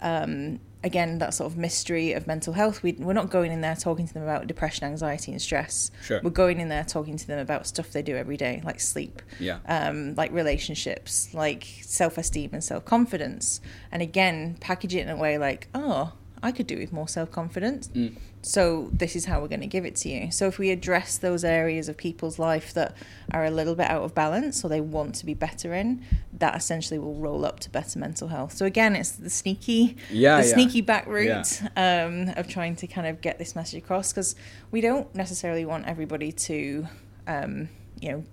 um, 0.00 0.60
again 0.84 1.18
that 1.18 1.34
sort 1.34 1.50
of 1.50 1.58
mystery 1.58 2.12
of 2.12 2.28
mental 2.28 2.52
health 2.52 2.84
we, 2.84 2.92
we're 2.92 3.12
not 3.12 3.30
going 3.30 3.50
in 3.50 3.60
there 3.62 3.74
talking 3.74 4.06
to 4.06 4.14
them 4.14 4.22
about 4.22 4.46
depression 4.46 4.86
anxiety 4.86 5.32
and 5.32 5.42
stress 5.42 5.90
Sure. 6.04 6.20
we're 6.22 6.30
going 6.30 6.60
in 6.60 6.68
there 6.68 6.84
talking 6.84 7.16
to 7.16 7.26
them 7.26 7.40
about 7.40 7.66
stuff 7.66 7.90
they 7.90 8.00
do 8.02 8.14
every 8.16 8.36
day 8.36 8.62
like 8.64 8.78
sleep 8.78 9.20
Yeah. 9.40 9.58
um, 9.66 10.14
like 10.14 10.30
relationships 10.30 11.34
like 11.34 11.66
self-esteem 11.82 12.50
and 12.52 12.62
self-confidence 12.62 13.60
and 13.90 14.02
again 14.02 14.56
package 14.60 14.94
it 14.94 15.00
in 15.00 15.08
a 15.08 15.16
way 15.16 15.36
like 15.36 15.66
oh 15.74 16.12
i 16.44 16.52
could 16.52 16.68
do 16.68 16.78
with 16.78 16.92
more 16.92 17.08
self-confidence 17.08 17.88
Mm. 17.88 18.14
So 18.48 18.88
this 18.94 19.14
is 19.14 19.26
how 19.26 19.42
we're 19.42 19.48
going 19.48 19.60
to 19.60 19.66
give 19.66 19.84
it 19.84 19.94
to 19.94 20.08
you. 20.08 20.30
So 20.30 20.46
if 20.46 20.58
we 20.58 20.70
address 20.70 21.18
those 21.18 21.44
areas 21.44 21.86
of 21.90 21.98
people's 21.98 22.38
life 22.38 22.72
that 22.72 22.96
are 23.30 23.44
a 23.44 23.50
little 23.50 23.74
bit 23.74 23.90
out 23.90 24.04
of 24.04 24.14
balance 24.14 24.64
or 24.64 24.68
they 24.68 24.80
want 24.80 25.16
to 25.16 25.26
be 25.26 25.34
better 25.34 25.74
in 25.74 26.02
that 26.32 26.56
essentially 26.56 26.98
will 26.98 27.16
roll 27.16 27.44
up 27.44 27.60
to 27.60 27.70
better 27.70 27.98
mental 27.98 28.28
health. 28.28 28.54
So 28.54 28.64
again 28.64 28.96
it's 28.96 29.10
the 29.10 29.28
sneaky 29.28 29.98
Yeah, 30.10 30.40
the 30.40 30.48
yeah. 30.48 30.54
sneaky 30.54 30.80
back 30.80 31.06
route 31.06 31.60
um, 31.76 32.30
of 32.38 32.48
trying 32.48 32.74
to 32.76 32.86
kind 32.86 33.06
of 33.06 33.20
get 33.20 33.38
this 33.38 33.54
message 33.54 33.82
across 33.82 34.14
because 34.14 34.34
we 34.70 34.80
don't 34.80 35.14
necessarily 35.14 35.66
want 35.66 35.84
everybody 35.86 36.32
to 36.32 36.88
um, 37.26 37.68
you 38.00 38.12
know 38.12 38.24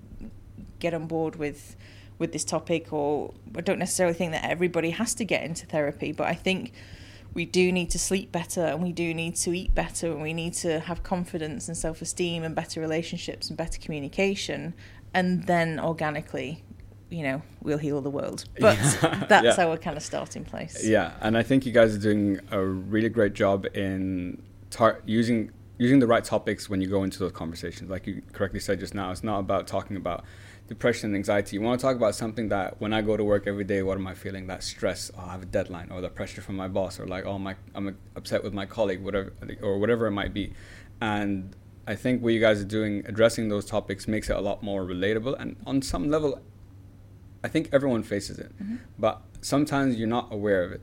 get 0.80 0.94
on 0.94 1.08
board 1.08 1.36
with 1.36 1.76
with 2.20 2.32
this 2.32 2.46
topic 2.46 2.94
or 2.94 3.34
I 3.54 3.60
don't 3.60 3.80
necessarily 3.80 4.16
think 4.16 4.32
that 4.32 4.46
everybody 4.46 4.92
has 4.92 5.14
to 5.16 5.26
get 5.26 5.44
into 5.44 5.66
therapy 5.66 6.14
but 6.14 6.28
I 6.28 6.36
think 6.36 6.72
we 7.36 7.46
do 7.46 7.72
need 7.72 7.90
to 7.92 8.00
sleep 8.00 8.32
better 8.32 8.62
and 8.66 8.82
we 8.82 8.92
do 8.92 9.14
need 9.14 9.36
to 9.36 9.54
eat 9.54 9.76
better 9.76 10.08
and 10.12 10.22
we 10.24 10.34
need 10.34 10.54
to 10.54 10.80
have 10.80 11.04
confidence 11.04 11.68
and 11.68 11.78
self-esteem 11.78 12.44
and 12.44 12.56
better 12.56 12.80
relationships 12.82 13.50
and 13.50 13.58
better 13.58 13.78
communication 13.80 14.74
and 15.14 15.46
then 15.46 15.80
organically 15.80 16.64
you 17.10 17.22
know 17.22 17.42
we'll 17.62 17.78
heal 17.78 18.02
the 18.02 18.10
world 18.10 18.46
but 18.60 18.78
Yeah. 18.78 19.26
that's 19.30 19.58
Yeah. 19.58 19.66
our 19.68 19.78
kind 19.78 19.98
of 19.98 20.04
starting 20.04 20.44
place 20.46 20.84
Yeah, 20.84 21.12
and 21.22 21.38
I 21.38 21.44
think 21.44 21.66
you 21.68 21.72
guys 21.72 21.94
are 21.96 22.00
doing 22.00 22.40
a 22.52 22.60
really 22.64 23.10
great 23.10 23.34
job 23.34 23.66
in 23.76 24.42
tar- 24.72 25.02
using 25.06 25.52
using 25.78 26.00
the 26.00 26.08
right 26.08 26.24
topics 26.24 26.70
when 26.70 26.82
you 26.82 26.88
go 26.88 27.04
into 27.04 27.20
those 27.20 27.32
conversations. 27.32 27.90
Like 27.90 28.08
you 28.08 28.22
correctly 28.32 28.60
said 28.60 28.80
just 28.80 28.94
now, 28.94 29.12
it's 29.12 29.24
not 29.24 29.40
about 29.40 29.68
talking 29.68 29.98
about 29.98 30.24
depression 30.68 31.10
and 31.10 31.16
anxiety. 31.16 31.56
You 31.58 31.62
want 31.62 31.80
to 31.80 31.86
talk 31.86 31.96
about 31.96 32.16
something 32.16 32.50
that 32.50 32.80
when 32.80 32.94
I 32.94 33.02
go 33.02 33.18
to 33.18 33.24
work 33.24 33.46
every 33.46 33.66
day, 33.66 33.84
what 33.84 33.98
am 33.98 34.08
I 34.08 34.14
feeling? 34.14 34.48
That 34.48 34.64
stress, 34.64 35.12
oh, 35.18 35.26
I 35.28 35.32
have 35.34 35.44
a 35.44 35.46
deadline, 35.46 35.92
or 35.92 36.02
the 36.02 36.10
pressure 36.10 36.42
from 36.42 36.56
my 36.56 36.68
boss, 36.68 37.00
or 37.00 37.08
like, 37.08 37.26
oh, 37.26 37.38
my, 37.38 37.56
I'm 37.76 37.98
upset 38.16 38.44
with 38.44 38.54
my 38.54 38.66
colleague, 38.66 39.04
whatever, 39.04 39.34
or 39.62 39.78
whatever 39.78 40.08
it 40.08 40.12
might 40.12 40.34
be. 40.34 40.54
And 41.02 41.56
I 41.88 41.96
think 41.96 42.24
what 42.24 42.34
you 42.34 42.40
guys 42.40 42.62
are 42.62 42.66
doing, 42.66 43.04
addressing 43.06 43.50
those 43.50 43.66
topics, 43.66 44.08
makes 44.08 44.30
it 44.30 44.36
a 44.36 44.42
lot 44.42 44.64
more 44.64 44.86
relatable. 44.86 45.40
And 45.40 45.56
on 45.68 45.82
some 45.82 46.10
level, 46.10 46.42
I 47.44 47.48
think 47.48 47.70
everyone 47.72 48.02
faces 48.02 48.40
it, 48.40 48.52
mm-hmm. 48.58 48.78
but 48.98 49.22
sometimes 49.42 49.98
you're 49.98 50.08
not 50.08 50.30
aware 50.32 50.64
of 50.64 50.72
it. 50.72 50.82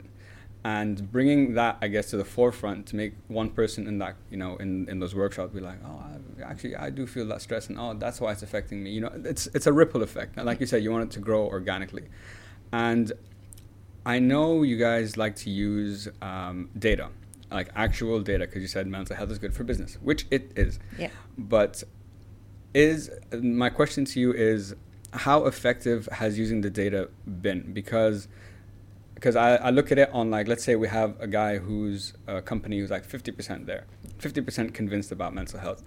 And 0.65 1.11
bringing 1.11 1.55
that, 1.55 1.77
I 1.81 1.89
guess, 1.89 2.09
to 2.11 2.17
the 2.17 2.23
forefront 2.23 2.85
to 2.87 2.95
make 2.95 3.13
one 3.27 3.49
person 3.49 3.85
in 3.85 3.97
that, 3.97 4.15
you 4.31 4.37
know, 4.37 4.55
in, 4.57 4.87
in 4.87 4.99
those 4.99 5.13
workshops 5.13 5.53
be 5.53 5.59
like, 5.59 5.79
oh, 5.85 6.01
I, 6.01 6.43
actually, 6.49 6.77
I 6.77 6.89
do 6.89 7.05
feel 7.05 7.25
that 7.27 7.41
stress, 7.41 7.67
and 7.67 7.77
oh, 7.77 7.93
that's 7.95 8.21
why 8.21 8.31
it's 8.31 8.43
affecting 8.43 8.81
me. 8.81 8.91
You 8.91 9.01
know, 9.01 9.11
it's 9.25 9.47
it's 9.47 9.67
a 9.67 9.73
ripple 9.73 10.03
effect. 10.03 10.37
And 10.37 10.45
like 10.45 10.61
you 10.61 10.65
said, 10.65 10.81
you 10.81 10.91
want 10.91 11.03
it 11.03 11.11
to 11.11 11.19
grow 11.19 11.45
organically. 11.47 12.05
And 12.71 13.11
I 14.05 14.19
know 14.19 14.63
you 14.63 14.77
guys 14.77 15.17
like 15.17 15.35
to 15.37 15.49
use 15.49 16.07
um, 16.21 16.69
data, 16.79 17.09
like 17.51 17.69
actual 17.75 18.21
data, 18.21 18.45
because 18.45 18.61
you 18.61 18.67
said 18.67 18.87
mental 18.87 19.15
health 19.15 19.31
is 19.31 19.39
good 19.39 19.53
for 19.53 19.63
business, 19.65 19.97
which 20.01 20.25
it 20.31 20.51
is. 20.55 20.79
yeah 20.97 21.09
But 21.37 21.83
is 22.73 23.09
my 23.33 23.69
question 23.69 24.05
to 24.05 24.19
you 24.19 24.33
is 24.33 24.75
how 25.11 25.45
effective 25.45 26.07
has 26.11 26.39
using 26.39 26.61
the 26.61 26.69
data 26.69 27.09
been? 27.41 27.73
Because 27.73 28.27
because 29.23 29.37
I, 29.37 29.55
I 29.55 29.69
look 29.69 29.89
at 29.89 29.97
it 29.97 30.09
on 30.11 30.29
like 30.31 30.49
let's 30.49 30.65
say 30.65 30.75
we 30.75 30.89
have 30.89 31.15
a 31.21 31.27
guy 31.27 31.57
who's 31.57 32.11
a 32.27 32.41
company 32.41 32.79
who's 32.79 32.91
like 32.91 33.07
50% 33.07 33.65
there 33.65 33.85
50% 34.19 34.73
convinced 34.73 35.13
about 35.13 35.33
mental 35.33 35.61
health. 35.61 35.81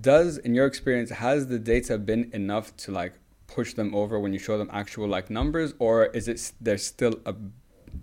Does 0.00 0.38
in 0.38 0.52
your 0.56 0.66
experience 0.66 1.10
has 1.10 1.46
the 1.46 1.60
data 1.60 1.96
been 1.96 2.28
enough 2.32 2.76
to 2.78 2.90
like 2.90 3.12
push 3.46 3.74
them 3.74 3.94
over 3.94 4.18
when 4.18 4.32
you 4.32 4.40
show 4.40 4.58
them 4.58 4.68
actual 4.72 5.06
like 5.06 5.30
numbers 5.30 5.74
or 5.78 6.06
is 6.06 6.26
it 6.26 6.52
there's 6.60 6.84
still 6.84 7.20
a 7.24 7.32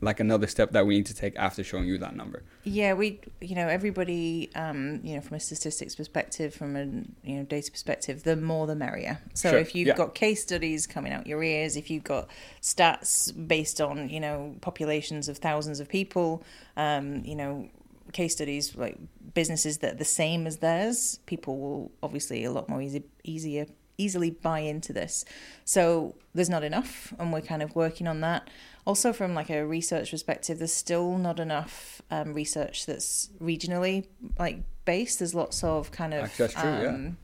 like 0.02 0.20
another 0.20 0.48
step 0.48 0.72
that 0.72 0.86
we 0.86 0.96
need 0.96 1.06
to 1.06 1.14
take 1.14 1.36
after 1.38 1.64
showing 1.64 1.86
you 1.86 1.98
that 1.98 2.16
number 2.16 2.44
Yeah, 2.64 2.94
we, 2.94 3.20
you 3.42 3.56
know, 3.56 3.68
everybody, 3.68 4.50
um, 4.56 5.00
you 5.04 5.16
know, 5.16 5.22
from 5.22 5.38
a 5.38 5.40
statistics 5.40 5.96
perspective, 5.96 6.54
from 6.54 6.76
a 6.76 6.86
you 7.28 7.38
know 7.38 7.44
data 7.44 7.72
perspective, 7.72 8.24
the 8.24 8.36
more 8.36 8.68
the 8.68 8.76
merrier. 8.76 9.20
So 9.34 9.52
Sure, 9.52 9.60
if 9.60 9.76
you've 9.76 9.88
yeah. 9.88 9.96
got 9.96 10.16
case 10.16 10.42
studies 10.42 10.88
coming 10.88 11.12
out 11.12 11.28
your 11.28 11.42
ears, 11.44 11.76
if 11.76 11.90
you've 11.90 12.04
got 12.04 12.30
stats 12.62 13.32
based 13.48 13.82
on 13.82 14.10
you 14.10 14.20
know 14.20 14.56
populations 14.62 15.30
of 15.30 15.38
thousands 15.38 15.80
of 15.80 15.90
people, 15.90 16.44
um, 16.78 17.24
you 17.26 17.36
know, 17.36 17.70
case 18.14 18.34
studies 18.34 18.76
like 18.76 18.98
businesses 19.34 19.80
that 19.80 19.94
are 19.94 19.98
the 19.98 20.06
same 20.06 20.48
as 20.48 20.58
theirs, 20.58 21.20
people 21.26 21.58
will 21.58 21.92
obviously 22.02 22.44
a 22.44 22.52
lot 22.52 22.70
more 22.70 22.82
easy, 22.82 23.04
easier, 23.24 23.66
easily 24.00 24.32
buy 24.32 24.60
into 24.60 24.94
this. 24.94 25.26
So 25.66 26.16
there's 26.34 26.50
not 26.50 26.64
enough, 26.64 27.14
and 27.20 27.32
we're 27.32 27.42
kind 27.42 27.62
of 27.62 27.76
working 27.76 28.08
on 28.08 28.22
that. 28.22 28.50
Also, 28.86 29.14
from 29.14 29.36
like 29.36 29.50
a 29.50 29.66
research 29.66 30.12
perspective, 30.12 30.58
there's 30.58 30.74
still 30.74 31.18
not 31.18 31.40
enough 31.40 32.02
um, 32.10 32.34
research 32.34 32.86
that's 32.86 33.30
regionally 33.40 34.08
like 34.40 34.64
based. 34.86 35.20
There's 35.20 35.36
lots 35.36 35.64
of 35.64 35.92
kind 35.92 36.14
of 36.14 36.24
Actually, 36.24 36.48
that's 36.48 36.62
true, 36.62 36.72
yeah. 36.72 36.88
um, 36.88 37.18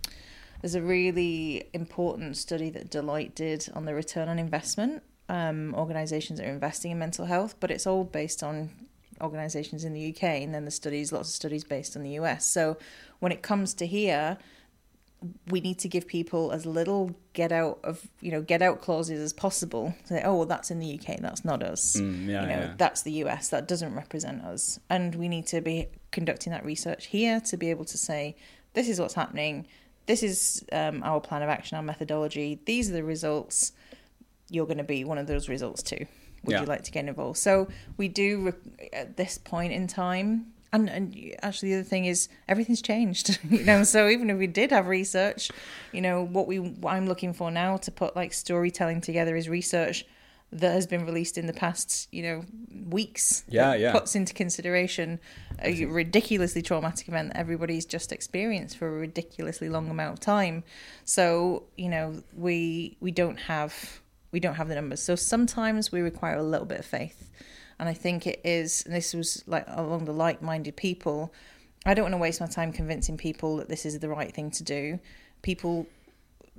there's 0.62 0.76
a 0.76 0.82
really 0.82 1.70
important 1.74 2.38
study 2.38 2.70
that 2.72 2.92
Deloitte 2.92 3.36
did 3.36 3.70
on 3.74 3.86
the 3.86 3.96
return 3.96 4.30
on 4.30 4.38
investment. 4.38 5.02
Um, 5.28 5.74
organizations 5.74 6.38
that 6.38 6.48
are 6.48 6.52
investing 6.52 6.92
in 6.92 7.00
mental 7.00 7.26
health, 7.26 7.56
but 7.60 7.72
it's 7.72 7.88
all 7.88 8.04
based 8.04 8.44
on 8.44 8.70
organizations 9.22 9.84
in 9.84 9.94
the 9.94 10.10
UK, 10.10 10.24
and 10.24 10.54
then 10.54 10.66
the 10.66 10.72
studies, 10.72 11.12
lots 11.12 11.30
of 11.30 11.36
studies 11.36 11.64
based 11.64 11.96
on 11.96 12.04
the 12.04 12.12
US. 12.12 12.48
So 12.48 12.78
when 13.20 13.32
it 13.32 13.42
comes 13.42 13.74
to 13.76 13.88
here, 13.88 14.38
we 15.50 15.62
need 15.62 15.80
to 15.80 15.88
give 15.90 16.08
people 16.08 16.52
as 16.52 16.66
little 16.66 17.16
get 17.34 17.52
out 17.52 17.80
of 17.84 18.08
you 18.22 18.32
know 18.32 18.42
get 18.42 18.62
out 18.62 18.82
clauses 18.82 19.20
as 19.20 19.34
possible. 19.34 19.94
Say, 20.06 20.22
oh, 20.24 20.36
well, 20.38 20.46
that's 20.46 20.72
in 20.72 20.80
the 20.80 21.00
UK, 21.00 21.20
that's 21.20 21.44
not 21.46 21.62
us. 21.64 21.98
Mm, 21.98 22.28
yeah, 22.28 22.42
you 22.42 22.48
know, 22.48 22.60
yeah. 22.60 22.74
that's 22.78 23.02
the 23.04 23.12
US, 23.24 23.50
that 23.50 23.68
doesn't 23.68 23.94
represent 23.96 24.44
us, 24.44 24.80
and 24.90 25.16
we 25.16 25.28
need 25.28 25.48
to 25.48 25.62
be 25.62 25.88
conducting 26.12 26.52
that 26.52 26.64
research 26.66 27.08
here 27.08 27.40
to 27.42 27.58
be 27.58 27.70
able 27.70 27.86
to 27.86 27.98
say, 27.98 28.36
this 28.74 28.88
is 28.90 29.00
what's 29.00 29.14
happening. 29.16 29.68
This 30.06 30.22
is 30.22 30.64
um, 30.72 31.02
our 31.04 31.20
plan 31.20 31.42
of 31.42 31.50
action, 31.50 31.78
our 31.78 31.84
methodology. 31.84 32.60
These 32.66 32.90
are 32.90 32.94
the 32.94 33.04
results. 33.04 33.72
You're 34.50 34.68
going 34.68 34.78
to 34.78 34.84
be 34.84 35.04
one 35.04 35.18
of 35.18 35.26
those 35.28 35.50
results 35.50 35.82
too. 35.82 36.06
Would 36.44 36.54
Yeah. 36.54 36.60
you 36.62 36.68
like 36.68 36.84
to 36.84 36.92
get 36.92 37.06
involved? 37.08 37.40
So 37.40 37.68
we 37.98 38.08
do 38.08 38.54
at 38.94 39.18
this 39.18 39.40
point 39.40 39.74
in 39.74 39.88
time, 39.88 40.54
and 40.76 40.90
and 40.90 41.36
actually 41.42 41.70
the 41.70 41.80
other 41.80 41.84
thing 41.84 42.06
is 42.06 42.30
everything's 42.48 42.82
changed. 42.82 43.40
you 43.50 43.64
know, 43.64 43.84
so 43.84 44.08
even 44.08 44.30
if 44.30 44.38
we 44.38 44.48
did 44.48 44.72
have 44.72 44.88
research, 44.88 45.52
you 45.92 46.02
know 46.02 46.24
what 46.24 46.48
we 46.48 46.60
what 46.60 46.94
I'm 46.94 47.08
looking 47.08 47.34
for 47.34 47.52
now 47.52 47.78
to 47.78 47.92
put 47.92 48.16
like 48.16 48.34
storytelling 48.34 49.02
together 49.02 49.36
is 49.36 49.50
research 49.50 50.06
that 50.52 50.72
has 50.72 50.88
been 50.88 51.06
released 51.06 51.38
in 51.38 51.48
the 51.48 51.54
past, 51.54 52.08
you 52.12 52.24
know, 52.24 52.46
weeks. 52.88 53.44
Yeah, 53.50 53.74
yeah. 53.74 53.92
Puts 53.92 54.16
into 54.16 54.34
consideration 54.34 55.20
a 55.62 55.86
ridiculously 55.86 56.62
traumatic 56.62 57.08
event 57.08 57.34
that 57.34 57.38
everybody's 57.38 57.86
just 57.86 58.12
experienced 58.12 58.78
for 58.78 58.88
a 58.88 58.92
ridiculously 58.92 59.70
long 59.70 59.90
amount 59.90 60.14
of 60.14 60.20
time. 60.20 60.64
So 61.04 61.64
you 61.76 61.90
know, 61.90 62.24
we 62.34 62.98
we 63.00 63.12
don't 63.12 63.38
have 63.38 64.02
we 64.32 64.40
don't 64.40 64.56
have 64.56 64.68
the 64.68 64.76
numbers. 64.76 65.02
So 65.02 65.16
sometimes 65.16 65.92
we 65.92 66.02
require 66.02 66.38
a 66.38 66.44
little 66.44 66.66
bit 66.66 66.80
of 66.80 66.86
faith. 66.86 67.30
And 67.80 67.90
I 67.90 67.94
think 67.94 68.26
it 68.26 68.42
is, 68.44 68.84
and 68.86 68.96
this 68.96 69.14
was 69.14 69.44
like 69.48 69.66
along 69.68 70.06
the 70.06 70.14
like 70.14 70.42
minded 70.42 70.76
people. 70.76 71.34
I 71.86 71.94
don't 71.94 72.04
want 72.04 72.14
to 72.14 72.18
waste 72.18 72.42
my 72.42 72.48
time 72.48 72.72
convincing 72.72 73.18
people 73.18 73.58
that 73.58 73.70
this 73.70 73.86
is 73.86 74.00
the 74.00 74.10
right 74.10 74.34
thing 74.34 74.50
to 74.52 74.64
do. 74.64 75.00
People 75.42 75.86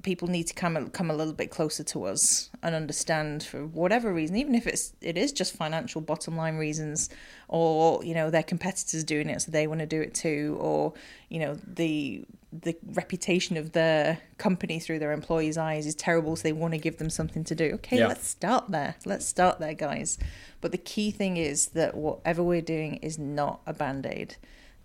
people 0.03 0.29
need 0.29 0.45
to 0.45 0.55
come 0.55 0.91
come 0.91 1.11
a 1.11 1.15
little 1.15 1.33
bit 1.33 1.51
closer 1.51 1.83
to 1.83 2.05
us 2.05 2.51
and 2.63 2.75
understand 2.75 3.43
for 3.43 3.67
whatever 3.67 4.13
reason, 4.13 4.37
even 4.37 4.55
if 4.55 4.67
it's 4.67 4.93
it 5.01 5.17
is 5.17 5.33
just 5.33 5.55
financial 5.55 6.01
bottom 6.01 6.37
line 6.37 6.57
reasons, 6.57 7.09
or 7.49 8.05
you 8.05 8.15
know 8.15 8.31
their 8.31 8.43
competitors 8.43 9.05
doing 9.05 9.29
it 9.29 9.43
so 9.43 9.51
they 9.51 9.67
want 9.67 9.81
to 9.81 9.87
do 9.87 10.01
it 10.01 10.15
too, 10.15 10.57
or 10.61 10.93
you 11.29 11.41
know 11.41 11.57
the 11.67 12.25
the 12.53 12.77
reputation 12.93 13.57
of 13.57 13.73
their 13.73 14.19
company 14.39 14.79
through 14.79 14.99
their 14.99 15.13
employees' 15.13 15.59
eyes 15.59 15.87
is 15.87 15.95
terrible, 15.95 16.37
so 16.37 16.43
they 16.43 16.53
want 16.53 16.73
to 16.75 16.79
give 16.79 16.99
them 16.99 17.11
something 17.11 17.45
to 17.45 17.55
do. 17.55 17.73
Okay, 17.75 17.99
yeah. 17.99 18.07
let's 18.07 18.27
start 18.27 18.71
there. 18.71 18.97
Let's 19.05 19.27
start 19.27 19.59
there, 19.59 19.75
guys. 19.75 20.19
But 20.61 20.73
the 20.73 20.79
key 20.79 21.11
thing 21.11 21.37
is 21.37 21.69
that 21.69 21.97
whatever 21.97 22.43
we're 22.43 22.63
doing 22.63 22.97
is 22.97 23.19
not 23.19 23.61
a 23.67 23.73
band 23.73 24.07
aid. 24.07 24.37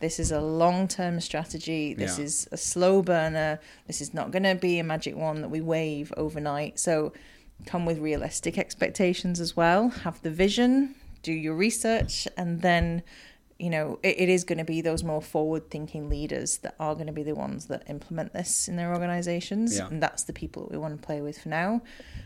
This 0.02 0.20
is 0.20 0.32
a 0.32 0.42
long 0.42 0.88
term 0.88 1.22
strategy. 1.22 1.94
This 1.94 2.18
yeah. 2.18 2.26
is 2.26 2.50
a 2.52 2.58
slow 2.58 3.02
burner. 3.02 3.60
This 3.88 4.02
is 4.02 4.14
not 4.14 4.32
going 4.32 4.44
to 4.44 4.56
be 4.56 4.80
a 4.80 4.84
magic 4.84 5.16
one 5.16 5.42
that 5.42 5.50
we 5.50 5.62
wave 5.62 6.12
overnight. 6.18 6.80
So 6.80 7.14
come 7.66 7.86
with 7.86 8.00
realistic 8.00 8.58
expectations 8.58 9.40
as 9.40 9.56
well. 9.56 9.90
Have 9.90 10.22
the 10.24 10.32
vision, 10.32 10.96
do 11.22 11.32
your 11.32 11.54
research, 11.54 12.28
and 12.36 12.62
then 12.62 13.04
you 13.62 13.70
know, 13.70 14.00
it, 14.02 14.20
it 14.22 14.30
is 14.30 14.44
going 14.44 14.58
to 14.58 14.64
be 14.64 14.82
those 14.82 15.04
more 15.04 15.22
forward 15.22 15.70
thinking 15.70 16.10
leaders 16.10 16.58
that 16.60 16.76
are 16.80 16.96
going 16.96 17.06
to 17.06 17.14
be 17.14 17.22
the 17.22 17.36
ones 17.36 17.68
that 17.68 17.84
implement 17.88 18.34
this 18.34 18.68
in 18.68 18.76
their 18.76 18.92
organizations. 18.92 19.78
Yeah. 19.78 19.88
And 19.88 20.02
that's 20.02 20.24
the 20.24 20.34
people 20.34 20.64
that 20.64 20.72
we 20.72 20.80
want 20.80 21.00
to 21.00 21.06
play 21.06 21.22
with 21.22 21.40
for 21.40 21.50
now. 21.50 21.82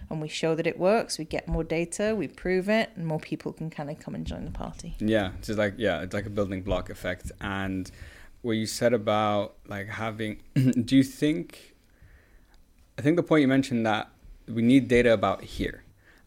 And 0.09 0.21
we 0.21 0.29
show 0.29 0.55
that 0.55 0.65
it 0.65 0.79
works, 0.79 1.17
we 1.17 1.25
get 1.25 1.47
more 1.47 1.63
data, 1.63 2.15
we 2.15 2.29
prove 2.29 2.69
it, 2.69 2.91
and 2.95 3.05
more 3.05 3.19
people 3.19 3.51
can 3.51 3.69
kind 3.69 3.89
of 3.89 3.99
come 3.99 4.15
and 4.15 4.25
join 4.25 4.45
the 4.45 4.51
party. 4.51 4.95
Yeah, 4.99 5.31
it's 5.38 5.47
just 5.47 5.59
like, 5.59 5.73
yeah, 5.77 6.01
it's 6.01 6.13
like 6.13 6.25
a 6.25 6.29
building 6.29 6.61
block 6.61 6.89
effect. 6.89 7.31
And 7.41 7.91
what 8.41 8.53
you 8.53 8.65
said 8.65 8.93
about 8.93 9.55
like 9.67 9.89
having, 9.89 10.41
do 10.53 10.95
you 10.95 11.03
think, 11.03 11.75
I 12.97 13.01
think 13.01 13.17
the 13.17 13.23
point 13.23 13.41
you 13.41 13.49
mentioned 13.49 13.86
that 13.86 14.09
we 14.47 14.61
need 14.61 14.88
data 14.88 15.11
about 15.11 15.43
here 15.43 15.84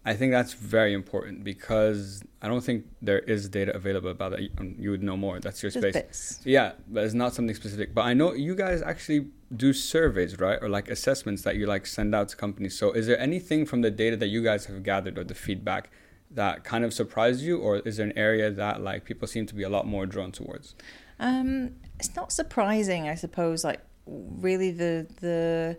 I 0.09 0.15
think 0.15 0.33
that's 0.33 0.55
very 0.55 0.95
important 0.95 1.45
because 1.45 2.23
I 2.41 2.49
don't 2.49 2.63
think 2.63 2.87
there 3.03 3.19
is 3.19 3.47
data 3.51 3.77
available 3.77 4.11
about 4.11 4.31
that. 4.31 4.41
Um, 4.57 4.75
you 4.79 4.91
would 4.91 5.03
know 5.03 5.19
more. 5.19 5.39
That's 5.39 5.63
your 5.63 5.71
space. 5.71 6.41
Yeah, 6.45 6.73
but 6.89 7.05
it's 7.05 7.13
not 7.13 7.35
something 7.35 7.55
specific. 7.55 7.95
But 7.95 8.07
I 8.07 8.15
know 8.15 8.33
you 8.33 8.55
guys 8.55 8.81
actually 8.81 9.27
do 9.55 9.75
surveys, 9.75 10.39
right? 10.39 10.59
Or 10.63 10.71
like 10.71 10.89
assessments 10.89 11.43
that 11.43 11.57
you 11.57 11.67
like 11.67 11.85
send 11.85 12.15
out 12.15 12.31
to 12.31 12.37
companies. 12.37 12.75
So 12.79 12.93
is 12.93 13.07
there 13.07 13.21
anything 13.21 13.67
from 13.67 13.83
the 13.83 13.91
data 13.91 14.17
that 14.17 14.29
you 14.29 14.43
guys 14.43 14.65
have 14.65 14.83
gathered 14.83 15.19
or 15.19 15.25
the 15.25 15.35
feedback 15.35 15.91
that 16.31 16.65
kind 16.65 16.87
of 16.87 16.95
surprised 16.95 17.43
you, 17.43 17.59
or 17.59 17.77
is 17.81 17.99
there 17.99 18.07
an 18.07 18.17
area 18.17 18.51
that 18.51 18.81
like 18.81 19.05
people 19.05 19.29
seem 19.29 19.45
to 19.45 19.55
be 19.55 19.63
a 19.63 19.69
lot 19.69 19.87
more 19.87 20.07
drawn 20.07 20.33
towards? 20.33 20.75
Um, 21.21 21.73
it's 22.01 22.17
not 22.17 22.33
surprising, 22.33 23.11
I 23.11 23.15
suppose. 23.15 23.63
Like 23.63 23.81
really, 24.07 24.71
the 24.71 25.07
the 25.21 25.77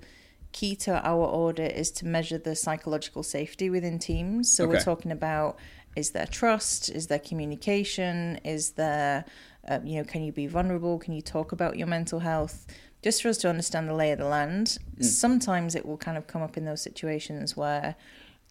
key 0.52 0.76
to 0.76 1.06
our 1.08 1.26
audit 1.26 1.76
is 1.76 1.91
to 1.91 2.06
measure 2.06 2.38
the 2.38 2.56
psychological 2.56 3.24
safety 3.24 3.70
within 3.70 4.00
teams. 4.00 4.52
So 4.52 4.64
okay. 4.64 4.74
we're 4.74 4.84
talking 4.84 5.12
about 5.12 5.58
is 5.95 6.12
there 6.12 6.26
trust, 6.28 6.89
is 6.89 7.08
there 7.08 7.20
communication, 7.20 8.39
is 8.43 8.72
there, 8.72 9.26
uh, 9.68 9.80
you 9.84 9.97
know, 9.97 10.04
can 10.04 10.24
you 10.24 10.32
be 10.32 10.47
vulnerable? 10.47 11.00
Can 11.00 11.14
you 11.14 11.22
talk 11.22 11.52
about 11.52 11.78
your 11.78 11.88
mental 11.88 12.20
health? 12.20 12.66
Just 13.02 13.22
for 13.22 13.30
us 13.30 13.38
to 13.39 13.50
understand 13.50 13.88
the 13.88 13.93
lay 13.93 14.12
of 14.12 14.20
the 14.20 14.26
land. 14.26 14.78
Mm. 14.97 15.06
Sometimes 15.06 15.76
it 15.76 15.86
will 15.86 15.97
kind 15.97 16.18
of 16.18 16.28
come 16.28 16.41
up 16.41 16.58
in 16.58 16.66
those 16.66 16.82
situations 16.82 17.56
where, 17.56 17.95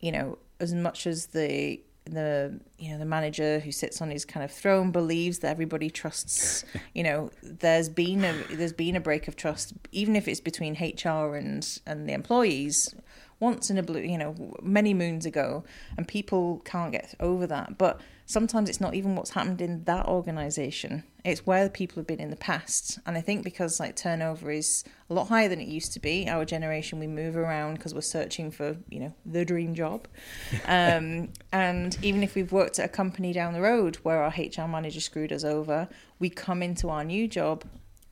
you 0.01 0.11
know, 0.13 0.39
as 0.61 0.75
much 0.75 1.07
as 1.07 1.27
the 1.27 1.81
the 2.11 2.59
you 2.79 2.91
know 2.91 2.99
the 2.99 3.05
manager 3.05 3.61
who 3.61 3.73
sits 3.73 4.01
on 4.01 4.11
his 4.11 4.25
kind 4.25 4.45
of 4.45 4.51
throne 4.51 4.91
believes 4.91 5.41
that 5.41 5.51
everybody 5.51 5.91
trusts 5.91 6.65
you 6.95 7.03
know 7.03 7.31
there's 7.43 7.89
been 7.89 8.25
a 8.25 8.33
there's 8.51 8.73
been 8.73 8.97
a 8.97 9.01
break 9.01 9.29
of 9.29 9.37
trust 9.37 9.75
even 9.93 10.17
if 10.17 10.27
it's 10.29 10.41
between 10.41 10.75
HR 10.75 11.35
and 11.35 11.81
and 11.87 12.09
the 12.09 12.13
employees 12.13 12.95
once 13.41 13.71
in 13.71 13.79
a 13.79 13.83
blue 13.83 14.01
you 14.01 14.19
know 14.19 14.35
many 14.63 14.95
moons 14.95 15.27
ago 15.27 15.65
and 15.97 16.09
people 16.09 16.61
can't 16.65 16.93
get 16.93 17.15
over 17.21 17.47
that. 17.47 17.79
But 17.79 18.01
sometimes 18.29 18.69
it's 18.69 18.81
not 18.81 18.95
even 18.95 19.17
what's 19.17 19.31
happened 19.31 19.63
in 19.63 19.85
that 19.85 20.07
organization. 20.07 21.03
It's 21.25 21.47
where 21.47 21.71
people 21.71 21.97
have 21.97 22.07
been 22.07 22.21
in 22.21 22.29
the 22.29 22.37
past. 22.37 22.99
And 23.07 23.17
i 23.17 23.23
think 23.23 23.43
because 23.43 23.81
like 23.81 23.97
turnover 23.97 24.51
is 24.51 24.85
a 25.09 25.15
lot 25.15 25.29
higher 25.29 25.49
than 25.49 25.61
it 25.61 25.67
used 25.67 25.95
to 25.95 26.01
be 26.01 26.29
our 26.29 26.45
generation 26.45 27.01
we 27.01 27.07
move 27.07 27.37
around 27.39 27.75
because 27.75 27.95
we're 27.95 28.03
searching 28.03 28.51
for 28.51 28.77
you 28.91 29.01
know 29.01 29.15
the 29.27 29.45
dream 29.45 29.75
job. 29.75 30.07
Um, 30.67 31.31
and 31.51 31.97
even 32.03 32.23
if 32.23 32.35
we've 32.35 32.53
worked 32.53 32.79
at 32.79 32.85
a 32.85 32.89
company 32.89 33.33
down 33.33 33.55
the 33.55 33.61
road 33.63 33.97
where 34.03 34.23
our 34.23 34.31
hr 34.31 34.69
manager 34.69 35.01
screwed 35.01 35.33
us 35.33 35.43
over 35.43 35.89
we 36.19 36.29
come 36.29 36.63
into 36.63 36.91
our 36.91 37.05
new 37.05 37.27
job 37.27 37.65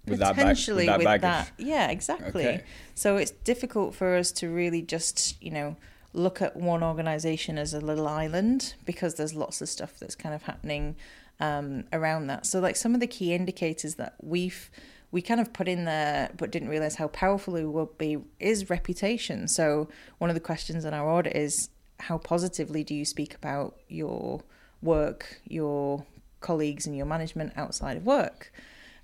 with 0.06 0.20
potentially 0.20 0.86
that, 0.86 0.98
with, 0.98 1.04
that, 1.04 1.12
with 1.12 1.20
that, 1.22 1.52
yeah 1.58 1.90
exactly. 1.90 2.46
Okay. 2.46 2.64
so 2.94 3.16
it's 3.16 3.32
difficult 3.32 3.94
for 3.94 4.16
us 4.16 4.32
to 4.32 4.48
really 4.48 4.80
just 4.80 5.40
you 5.42 5.50
know 5.50 5.76
look 6.16 6.40
at 6.40 6.56
one 6.56 6.82
organization 6.82 7.58
as 7.58 7.74
a 7.74 7.80
little 7.80 8.08
island 8.08 8.74
because 8.84 9.14
there's 9.14 9.34
lots 9.34 9.60
of 9.60 9.68
stuff 9.68 9.98
that's 10.00 10.14
kind 10.14 10.34
of 10.34 10.42
happening 10.42 10.96
um, 11.40 11.84
around 11.92 12.26
that. 12.28 12.46
So, 12.46 12.60
like 12.60 12.76
some 12.76 12.94
of 12.94 13.00
the 13.00 13.06
key 13.06 13.34
indicators 13.34 13.96
that 13.96 14.14
we've 14.22 14.70
we 15.12 15.22
kind 15.22 15.40
of 15.40 15.52
put 15.52 15.68
in 15.68 15.84
there 15.84 16.30
but 16.36 16.50
didn't 16.50 16.68
realize 16.68 16.96
how 16.96 17.08
powerful 17.08 17.54
it 17.56 17.64
would 17.64 17.96
be 17.96 18.18
is 18.40 18.68
reputation. 18.68 19.46
So, 19.48 19.88
one 20.18 20.30
of 20.30 20.34
the 20.34 20.40
questions 20.40 20.84
in 20.84 20.94
our 20.94 21.08
audit 21.08 21.36
is 21.36 21.68
how 22.00 22.18
positively 22.18 22.84
do 22.84 22.94
you 22.94 23.04
speak 23.04 23.34
about 23.34 23.76
your 23.88 24.42
work, 24.82 25.40
your 25.46 26.04
colleagues, 26.40 26.86
and 26.86 26.96
your 26.96 27.06
management 27.06 27.52
outside 27.56 27.96
of 27.96 28.06
work? 28.06 28.52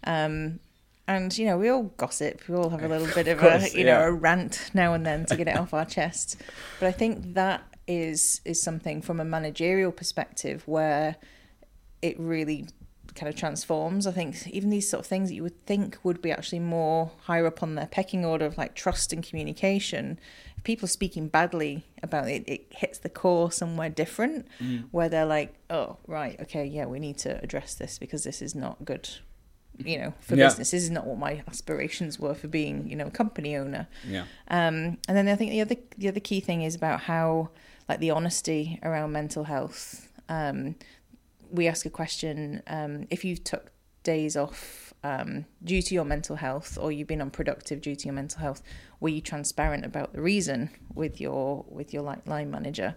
Um, 0.04 0.60
and 1.09 1.36
you 1.36 1.46
know 1.46 1.59
we 1.59 1.68
all 1.68 1.84
gossip 1.96 2.46
we 2.48 2.55
all 2.55 2.70
have 2.70 2.82
a 2.82 2.88
little 2.88 3.07
bit 3.14 3.28
of, 3.28 3.38
of 3.38 3.50
course, 3.50 3.74
a 3.74 3.78
you 3.78 3.84
yeah. 3.84 3.98
know 3.98 4.05
a 4.07 4.12
rant 4.12 4.70
now 4.74 4.94
and 4.94 5.05
then 5.05 5.24
to 5.26 5.36
get 5.36 5.48
it 5.48 5.57
off 5.59 5.74
our 5.74 5.84
chest 5.84 6.36
but 6.80 6.86
i 6.86 6.92
think 6.92 7.34
that 7.34 7.62
is 7.86 8.40
is 8.44 8.62
something 8.62 9.03
from 9.03 9.18
a 9.20 9.24
managerial 9.24 9.92
perspective 9.92 10.62
where 10.66 11.16
it 12.00 12.18
really 12.18 12.66
kind 13.14 13.28
of 13.28 13.36
transforms 13.36 14.07
i 14.07 14.12
think 14.12 14.46
even 14.48 14.70
these 14.70 14.88
sort 14.88 15.00
of 15.00 15.07
things 15.07 15.28
that 15.28 15.34
you 15.34 15.42
would 15.42 15.66
think 15.66 15.98
would 16.03 16.22
be 16.22 16.30
actually 16.30 16.61
more 16.61 17.11
higher 17.22 17.46
up 17.46 17.62
on 17.62 17.74
their 17.74 17.86
pecking 17.86 18.24
order 18.24 18.46
of 18.46 18.57
like 18.57 18.74
trust 18.74 19.12
and 19.12 19.22
communication 19.22 20.18
if 20.57 20.64
people 20.64 20.86
are 20.86 20.88
speaking 20.88 21.28
badly 21.28 21.84
about 22.03 22.28
it 22.28 22.42
it 22.46 22.66
hits 22.70 22.98
the 22.98 23.11
core 23.11 23.53
somewhere 23.53 23.90
different 23.90 24.46
mm. 24.59 24.84
where 24.92 25.11
they're 25.11 25.26
like 25.26 25.55
oh 25.68 25.98
right 26.07 26.40
okay 26.40 26.64
yeah 26.64 26.86
we 26.86 26.98
need 26.98 27.18
to 27.18 27.38
address 27.42 27.74
this 27.74 27.98
because 27.98 28.24
this 28.24 28.40
is 28.40 28.55
not 28.55 28.82
good 28.84 29.11
you 29.78 29.98
know, 29.98 30.14
for 30.20 30.36
yeah. 30.36 30.46
business. 30.46 30.70
This 30.70 30.82
is 30.82 30.90
not 30.90 31.06
what 31.06 31.18
my 31.18 31.42
aspirations 31.48 32.18
were 32.18 32.34
for 32.34 32.48
being, 32.48 32.88
you 32.88 32.96
know, 32.96 33.06
a 33.06 33.10
company 33.10 33.56
owner. 33.56 33.88
Yeah. 34.06 34.24
Um, 34.48 34.98
and 35.08 35.16
then 35.16 35.28
I 35.28 35.36
think 35.36 35.50
the 35.50 35.60
other 35.60 35.76
the 35.98 36.08
other 36.08 36.20
key 36.20 36.40
thing 36.40 36.62
is 36.62 36.74
about 36.74 37.00
how 37.00 37.50
like 37.88 38.00
the 38.00 38.10
honesty 38.10 38.78
around 38.82 39.12
mental 39.12 39.44
health. 39.44 40.08
Um, 40.28 40.76
we 41.50 41.68
ask 41.68 41.86
a 41.86 41.90
question: 41.90 42.62
um, 42.66 43.06
if 43.10 43.24
you 43.24 43.36
took 43.36 43.72
days 44.02 44.36
off 44.36 44.92
um, 45.04 45.44
due 45.62 45.82
to 45.82 45.94
your 45.94 46.04
mental 46.04 46.36
health, 46.36 46.78
or 46.80 46.92
you've 46.92 47.08
been 47.08 47.22
unproductive 47.22 47.80
due 47.80 47.96
to 47.96 48.04
your 48.06 48.14
mental 48.14 48.40
health, 48.40 48.62
were 49.00 49.08
you 49.08 49.20
transparent 49.20 49.84
about 49.84 50.12
the 50.12 50.20
reason 50.20 50.70
with 50.94 51.20
your 51.20 51.64
with 51.68 51.92
your 51.92 52.02
like 52.02 52.26
line 52.26 52.50
manager? 52.50 52.94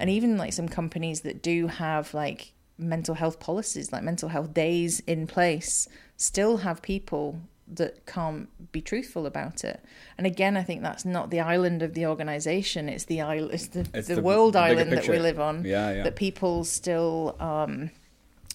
And 0.00 0.10
even 0.10 0.36
like 0.36 0.52
some 0.52 0.68
companies 0.68 1.20
that 1.20 1.42
do 1.42 1.68
have 1.68 2.12
like 2.12 2.52
mental 2.78 3.14
health 3.14 3.40
policies, 3.40 3.92
like 3.92 4.02
mental 4.02 4.28
health 4.28 4.52
days 4.52 5.00
in 5.00 5.26
place, 5.26 5.88
still 6.16 6.58
have 6.58 6.82
people 6.82 7.40
that 7.68 8.06
can't 8.06 8.48
be 8.72 8.80
truthful 8.80 9.26
about 9.26 9.64
it. 9.64 9.82
And 10.16 10.26
again, 10.26 10.56
I 10.56 10.62
think 10.62 10.82
that's 10.82 11.04
not 11.04 11.30
the 11.30 11.40
island 11.40 11.82
of 11.82 11.94
the 11.94 12.06
organization; 12.06 12.88
it's 12.88 13.04
the 13.04 13.20
island, 13.20 13.54
it's 13.54 13.68
the, 13.68 13.86
it's 13.92 14.08
the, 14.08 14.16
the, 14.16 14.22
world 14.22 14.56
island 14.56 14.90
picture. 14.90 15.12
that 15.12 15.12
we 15.12 15.18
live 15.18 15.40
on. 15.40 15.64
Yeah, 15.64 15.90
yeah. 15.92 16.02
That 16.04 16.16
people 16.16 16.64
still, 16.64 17.36
um, 17.40 17.90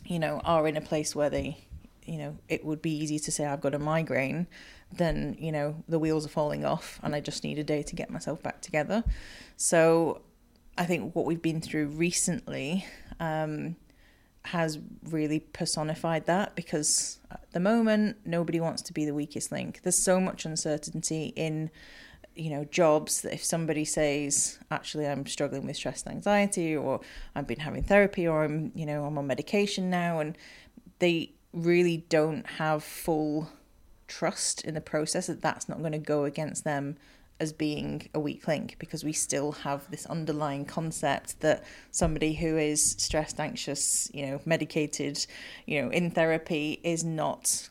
you 0.05 0.19
know, 0.19 0.41
are 0.45 0.67
in 0.67 0.77
a 0.77 0.81
place 0.81 1.15
where 1.15 1.29
they, 1.29 1.57
you 2.05 2.17
know, 2.17 2.37
it 2.47 2.63
would 2.63 2.81
be 2.81 2.91
easy 2.91 3.19
to 3.19 3.31
say 3.31 3.45
I've 3.45 3.61
got 3.61 3.75
a 3.75 3.79
migraine, 3.79 4.47
then 4.91 5.35
you 5.39 5.51
know 5.51 5.83
the 5.87 5.99
wheels 5.99 6.25
are 6.25 6.29
falling 6.29 6.63
off, 6.63 6.99
and 7.03 7.13
I 7.13 7.19
just 7.19 7.43
need 7.43 7.59
a 7.59 7.63
day 7.63 7.83
to 7.83 7.95
get 7.95 8.09
myself 8.09 8.41
back 8.41 8.61
together. 8.61 9.03
So, 9.57 10.21
I 10.77 10.85
think 10.85 11.15
what 11.15 11.25
we've 11.25 11.41
been 11.41 11.61
through 11.61 11.87
recently. 11.87 12.85
Um, 13.19 13.75
has 14.45 14.79
really 15.09 15.39
personified 15.39 16.25
that 16.25 16.55
because 16.55 17.19
at 17.31 17.51
the 17.51 17.59
moment 17.59 18.17
nobody 18.25 18.59
wants 18.59 18.81
to 18.83 18.93
be 18.93 19.05
the 19.05 19.13
weakest 19.13 19.51
link. 19.51 19.81
There's 19.83 19.97
so 19.97 20.19
much 20.19 20.45
uncertainty 20.45 21.33
in 21.35 21.69
you 22.35 22.49
know 22.49 22.63
jobs 22.65 23.21
that 23.21 23.33
if 23.33 23.43
somebody 23.43 23.83
says 23.83 24.57
actually 24.71 25.05
I'm 25.05 25.25
struggling 25.25 25.65
with 25.65 25.75
stress 25.75 26.03
and 26.03 26.15
anxiety 26.15 26.75
or 26.75 27.01
I've 27.35 27.45
been 27.45 27.59
having 27.59 27.83
therapy 27.83 28.27
or 28.27 28.45
I'm 28.45 28.71
you 28.73 28.85
know 28.85 29.05
I'm 29.05 29.17
on 29.17 29.27
medication 29.27 29.89
now 29.89 30.19
and 30.19 30.37
they 30.99 31.33
really 31.53 32.05
don't 32.09 32.47
have 32.47 32.83
full 32.83 33.49
trust 34.07 34.63
in 34.63 34.73
the 34.73 34.81
process 34.81 35.27
that 35.27 35.41
that's 35.41 35.67
not 35.67 35.79
going 35.79 35.91
to 35.91 35.97
go 35.97 36.23
against 36.23 36.63
them 36.63 36.97
as 37.41 37.51
being 37.51 38.07
a 38.13 38.19
weak 38.19 38.47
link 38.47 38.75
because 38.77 39.03
we 39.03 39.11
still 39.11 39.51
have 39.51 39.89
this 39.89 40.05
underlying 40.05 40.63
concept 40.63 41.41
that 41.41 41.63
somebody 41.89 42.33
who 42.33 42.55
is 42.55 42.91
stressed, 42.99 43.39
anxious, 43.39 44.11
you 44.13 44.27
know, 44.27 44.39
medicated, 44.45 45.25
you 45.65 45.81
know, 45.81 45.89
in 45.89 46.11
therapy 46.11 46.79
is 46.83 47.03
not 47.03 47.67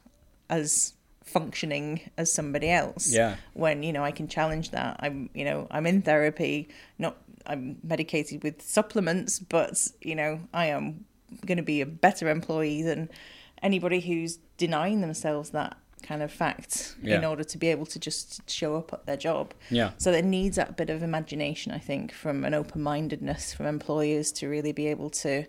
as 0.50 0.94
functioning 1.22 2.00
as 2.18 2.32
somebody 2.32 2.68
else. 2.68 3.12
Yeah. 3.12 3.36
When, 3.52 3.84
you 3.84 3.92
know, 3.92 4.02
I 4.02 4.10
can 4.10 4.26
challenge 4.26 4.72
that. 4.72 4.96
I'm, 4.98 5.30
you 5.34 5.44
know, 5.44 5.68
I'm 5.70 5.86
in 5.86 6.02
therapy, 6.02 6.68
not 6.98 7.16
I'm 7.46 7.78
medicated 7.84 8.42
with 8.42 8.60
supplements, 8.60 9.38
but, 9.38 9.86
you 10.02 10.16
know, 10.16 10.40
I 10.52 10.66
am 10.66 11.04
going 11.46 11.58
to 11.58 11.62
be 11.62 11.80
a 11.80 11.86
better 11.86 12.28
employee 12.28 12.82
than 12.82 13.08
anybody 13.62 14.00
who's 14.00 14.38
denying 14.56 15.00
themselves 15.00 15.50
that 15.50 15.76
kind 16.00 16.22
of 16.22 16.32
fact 16.32 16.96
Yeah. 17.02 17.18
in 17.18 17.24
order 17.24 17.44
to 17.44 17.58
be 17.58 17.68
able 17.68 17.86
to 17.86 17.98
just 17.98 18.48
show 18.50 18.76
up 18.76 18.92
at 18.92 19.06
their 19.06 19.16
job. 19.16 19.54
Yeah. 19.70 19.92
So 19.98 20.12
it 20.12 20.24
needs 20.24 20.56
that 20.56 20.76
bit 20.76 20.90
of 20.90 21.02
imagination, 21.02 21.72
I 21.72 21.78
think, 21.78 22.12
from 22.12 22.44
an 22.44 22.54
open 22.54 22.82
mindedness 22.82 23.52
from 23.54 23.66
employers 23.66 24.32
to 24.32 24.48
really 24.48 24.72
be 24.72 24.86
able 24.88 25.10
to, 25.10 25.44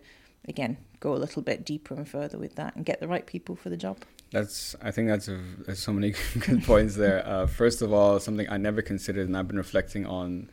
again, 0.48 0.78
go 1.00 1.14
a 1.14 1.18
little 1.18 1.42
bit 1.42 1.66
deeper 1.66 1.94
and 1.96 2.08
further 2.08 2.38
with 2.38 2.56
that 2.56 2.76
and 2.76 2.86
get 2.86 3.00
the 3.00 3.08
right 3.08 3.26
people 3.26 3.56
for 3.56 3.70
the 3.70 3.78
job. 3.78 3.98
That's. 4.32 4.76
I 4.82 4.92
think 4.92 5.10
that's, 5.10 5.28
a, 5.28 5.40
there's 5.66 5.80
so 5.82 5.92
many 5.92 6.14
good 6.40 6.64
points 6.64 6.96
there. 6.96 7.28
Uh, 7.28 7.48
first 7.48 7.82
of 7.82 7.92
all, 7.92 8.20
something 8.20 8.48
I 8.50 8.58
never 8.58 8.82
considered, 8.82 9.28
and 9.28 9.36
I've 9.36 9.48
been 9.48 9.58
reflecting 9.58 10.06
on, 10.06 10.50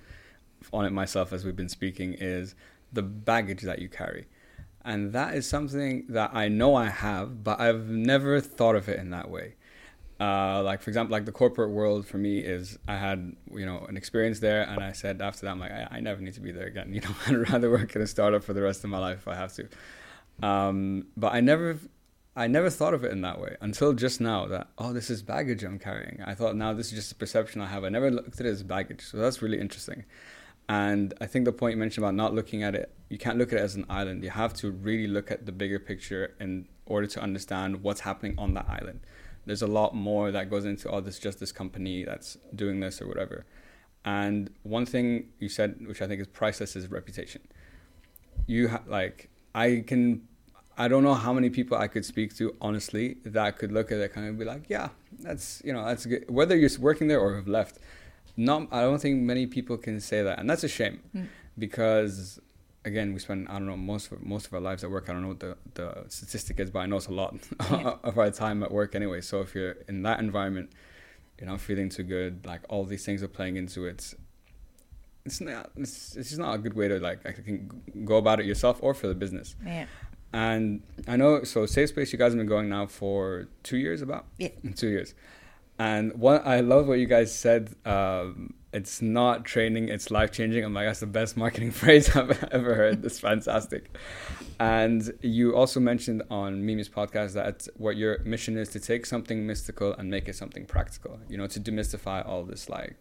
on 0.73 0.85
it 0.85 0.91
myself 0.91 1.33
as 1.33 1.45
we've 1.45 1.55
been 1.57 1.69
speaking, 1.69 2.15
is 2.15 2.55
the 2.93 3.03
baggage 3.03 3.63
that 3.63 3.79
you 3.81 3.89
carry, 3.89 4.27
and 4.85 5.13
that 5.13 5.35
is 5.35 5.47
something 5.47 6.07
that 6.09 6.31
I 6.35 6.49
know 6.49 6.75
I 6.75 6.87
have, 6.89 7.45
but 7.45 7.61
I've 7.61 7.89
never 7.89 8.41
thought 8.41 8.75
of 8.75 8.89
it 8.89 8.99
in 8.99 9.11
that 9.11 9.31
way. 9.31 9.55
Uh, 10.21 10.62
like 10.64 10.83
for 10.83 10.91
example, 10.91 11.12
like 11.12 11.27
the 11.27 11.33
corporate 11.33 11.71
world 11.71 12.05
for 12.07 12.19
me 12.19 12.39
is 12.39 12.79
I 12.89 12.97
had 12.97 13.37
you 13.53 13.64
know 13.64 13.87
an 13.89 13.97
experience 13.97 14.41
there, 14.41 14.62
and 14.62 14.83
I 14.83 14.93
said 14.93 15.23
after 15.23 15.47
that 15.47 15.53
I'm 15.53 15.61
like 15.61 15.71
I, 15.71 15.89
I 15.93 16.01
never 16.01 16.21
need 16.21 16.35
to 16.35 16.41
be 16.41 16.51
there 16.51 16.66
again. 16.66 16.93
You 16.93 17.01
know, 17.03 17.14
I'd 17.27 17.53
rather 17.53 17.71
work 17.71 17.95
in 17.95 18.03
a 18.03 18.07
startup 18.07 18.43
for 18.43 18.53
the 18.53 18.62
rest 18.62 18.83
of 18.83 18.91
my 18.91 18.99
life 18.99 19.19
if 19.19 19.29
I 19.29 19.35
have 19.37 19.55
to. 19.55 19.69
Um, 20.43 21.07
but 21.16 21.33
I 21.35 21.41
never 21.41 21.79
I 22.39 22.47
never 22.47 22.71
thought 22.71 22.95
of 22.95 23.03
it 23.03 23.11
in 23.11 23.21
that 23.23 23.41
way 23.41 23.57
until 23.61 23.93
just 23.93 24.21
now 24.21 24.47
that, 24.47 24.69
oh, 24.79 24.93
this 24.93 25.11
is 25.11 25.23
baggage 25.23 25.64
I'm 25.64 25.81
carrying. 25.81 26.23
I 26.25 26.35
thought 26.35 26.55
now 26.55 26.73
this 26.73 26.87
is 26.87 26.93
just 26.93 27.11
a 27.11 27.16
perception 27.16 27.61
I 27.61 27.66
have. 27.66 27.83
I 27.83 27.89
never 27.89 28.12
looked 28.12 28.39
at 28.39 28.47
it 28.47 28.51
as 28.51 28.62
baggage. 28.62 29.01
So 29.03 29.16
that's 29.16 29.43
really 29.43 29.59
interesting. 29.59 30.05
And 30.69 31.14
I 31.21 31.27
think 31.27 31.47
the 31.47 31.53
point 31.53 31.75
you 31.75 31.81
mentioned 31.81 32.05
about 32.05 32.14
not 32.14 32.35
looking 32.35 32.62
at 32.62 32.77
it, 32.77 32.95
you 33.09 33.19
can't 33.19 33.39
look 33.39 33.53
at 33.53 33.59
it 33.59 33.62
as 33.62 33.75
an 33.75 33.87
island. 33.89 34.23
You 34.23 34.31
have 34.31 34.55
to 34.55 34.71
really 34.71 35.09
look 35.09 35.33
at 35.33 35.47
the 35.47 35.53
bigger 35.53 35.81
picture 35.81 36.37
in 36.39 36.69
order 36.87 37.09
to 37.09 37.21
understand 37.21 37.83
what's 37.83 38.01
happening 38.01 38.37
on 38.39 38.55
that 38.55 38.66
island. 38.69 39.01
There's 39.49 39.63
a 39.63 39.67
lot 39.81 39.95
more 39.95 40.31
that 40.31 40.51
goes 40.51 40.65
into, 40.65 40.89
oh, 40.91 41.01
this 41.01 41.15
is 41.17 41.21
just 41.21 41.41
this 41.41 41.53
company 41.53 42.05
that's 42.05 42.37
doing 42.55 42.81
this 42.81 43.01
or 43.03 43.07
whatever. 43.09 43.45
And 44.05 44.51
one 44.63 44.87
thing 44.87 45.07
you 45.41 45.49
said, 45.49 45.69
which 45.87 46.01
I 46.03 46.07
think 46.07 46.21
is 46.21 46.27
priceless, 46.29 46.77
is 46.77 46.89
reputation. 46.91 47.43
You 48.47 48.69
ha- 48.69 48.83
like, 48.87 49.29
I 49.55 49.85
can 49.87 50.23
I 50.81 50.87
don't 50.87 51.03
know 51.03 51.15
how 51.15 51.33
many 51.33 51.51
people 51.51 51.77
I 51.77 51.89
could 51.89 52.05
speak 52.05 52.37
to 52.37 52.55
honestly 52.61 53.17
that 53.25 53.59
could 53.59 53.73
look 53.73 53.91
at 53.91 53.99
it 53.99 54.13
kind 54.13 54.29
of 54.29 54.39
be 54.39 54.45
like, 54.45 54.65
yeah, 54.69 54.91
that's 55.19 55.61
you 55.65 55.73
know 55.73 55.85
that's 55.85 56.07
good. 56.07 56.25
Whether 56.39 56.55
you're 56.57 56.71
working 56.79 57.09
there 57.09 57.19
or 57.21 57.35
have 57.35 57.49
left, 57.49 57.79
not 58.37 58.69
I 58.71 58.83
don't 58.83 59.01
think 59.01 59.21
many 59.23 59.47
people 59.47 59.77
can 59.77 59.99
say 60.01 60.23
that, 60.23 60.39
and 60.39 60.49
that's 60.49 60.65
a 60.65 60.69
shame 60.69 61.01
Mm. 61.17 61.27
because 61.59 62.39
again 62.85 63.12
we 63.12 63.18
spend 63.18 63.49
I 63.49 63.53
don't 63.55 63.66
know 63.66 63.76
most 63.76 64.12
of 64.12 64.22
most 64.22 64.47
of 64.47 64.55
our 64.55 64.61
lives 64.61 64.85
at 64.85 64.91
work. 64.91 65.09
I 65.09 65.12
don't 65.12 65.22
know 65.22 65.29
what 65.29 65.41
the 65.41 65.57
the 65.74 66.05
statistic 66.09 66.61
is, 66.61 66.70
but 66.70 66.81
I 66.81 66.87
know 66.87 66.97
it's 66.97 67.07
a 67.07 67.12
lot 67.12 67.35
Yeah. 67.70 67.97
of 68.03 68.18
our 68.18 68.31
time 68.31 68.62
at 68.62 68.70
work 68.72 68.95
anyway. 68.95 69.20
So 69.20 69.41
if 69.41 69.55
you're 69.55 69.76
in 69.89 70.03
that 70.03 70.20
environment, 70.20 70.70
you're 71.39 71.49
not 71.49 71.61
feeling 71.61 71.89
too 71.89 72.05
good. 72.05 72.47
Like 72.47 72.62
all 72.68 72.85
these 72.85 73.05
things 73.05 73.22
are 73.22 73.29
playing 73.29 73.57
into 73.57 73.87
it. 73.87 74.14
It's 75.24 75.41
not. 75.41 75.70
It's, 75.76 76.16
it's 76.16 76.29
just 76.31 76.41
not 76.41 76.55
a 76.55 76.59
good 76.59 76.74
way 76.74 76.89
to 76.89 76.99
like 76.99 77.26
I 77.26 77.33
think 77.33 78.05
go 78.05 78.16
about 78.16 78.41
it 78.41 78.47
yourself 78.47 78.79
or 78.83 78.95
for 78.95 79.09
the 79.09 79.14
business. 79.14 79.57
Yeah. 79.64 79.87
And 80.33 80.83
I 81.07 81.16
know, 81.16 81.43
so 81.45 81.64
Safe 81.64 81.89
Space, 81.89 82.12
you 82.12 82.18
guys 82.18 82.33
have 82.33 82.39
been 82.39 82.47
going 82.47 82.68
now 82.68 82.85
for 82.87 83.49
two 83.62 83.79
years, 83.79 84.03
about 84.03 84.26
Yeah. 84.39 84.51
two 84.76 84.89
years. 84.89 85.14
And 85.79 86.12
what 86.14 86.47
I 86.47 86.61
love 86.61 86.87
what 86.87 86.99
you 86.99 87.07
guys 87.07 87.35
said. 87.35 87.74
Um, 87.85 88.55
it's 88.73 89.01
not 89.01 89.45
training; 89.45 89.89
it's 89.89 90.11
life 90.11 90.31
changing. 90.31 90.64
I'm 90.64 90.75
like, 90.75 90.87
that's 90.87 91.01
the 91.01 91.07
best 91.07 91.37
marketing 91.37 91.71
phrase 91.83 92.14
I've 92.14 92.45
ever 92.53 92.75
heard. 92.75 93.03
That's 93.03 93.19
fantastic. 93.21 93.97
And 94.61 95.12
you 95.23 95.55
also 95.57 95.81
mentioned 95.81 96.23
on 96.31 96.64
Mimi's 96.64 96.89
podcast 96.89 97.35
that 97.35 97.66
what 97.77 97.97
your 97.97 98.19
mission 98.25 98.57
is 98.57 98.69
to 98.71 98.81
take 98.81 99.07
something 99.07 99.47
mystical 99.47 99.95
and 99.95 100.11
make 100.11 100.29
it 100.29 100.37
something 100.37 100.66
practical. 100.66 101.19
You 101.29 101.39
know, 101.39 101.47
to 101.47 101.61
demystify 101.61 102.27
all 102.27 102.45
this 102.45 102.69
like 102.69 102.97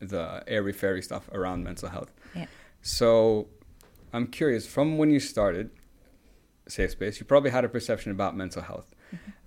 the 0.00 0.44
airy 0.46 0.72
fairy 0.72 1.02
stuff 1.02 1.28
around 1.32 1.64
mental 1.64 1.88
health. 1.88 2.12
Yeah. 2.34 2.46
So, 2.82 3.48
I'm 4.12 4.28
curious. 4.28 4.66
From 4.66 4.98
when 4.98 5.10
you 5.10 5.18
started 5.18 5.70
safe 6.68 6.92
space, 6.92 7.18
you 7.18 7.26
probably 7.26 7.50
had 7.50 7.64
a 7.64 7.68
perception 7.68 8.12
about 8.12 8.36
mental 8.36 8.62
health. 8.62 8.94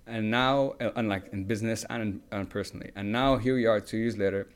And 0.06 0.30
now, 0.30 0.74
uh, 0.80 0.90
unlike 0.96 1.28
in 1.32 1.44
business 1.44 1.86
and, 1.88 2.20
and 2.30 2.50
personally, 2.50 2.90
and 2.96 3.12
now 3.12 3.36
here 3.36 3.54
we 3.54 3.66
are 3.66 3.80
two 3.80 3.96
years 3.96 4.18
later. 4.18 4.48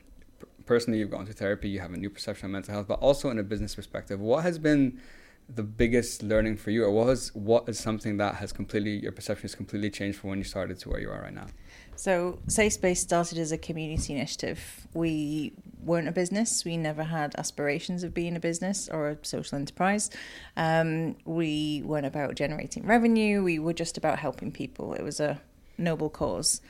Personally, 0.67 0.99
you've 0.99 1.09
gone 1.09 1.25
to 1.25 1.33
therapy, 1.33 1.69
you 1.69 1.79
have 1.79 1.93
a 1.93 1.97
new 1.97 2.09
perception 2.09 2.45
of 2.45 2.51
mental 2.51 2.73
health, 2.73 2.87
but 2.87 2.99
also 2.99 3.29
in 3.29 3.39
a 3.39 3.43
business 3.43 3.73
perspective. 3.73 4.19
What 4.19 4.43
has 4.43 4.59
been 4.59 4.99
the 5.49 5.63
biggest 5.63 6.21
learning 6.23 6.57
for 6.57 6.71
you, 6.71 6.83
or 6.83 6.91
what, 6.91 7.05
was, 7.07 7.33
what 7.33 7.69
is 7.69 7.79
something 7.79 8.17
that 8.17 8.35
has 8.35 8.51
completely, 8.51 8.97
your 8.97 9.13
perception 9.13 9.43
has 9.43 9.55
completely 9.55 9.89
changed 9.89 10.19
from 10.19 10.29
when 10.31 10.39
you 10.39 10.43
started 10.43 10.77
to 10.79 10.89
where 10.89 10.99
you 10.99 11.09
are 11.09 11.21
right 11.21 11.33
now? 11.33 11.47
So, 11.95 12.39
Safe 12.47 12.73
Space 12.73 13.01
started 13.01 13.37
as 13.37 13.51
a 13.51 13.57
community 13.57 14.13
initiative. 14.13 14.87
We 14.93 15.53
weren't 15.81 16.09
a 16.09 16.11
business. 16.11 16.65
We 16.65 16.75
never 16.75 17.03
had 17.03 17.33
aspirations 17.37 18.03
of 18.03 18.13
being 18.13 18.35
a 18.35 18.39
business 18.39 18.89
or 18.89 19.09
a 19.09 19.17
social 19.21 19.57
enterprise. 19.57 20.09
Um, 20.57 21.15
we 21.25 21.81
weren't 21.85 22.05
about 22.05 22.35
generating 22.35 22.85
revenue. 22.85 23.41
We 23.41 23.57
were 23.57 23.73
just 23.73 23.97
about 23.97 24.19
helping 24.19 24.51
people. 24.51 24.93
It 24.93 25.01
was 25.01 25.19
a 25.21 25.39
noble 25.77 26.09
cause. 26.09 26.61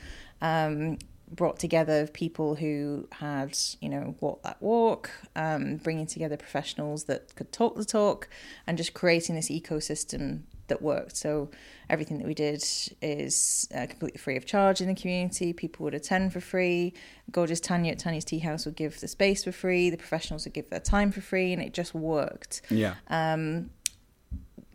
Um, 0.42 1.00
brought 1.30 1.60
together 1.60 2.02
of 2.02 2.14
people 2.14 2.56
who 2.56 3.08
had, 3.12 3.58
you 3.82 3.90
know, 3.90 4.16
walked 4.20 4.44
that 4.44 4.62
walk, 4.62 5.12
um, 5.36 5.78
bringing 5.78 6.08
together 6.08 6.38
professionals 6.38 7.06
that 7.06 7.36
could 7.36 7.52
talk 7.52 7.76
the 7.76 7.86
talk, 7.86 8.30
and 8.66 8.78
just 8.78 8.94
creating 8.94 9.36
this 9.36 9.50
ecosystem 9.50 10.42
that 10.68 10.82
worked. 10.82 11.16
So 11.16 11.50
everything 11.90 12.18
that 12.18 12.28
we 12.28 12.34
did 12.34 12.64
is 13.02 13.68
uh, 13.74 13.88
completely 13.88 14.18
free 14.18 14.36
of 14.38 14.46
charge 14.46 14.82
in 14.82 14.88
the 14.88 14.96
community. 14.96 15.54
People 15.54 15.84
would 15.86 15.94
attend 15.94 16.34
for 16.34 16.42
free. 16.42 16.94
Gorgeous 17.32 17.60
Tanya 17.60 17.94
at 17.94 18.00
Tanya's 18.00 18.26
Tea 18.26 18.40
House 18.40 18.66
would 18.66 18.76
give 18.76 19.00
the 19.00 19.08
space 19.08 19.44
for 19.44 19.52
free. 19.52 19.90
The 19.90 19.98
professionals 19.98 20.46
would 20.46 20.54
give 20.54 20.70
their 20.70 20.80
time 20.80 21.12
for 21.12 21.22
free, 21.22 21.54
and 21.54 21.62
it 21.62 21.74
just 21.74 21.94
worked. 21.94 22.62
Yeah. 22.70 22.96
Um, 23.10 23.72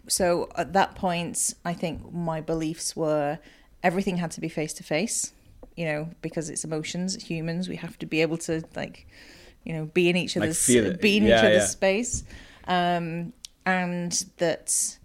so 0.09 0.49
at 0.57 0.73
that 0.73 0.95
point, 0.95 1.55
I 1.65 1.73
think 1.73 2.13
my 2.13 2.41
beliefs 2.41 2.97
were 2.97 3.39
everything 3.83 4.17
had 4.19 4.31
to 4.33 4.41
be 4.41 4.49
face 4.49 4.73
to 4.75 4.83
face, 4.83 5.33
you 5.83 5.89
know, 5.89 6.09
because 6.21 6.49
it's 6.49 6.63
emotions, 6.63 7.21
humans. 7.21 7.69
We 7.69 7.75
have 7.75 7.99
to 7.99 8.07
be 8.07 8.23
able 8.23 8.39
to 8.39 8.63
like, 8.77 9.05
you 9.65 9.73
know, 9.73 9.87
be 9.87 10.09
in 10.09 10.15
each 10.17 10.37
other's 10.37 10.69
it. 10.69 11.01
be 11.01 11.17
in 11.17 11.25
Yeah, 11.25 11.39
each 11.39 11.45
other's 11.45 11.55
yeah. 11.63 11.67
space, 11.67 12.23
um, 12.69 13.33
and 13.67 14.13
that 14.37 14.97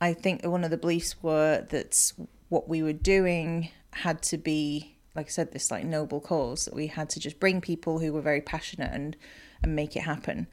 I 0.00 0.12
think 0.12 0.44
one 0.44 0.64
of 0.64 0.72
the 0.72 0.76
beliefs 0.76 1.14
were 1.22 1.64
that 1.70 2.12
what 2.48 2.68
we 2.68 2.82
were 2.82 2.92
doing 2.92 3.68
had 3.92 4.22
to 4.22 4.36
be, 4.36 4.96
like 5.14 5.26
I 5.26 5.30
said, 5.30 5.52
this 5.52 5.70
like 5.70 5.84
noble 5.84 6.20
cause 6.20 6.64
that 6.64 6.74
we 6.74 6.88
had 6.88 7.10
to 7.10 7.20
just 7.20 7.38
bring 7.38 7.60
people 7.60 8.00
who 8.00 8.12
were 8.12 8.20
very 8.20 8.40
passionate 8.40 8.90
and 8.92 9.16
and 9.62 9.76
make 9.76 9.94
it 9.94 10.02
happen. 10.02 10.48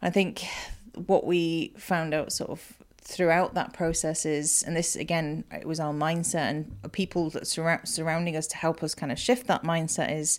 I 0.00 0.10
think 0.10 0.44
what 0.94 1.26
we 1.26 1.74
found 1.76 2.14
out 2.14 2.32
sort 2.32 2.50
of 2.50 2.81
throughout 3.02 3.54
that 3.54 3.72
process 3.72 4.24
is, 4.24 4.62
and 4.62 4.76
this 4.76 4.96
again, 4.96 5.44
it 5.52 5.66
was 5.66 5.80
our 5.80 5.92
mindset 5.92 6.50
and 6.50 6.92
people 6.92 7.30
that 7.30 7.46
surround, 7.46 7.88
surrounding 7.88 8.36
us 8.36 8.46
to 8.48 8.56
help 8.56 8.82
us 8.82 8.94
kind 8.94 9.12
of 9.12 9.18
shift 9.18 9.46
that 9.48 9.64
mindset 9.64 10.16
is 10.16 10.38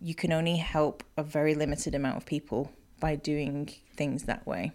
you 0.00 0.14
can 0.14 0.32
only 0.32 0.56
help 0.56 1.02
a 1.16 1.22
very 1.22 1.54
limited 1.54 1.94
amount 1.94 2.16
of 2.16 2.26
people 2.26 2.70
by 3.00 3.16
doing 3.16 3.70
things 3.96 4.24
that 4.24 4.46
way 4.46 4.72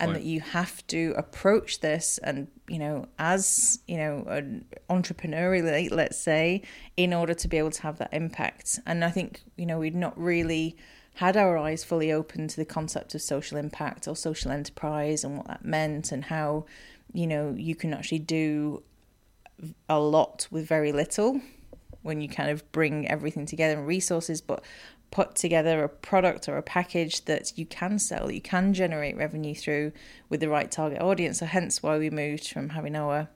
and 0.00 0.14
that 0.14 0.22
you 0.22 0.40
have 0.40 0.86
to 0.86 1.14
approach 1.16 1.80
this 1.80 2.18
and 2.22 2.48
you 2.68 2.78
know 2.78 3.06
as 3.18 3.80
you 3.86 3.96
know 3.96 4.24
an 4.28 4.64
entrepreneurially 4.88 5.90
let's 5.90 6.18
say 6.18 6.62
in 6.96 7.12
order 7.12 7.34
to 7.34 7.48
be 7.48 7.58
able 7.58 7.70
to 7.70 7.82
have 7.82 7.98
that 7.98 8.12
impact. 8.12 8.78
And 8.86 9.04
i 9.04 9.10
think 9.10 9.42
you 9.56 9.66
know 9.66 9.78
we'd 9.78 9.94
not 9.94 10.18
really 10.18 10.76
had 11.14 11.36
our 11.36 11.58
eyes 11.58 11.84
fully 11.84 12.12
open 12.12 12.48
to 12.48 12.56
the 12.56 12.64
concept 12.64 13.14
of 13.14 13.22
social 13.22 13.58
impact 13.58 14.06
or 14.06 14.16
social 14.16 14.50
enterprise 14.50 15.24
and 15.24 15.36
what 15.36 15.46
that 15.48 15.64
meant 15.64 16.12
and 16.12 16.24
how 16.24 16.64
you 17.12 17.26
know 17.26 17.54
you 17.56 17.74
can 17.74 17.92
actually 17.92 18.20
do 18.20 18.82
a 19.88 19.98
lot 19.98 20.46
with 20.50 20.66
very 20.66 20.92
little 20.92 21.40
when 22.02 22.20
you 22.20 22.28
kind 22.28 22.50
of 22.50 22.70
bring 22.72 23.06
everything 23.08 23.46
together 23.46 23.78
and 23.78 23.86
resources. 23.86 24.40
But 24.40 24.64
put 25.10 25.34
together 25.34 25.82
a 25.82 25.88
product 25.88 26.48
or 26.48 26.56
a 26.56 26.62
package 26.62 27.24
that 27.24 27.58
you 27.58 27.66
can 27.66 27.98
sell 27.98 28.30
you 28.30 28.40
can 28.40 28.72
generate 28.72 29.16
revenue 29.16 29.54
through 29.54 29.92
with 30.28 30.40
the 30.40 30.48
right 30.48 30.70
target 30.70 31.00
audience. 31.00 31.40
So 31.40 31.46
hence 31.46 31.82
why 31.82 31.98
we 31.98 32.10
moved 32.10 32.48
from 32.48 32.70
having 32.70 32.96
our 32.96 33.28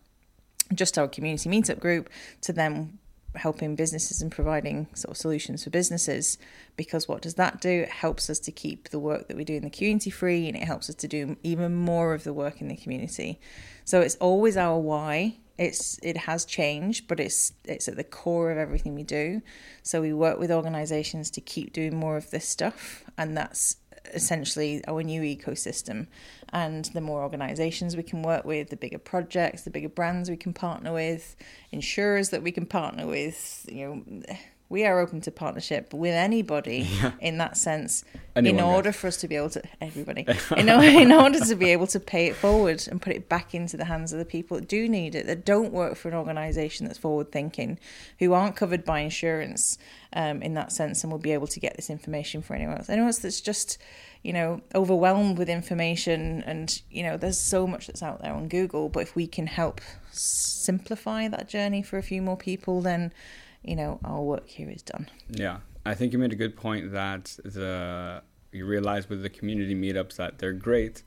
just 0.72 0.98
our 0.98 1.08
community 1.08 1.50
meetup 1.50 1.80
group 1.80 2.08
to 2.42 2.52
then 2.52 2.98
helping 3.34 3.74
businesses 3.74 4.22
and 4.22 4.30
providing 4.30 4.86
sort 4.94 5.10
of 5.10 5.16
solutions 5.16 5.64
for 5.64 5.70
businesses. 5.70 6.38
Because 6.76 7.08
what 7.08 7.20
does 7.20 7.34
that 7.34 7.60
do? 7.60 7.82
It 7.82 7.88
helps 7.88 8.30
us 8.30 8.38
to 8.40 8.52
keep 8.52 8.90
the 8.90 8.98
work 8.98 9.28
that 9.28 9.36
we 9.36 9.44
do 9.44 9.54
in 9.54 9.64
the 9.64 9.70
community 9.70 10.10
free 10.10 10.46
and 10.46 10.56
it 10.56 10.62
helps 10.62 10.88
us 10.88 10.94
to 10.96 11.08
do 11.08 11.36
even 11.42 11.74
more 11.74 12.14
of 12.14 12.24
the 12.24 12.32
work 12.32 12.60
in 12.60 12.68
the 12.68 12.76
community. 12.76 13.40
So 13.84 14.00
it's 14.00 14.16
always 14.16 14.56
our 14.56 14.78
why 14.78 15.38
it's 15.58 15.98
it 16.02 16.16
has 16.16 16.44
changed 16.44 17.06
but 17.06 17.20
it's 17.20 17.52
it's 17.64 17.88
at 17.88 17.96
the 17.96 18.04
core 18.04 18.50
of 18.50 18.58
everything 18.58 18.94
we 18.94 19.02
do. 19.02 19.42
So 19.82 20.00
we 20.00 20.12
work 20.12 20.38
with 20.38 20.50
organizations 20.50 21.30
to 21.32 21.40
keep 21.40 21.72
doing 21.72 21.96
more 21.96 22.16
of 22.16 22.30
this 22.30 22.48
stuff 22.48 23.04
and 23.16 23.36
that's 23.36 23.76
essentially 24.12 24.84
our 24.86 25.02
new 25.02 25.22
ecosystem. 25.22 26.06
And 26.52 26.84
the 26.86 27.00
more 27.00 27.22
organizations 27.22 27.96
we 27.96 28.02
can 28.02 28.22
work 28.22 28.44
with 28.44 28.70
the 28.70 28.76
bigger 28.76 28.98
projects 28.98 29.62
the 29.62 29.70
bigger 29.70 29.88
brands 29.88 30.30
we 30.30 30.36
can 30.36 30.52
partner 30.52 30.92
with 30.92 31.36
insurers 31.72 32.30
that 32.30 32.42
we 32.42 32.52
can 32.52 32.66
partner 32.66 33.06
with 33.06 33.66
you 33.70 33.86
know 33.86 34.22
we 34.74 34.84
are 34.84 34.98
open 34.98 35.20
to 35.20 35.30
partnership 35.30 35.94
with 35.94 36.12
anybody 36.12 36.78
yeah. 37.00 37.12
in 37.20 37.38
that 37.38 37.56
sense 37.56 38.04
Anyone 38.34 38.58
in 38.58 38.64
order 38.64 38.90
for 38.90 39.06
us 39.06 39.16
to 39.18 39.28
be 39.28 39.36
able 39.36 39.50
to 39.50 39.62
everybody 39.80 40.26
in, 40.56 40.68
in 40.68 41.12
order 41.12 41.38
to 41.38 41.54
be 41.54 41.70
able 41.70 41.86
to 41.86 42.00
pay 42.00 42.26
it 42.26 42.34
forward 42.34 42.82
and 42.90 43.00
put 43.00 43.12
it 43.12 43.28
back 43.28 43.54
into 43.54 43.76
the 43.76 43.84
hands 43.84 44.12
of 44.12 44.18
the 44.18 44.24
people 44.24 44.56
that 44.56 44.66
do 44.66 44.88
need 44.88 45.14
it 45.14 45.26
that 45.26 45.44
don't 45.44 45.72
work 45.72 45.94
for 45.94 46.08
an 46.08 46.14
organization 46.14 46.86
that's 46.86 46.98
forward 46.98 47.30
thinking 47.30 47.78
who 48.18 48.32
aren't 48.32 48.56
covered 48.56 48.84
by 48.84 48.98
insurance 48.98 49.78
um, 50.12 50.42
in 50.42 50.54
that 50.54 50.72
sense 50.72 51.04
and 51.04 51.12
will 51.12 51.20
be 51.20 51.30
able 51.30 51.46
to 51.46 51.60
get 51.60 51.76
this 51.76 51.88
information 51.88 52.42
for 52.42 52.54
anyone 52.54 52.76
else 52.76 52.90
anyone 52.90 53.06
else 53.06 53.20
that's 53.20 53.40
just 53.40 53.78
you 54.24 54.32
know 54.32 54.60
overwhelmed 54.74 55.38
with 55.38 55.48
information 55.48 56.42
and 56.46 56.82
you 56.90 57.04
know 57.04 57.16
there's 57.16 57.38
so 57.38 57.64
much 57.64 57.86
that's 57.86 58.02
out 58.02 58.20
there 58.20 58.34
on 58.34 58.48
google 58.48 58.88
but 58.88 59.04
if 59.04 59.14
we 59.14 59.28
can 59.28 59.46
help 59.46 59.80
simplify 60.10 61.28
that 61.28 61.48
journey 61.48 61.80
for 61.80 61.96
a 61.96 62.02
few 62.02 62.20
more 62.20 62.36
people 62.36 62.80
then 62.80 63.12
you 63.64 63.76
know, 63.76 63.98
our 64.04 64.22
work 64.22 64.48
here 64.48 64.70
is 64.70 64.82
done. 64.82 65.08
Yeah, 65.28 65.58
I 65.84 65.94
think 65.94 66.12
you 66.12 66.18
made 66.18 66.32
a 66.32 66.36
good 66.36 66.56
point 66.56 66.92
that 66.92 67.36
the 67.44 68.22
you 68.52 68.66
realize 68.66 69.08
with 69.08 69.22
the 69.22 69.30
community 69.30 69.74
meetups 69.74 70.16
that 70.16 70.38
they're 70.38 70.52
great, 70.52 71.02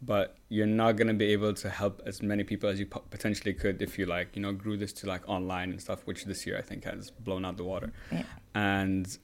but 0.00 0.36
you're 0.48 0.66
not 0.66 0.96
going 0.96 1.08
to 1.08 1.14
be 1.14 1.32
able 1.32 1.52
to 1.54 1.68
help 1.68 2.00
as 2.06 2.22
many 2.22 2.44
people 2.44 2.68
as 2.68 2.78
you 2.78 2.86
potentially 2.86 3.52
could 3.52 3.82
if 3.82 3.98
you 3.98 4.06
like, 4.06 4.36
you 4.36 4.42
know, 4.42 4.52
grew 4.52 4.76
this 4.76 4.92
to 4.92 5.06
like 5.06 5.28
online 5.28 5.70
and 5.70 5.80
stuff, 5.80 6.06
which 6.06 6.24
this 6.26 6.46
year 6.46 6.56
I 6.56 6.62
think 6.62 6.84
has 6.84 7.10
blown 7.10 7.44
out 7.44 7.56
the 7.56 7.64
water. 7.64 7.92
Yeah. 8.12 8.22
And 8.54 9.18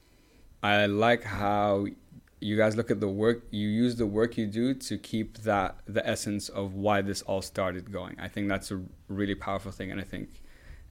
I 0.61 0.87
like 0.87 1.23
how 1.23 1.85
you 2.41 2.57
guys 2.57 2.75
look 2.75 2.89
at 2.89 2.99
the 2.99 3.07
work 3.07 3.43
you 3.51 3.67
use 3.67 3.95
the 3.97 4.05
work 4.05 4.37
you 4.37 4.47
do 4.47 4.73
to 4.73 4.97
keep 4.97 5.39
that 5.39 5.75
the 5.87 6.05
essence 6.07 6.49
of 6.49 6.73
why 6.73 7.01
this 7.01 7.21
all 7.23 7.41
started 7.41 7.91
going. 7.91 8.17
I 8.19 8.27
think 8.27 8.47
that's 8.47 8.71
a 8.71 8.81
really 9.07 9.35
powerful 9.35 9.71
thing, 9.71 9.91
and 9.91 9.99
I 9.99 10.03
think 10.03 10.41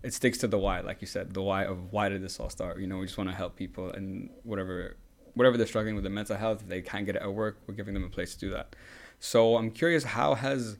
it 0.02 0.14
sticks 0.14 0.38
to 0.38 0.48
the 0.48 0.58
why, 0.58 0.80
like 0.80 1.00
you 1.00 1.06
said, 1.06 1.34
the 1.34 1.42
why 1.42 1.64
of 1.64 1.92
why 1.92 2.08
did 2.08 2.22
this 2.22 2.38
all 2.38 2.50
start? 2.50 2.78
You 2.78 2.86
know, 2.86 2.98
we 2.98 3.06
just 3.06 3.18
want 3.18 3.30
to 3.30 3.36
help 3.36 3.56
people 3.56 3.90
and 3.90 4.30
whatever 4.44 4.96
whatever 5.34 5.56
they're 5.56 5.66
struggling 5.66 5.94
with 5.94 6.04
their 6.04 6.12
mental 6.12 6.36
health, 6.36 6.62
if 6.62 6.68
they 6.68 6.82
can't 6.82 7.06
get 7.06 7.14
it 7.14 7.22
at 7.22 7.32
work, 7.32 7.58
we're 7.66 7.74
giving 7.74 7.94
them 7.94 8.04
a 8.04 8.08
place 8.08 8.34
to 8.34 8.40
do 8.40 8.50
that. 8.50 8.74
So 9.20 9.56
I'm 9.56 9.70
curious, 9.70 10.02
how 10.02 10.34
has 10.34 10.78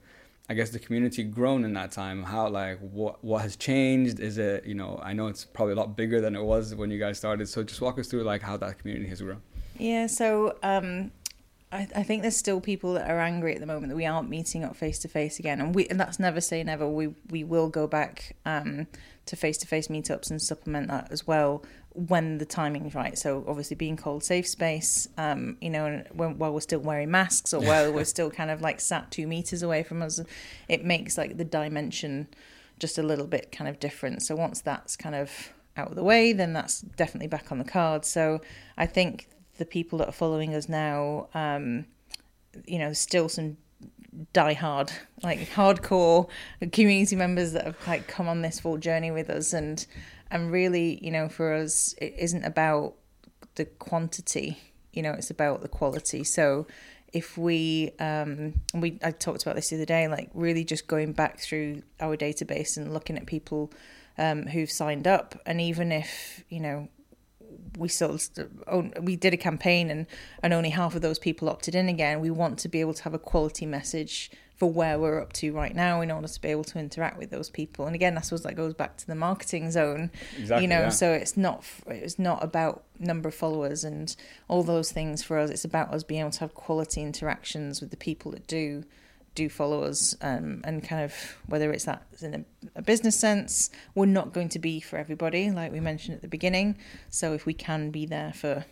I 0.49 0.55
guess 0.55 0.71
the 0.71 0.79
community 0.79 1.25
grown 1.25 1.65
in 1.65 1.75
that 1.75 1.93
time? 1.93 2.23
How 2.23 2.49
like 2.49 2.79
what 2.81 3.23
what 3.25 3.43
has 3.43 3.57
changed? 3.57 4.21
Is 4.21 4.39
it 4.39 4.65
you 4.65 4.75
know 4.75 5.01
I 5.03 5.13
know 5.13 5.27
it's 5.27 5.45
probably 5.45 5.73
a 5.73 5.77
lot 5.77 5.97
bigger 5.97 6.21
than 6.21 6.35
it 6.35 6.43
was 6.43 6.75
when 6.75 6.91
you 6.91 6.99
guys 6.99 7.19
started. 7.19 7.49
So 7.49 7.63
just 7.63 7.81
walk 7.81 7.99
us 7.99 8.09
through 8.09 8.23
like 8.23 8.43
how 8.43 8.57
that 8.57 8.79
community 8.79 9.09
has 9.09 9.21
grown. 9.21 9.43
Yeah. 9.79 10.07
So 10.07 10.57
um, 10.63 11.13
I, 11.71 11.87
I 11.95 12.03
think 12.03 12.23
there's 12.23 12.37
still 12.37 12.61
people 12.61 12.95
that 12.95 13.11
are 13.11 13.21
angry 13.21 13.55
at 13.55 13.61
the 13.61 13.67
moment 13.67 13.91
that 13.91 13.97
we 13.97 14.07
aren't 14.07 14.31
meeting 14.31 14.65
up 14.65 14.77
face 14.77 14.99
to 15.01 15.09
face 15.09 15.39
again, 15.39 15.61
and 15.61 15.75
we 15.75 15.87
and 15.89 16.01
that's 16.01 16.19
never 16.19 16.41
say 16.41 16.63
never. 16.63 16.89
We 16.89 17.15
we 17.31 17.45
will 17.45 17.69
go 17.69 17.87
back 17.87 18.37
um, 18.47 18.87
to 19.27 19.37
face 19.37 19.59
to 19.59 19.67
face 19.67 19.89
meetups 19.89 20.31
and 20.31 20.41
supplement 20.41 20.89
that 20.89 21.09
as 21.11 21.27
well 21.27 21.63
when 21.93 22.39
the 22.39 22.45
timing 22.45 22.87
is 22.87 22.95
right. 22.95 23.19
So 23.19 23.45
obviously 23.47 23.77
being 23.77 23.97
cold 23.97 24.23
safe 24.23 24.47
space, 24.47 25.09
um, 25.19 25.57
you 25.61 25.71
know, 25.71 26.05
when, 26.13 26.39
while 26.39 26.53
we're 26.53 26.61
still 26.61 26.79
wearing 26.79 27.11
masks 27.11 27.53
or 27.53 27.61
while 27.61 27.93
we're 27.93 28.05
still 28.17 28.31
kind 28.31 28.51
of 28.51 28.61
like 28.61 28.81
sat 28.81 29.11
two 29.11 29.27
meters 29.27 29.63
away 29.63 29.83
from 29.83 30.03
us, 30.03 30.21
it 30.69 30.85
makes 30.85 31.19
like 31.19 31.37
the 31.37 31.45
dimension 31.45 32.29
just 32.79 32.99
a 32.99 33.03
little 33.03 33.27
bit 33.27 33.51
kind 33.51 33.69
of 33.69 33.81
different. 33.81 34.23
So 34.23 34.37
once 34.37 34.61
that's 34.61 34.97
kind 34.97 35.15
of 35.15 35.53
out 35.77 35.89
of 35.89 35.97
the 35.97 36.05
way, 36.05 36.33
then 36.33 36.53
that's 36.53 36.81
definitely 36.81 37.29
back 37.29 37.51
on 37.51 37.59
the 37.59 37.65
card. 37.65 38.05
So 38.05 38.41
I 38.77 38.87
think 38.87 39.29
the 39.59 39.67
people 39.67 39.99
that 39.99 40.09
are 40.09 40.13
following 40.13 40.55
us 40.55 40.69
now, 40.69 41.29
um, 41.35 41.85
you 42.67 42.79
know, 42.79 42.93
still 42.93 43.29
some 43.29 43.57
die 44.33 44.55
hard, 44.55 44.91
like 45.23 45.41
hardcore 45.51 46.29
community 46.73 47.15
members 47.15 47.53
that 47.53 47.65
have 47.65 47.77
like 47.87 48.09
come 48.09 48.29
on 48.29 48.43
this 48.43 48.59
full 48.61 48.79
journey 48.79 49.11
with 49.11 49.31
us, 49.31 49.53
and 49.53 49.87
and 50.31 50.51
really, 50.51 50.99
you 51.03 51.11
know, 51.11 51.29
for 51.29 51.53
us, 51.55 51.95
it 51.99 52.15
isn't 52.19 52.45
about 52.45 52.95
the 53.57 53.65
quantity, 53.65 54.59
you 54.93 55.03
know, 55.03 55.13
it's 55.13 55.31
about 55.31 55.61
the 55.63 55.69
quality. 55.69 56.25
So 56.25 56.67
if 57.13 57.39
we 57.39 57.93
um 58.01 58.55
we 58.75 58.99
I 59.03 59.11
talked 59.11 59.43
about 59.43 59.57
this 59.57 59.71
the 59.71 59.77
other 59.77 59.85
day, 59.85 60.09
like 60.09 60.31
really 60.35 60.65
just 60.65 60.87
going 60.87 61.13
back 61.13 61.41
through 61.41 61.83
our 62.01 62.17
database 62.17 62.77
and 62.77 62.93
looking 62.93 63.17
at 63.17 63.27
people 63.27 63.73
um 64.17 64.47
who've 64.47 64.71
signed 64.71 65.07
up, 65.07 65.41
and 65.47 65.61
even 65.61 65.93
if 65.93 66.45
you 66.49 66.61
know 66.61 66.89
we 67.79 67.89
still 67.89 68.19
we 69.01 69.17
did 69.17 69.33
a 69.33 69.37
campaign 69.37 69.91
and 69.91 70.07
and 70.43 70.53
only 70.53 70.71
half 70.71 70.95
of 70.95 71.03
those 71.03 71.19
people 71.19 71.49
opted 71.49 71.75
in 71.75 71.89
again. 71.89 72.21
We 72.21 72.31
want 72.31 72.59
to 72.61 72.69
be 72.69 72.81
able 72.81 72.95
to 72.95 73.03
have 73.05 73.15
a 73.15 73.19
quality 73.19 73.67
message 73.67 74.31
for 74.57 74.71
where 74.71 74.99
we're 74.99 75.21
up 75.21 75.33
to 75.33 75.53
right 75.53 75.75
now 75.75 76.01
in 76.01 76.11
order 76.11 76.27
to 76.27 76.41
be 76.41 76.49
able 76.49 76.65
to 76.65 76.81
interact 76.81 77.17
with 77.17 77.31
those 77.31 77.49
people. 77.49 77.87
And 77.87 77.95
again 77.95 78.19
I 78.19 78.21
suppose 78.21 78.43
that 78.43 78.57
goes 78.57 78.75
back 78.75 78.97
to 78.99 79.07
the 79.07 79.15
marketing 79.15 79.71
zone 79.71 80.11
exactly, 80.37 80.65
you 80.65 80.69
know 80.69 80.81
yeah. 80.81 80.89
so 80.89 81.13
it's 81.13 81.37
not 81.37 81.65
it's 81.87 82.19
not 82.19 82.43
about 82.43 82.85
number 82.99 83.29
of 83.29 83.35
followers 83.35 83.85
and 83.85 84.15
all 84.49 84.63
those 84.63 84.91
things 84.91 85.23
for 85.23 85.39
us. 85.39 85.51
It's 85.51 85.65
about 85.65 85.95
us 85.95 86.03
being 86.03 86.21
able 86.21 86.33
to 86.33 86.41
have 86.41 86.55
quality 86.55 87.03
interactions 87.03 87.81
with 87.81 87.91
the 87.91 87.97
people 87.97 88.33
that 88.33 88.47
do 88.47 88.85
do 89.39 89.49
follow 89.49 89.85
us 89.85 90.17
um, 90.21 90.61
and 90.65 90.83
kind 90.83 91.05
of 91.05 91.15
whether 91.47 91.73
it's 91.73 91.85
that 91.85 92.03
in 92.21 92.35
a, 92.35 92.45
a, 92.81 92.83
business 92.83 93.17
sense 93.17 93.71
we're 93.95 94.05
not 94.21 94.33
going 94.33 94.49
to 94.49 94.59
be 94.59 94.81
for 94.81 94.97
everybody 94.99 95.51
like 95.51 95.71
we 95.71 95.79
mentioned 95.79 96.17
at 96.17 96.23
the 96.23 96.29
beginning 96.29 96.77
so 97.09 97.33
if 97.35 97.47
we 97.47 97.55
can 97.55 97.91
be 97.91 98.05
there 98.05 98.33
for 98.33 98.65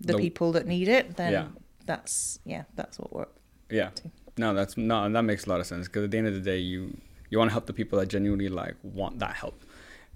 the, 0.00 0.12
the 0.12 0.18
people 0.18 0.52
that 0.52 0.66
need 0.66 0.88
it 0.88 1.16
then 1.16 1.32
yeah. 1.32 1.46
that's 1.86 2.38
yeah 2.44 2.64
that's 2.74 2.98
what 2.98 3.10
we're 3.14 3.26
yeah 3.70 3.88
to. 3.90 4.10
no 4.36 4.52
that's 4.52 4.76
no 4.76 5.10
that 5.10 5.22
makes 5.22 5.46
a 5.46 5.48
lot 5.48 5.58
of 5.58 5.66
sense 5.66 5.86
because 5.88 6.04
at 6.04 6.10
the 6.10 6.18
end 6.18 6.26
of 6.26 6.34
the 6.34 6.40
day 6.52 6.58
you 6.58 6.94
you 7.30 7.38
want 7.38 7.48
to 7.48 7.52
help 7.52 7.64
the 7.64 7.72
people 7.72 7.98
that 7.98 8.06
genuinely 8.06 8.50
like 8.50 8.76
want 8.82 9.18
that 9.18 9.34
help 9.34 9.64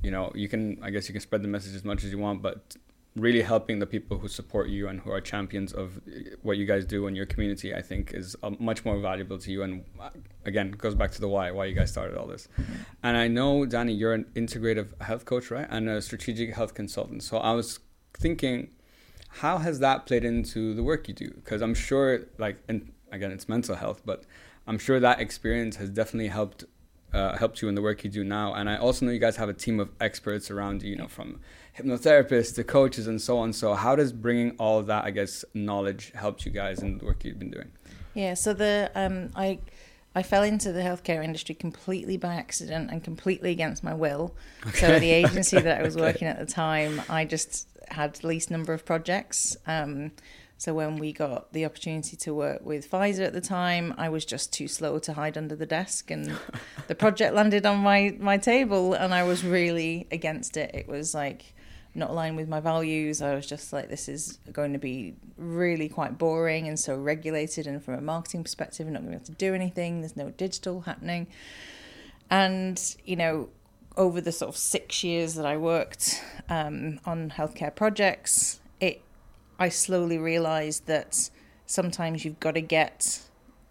you 0.02 0.10
know 0.10 0.30
you 0.34 0.48
can 0.48 0.78
i 0.82 0.90
guess 0.90 1.08
you 1.08 1.14
can 1.14 1.22
spread 1.22 1.42
the 1.42 1.48
message 1.48 1.74
as 1.74 1.84
much 1.84 2.04
as 2.04 2.10
you 2.10 2.18
want 2.18 2.42
but 2.42 2.76
really 3.18 3.42
helping 3.42 3.78
the 3.78 3.86
people 3.86 4.18
who 4.18 4.28
support 4.28 4.68
you 4.68 4.88
and 4.88 5.00
who 5.00 5.10
are 5.10 5.20
champions 5.20 5.72
of 5.72 6.00
what 6.42 6.56
you 6.56 6.66
guys 6.66 6.84
do 6.84 7.06
in 7.06 7.14
your 7.14 7.26
community, 7.26 7.74
I 7.74 7.82
think 7.82 8.12
is 8.14 8.36
uh, 8.42 8.50
much 8.58 8.84
more 8.84 8.98
valuable 8.98 9.38
to 9.38 9.52
you. 9.52 9.62
And 9.62 9.84
uh, 10.00 10.10
again, 10.44 10.70
goes 10.70 10.94
back 10.94 11.10
to 11.12 11.20
the 11.20 11.28
why, 11.28 11.50
why 11.50 11.66
you 11.66 11.74
guys 11.74 11.90
started 11.90 12.16
all 12.16 12.26
this. 12.26 12.48
And 13.02 13.16
I 13.16 13.28
know, 13.28 13.66
Danny, 13.66 13.92
you're 13.92 14.14
an 14.14 14.26
integrative 14.34 15.00
health 15.02 15.24
coach, 15.24 15.50
right? 15.50 15.66
And 15.68 15.88
a 15.88 16.00
strategic 16.00 16.54
health 16.54 16.74
consultant. 16.74 17.22
So 17.22 17.38
I 17.38 17.52
was 17.52 17.80
thinking, 18.14 18.70
how 19.28 19.58
has 19.58 19.78
that 19.80 20.06
played 20.06 20.24
into 20.24 20.74
the 20.74 20.82
work 20.82 21.08
you 21.08 21.14
do? 21.14 21.30
Because 21.30 21.60
I'm 21.62 21.74
sure, 21.74 22.26
like, 22.38 22.58
and 22.68 22.92
again, 23.12 23.30
it's 23.30 23.48
mental 23.48 23.76
health, 23.76 24.02
but 24.04 24.24
I'm 24.66 24.78
sure 24.78 25.00
that 25.00 25.20
experience 25.20 25.76
has 25.76 25.90
definitely 25.90 26.28
helped 26.28 26.64
uh, 27.12 27.36
helped 27.36 27.62
you 27.62 27.68
in 27.68 27.74
the 27.74 27.82
work 27.82 28.04
you 28.04 28.10
do 28.10 28.24
now. 28.24 28.54
And 28.54 28.68
I 28.68 28.76
also 28.76 29.06
know 29.06 29.12
you 29.12 29.18
guys 29.18 29.36
have 29.36 29.48
a 29.48 29.54
team 29.54 29.80
of 29.80 29.90
experts 30.00 30.50
around 30.50 30.82
you, 30.82 30.90
you 30.90 30.96
know, 30.96 31.08
from 31.08 31.40
hypnotherapists 31.76 32.54
to 32.56 32.64
coaches 32.64 33.06
and 33.06 33.20
so 33.20 33.38
on. 33.38 33.52
So 33.52 33.74
how 33.74 33.96
does 33.96 34.12
bringing 34.12 34.52
all 34.58 34.82
that, 34.82 35.04
I 35.04 35.10
guess, 35.10 35.44
knowledge 35.54 36.12
help 36.14 36.44
you 36.44 36.52
guys 36.52 36.80
in 36.80 36.98
the 36.98 37.04
work 37.04 37.24
you've 37.24 37.38
been 37.38 37.50
doing? 37.50 37.70
Yeah. 38.14 38.34
So 38.34 38.52
the 38.52 38.90
um, 38.94 39.30
I 39.36 39.58
I 40.14 40.22
fell 40.22 40.42
into 40.42 40.72
the 40.72 40.80
healthcare 40.80 41.22
industry 41.22 41.54
completely 41.54 42.16
by 42.16 42.34
accident 42.34 42.90
and 42.90 43.04
completely 43.04 43.52
against 43.52 43.84
my 43.84 43.94
will. 43.94 44.34
Okay. 44.66 44.78
So 44.78 44.98
the 44.98 45.10
agency 45.10 45.60
that 45.60 45.80
I 45.80 45.82
was 45.84 45.96
okay. 45.96 46.06
working 46.06 46.28
at 46.28 46.38
the 46.38 46.46
time, 46.46 47.00
I 47.08 47.24
just 47.24 47.68
had 47.88 48.22
least 48.24 48.50
number 48.50 48.72
of 48.72 48.84
projects. 48.84 49.56
Um, 49.66 50.12
so 50.58 50.74
when 50.74 50.96
we 50.96 51.12
got 51.12 51.52
the 51.52 51.64
opportunity 51.64 52.16
to 52.16 52.34
work 52.34 52.66
with 52.66 52.90
Pfizer 52.90 53.24
at 53.24 53.32
the 53.32 53.40
time, 53.40 53.94
I 53.96 54.08
was 54.08 54.24
just 54.24 54.52
too 54.52 54.66
slow 54.66 54.98
to 54.98 55.12
hide 55.12 55.38
under 55.38 55.54
the 55.54 55.66
desk, 55.66 56.10
and 56.10 56.36
the 56.88 56.96
project 56.96 57.32
landed 57.32 57.64
on 57.64 57.78
my 57.78 58.16
my 58.18 58.38
table, 58.38 58.92
and 58.92 59.14
I 59.14 59.22
was 59.22 59.44
really 59.44 60.08
against 60.10 60.56
it. 60.56 60.72
It 60.74 60.88
was 60.88 61.14
like 61.14 61.54
not 61.94 62.10
aligned 62.10 62.36
with 62.36 62.48
my 62.48 62.58
values. 62.58 63.22
I 63.22 63.36
was 63.36 63.46
just 63.46 63.72
like, 63.72 63.88
this 63.88 64.08
is 64.08 64.40
going 64.52 64.72
to 64.72 64.80
be 64.80 65.14
really 65.36 65.88
quite 65.88 66.18
boring 66.18 66.66
and 66.66 66.78
so 66.78 66.96
regulated. 66.96 67.68
And 67.68 67.82
from 67.82 67.94
a 67.94 68.00
marketing 68.00 68.42
perspective, 68.42 68.86
I'm 68.86 68.92
not 68.92 69.00
going 69.00 69.12
to 69.12 69.18
be 69.18 69.22
able 69.22 69.26
to 69.26 69.32
do 69.32 69.54
anything. 69.54 70.00
There's 70.00 70.16
no 70.16 70.30
digital 70.30 70.82
happening. 70.82 71.28
And 72.30 72.96
you 73.04 73.14
know, 73.14 73.48
over 73.96 74.20
the 74.20 74.32
sort 74.32 74.48
of 74.48 74.56
six 74.56 75.04
years 75.04 75.34
that 75.34 75.46
I 75.46 75.56
worked 75.56 76.20
um, 76.48 76.98
on 77.06 77.30
healthcare 77.30 77.74
projects, 77.74 78.58
I 79.58 79.68
slowly 79.68 80.18
realized 80.18 80.86
that 80.86 81.30
sometimes 81.66 82.24
you've 82.24 82.40
got 82.40 82.52
to 82.54 82.60
get, 82.60 83.20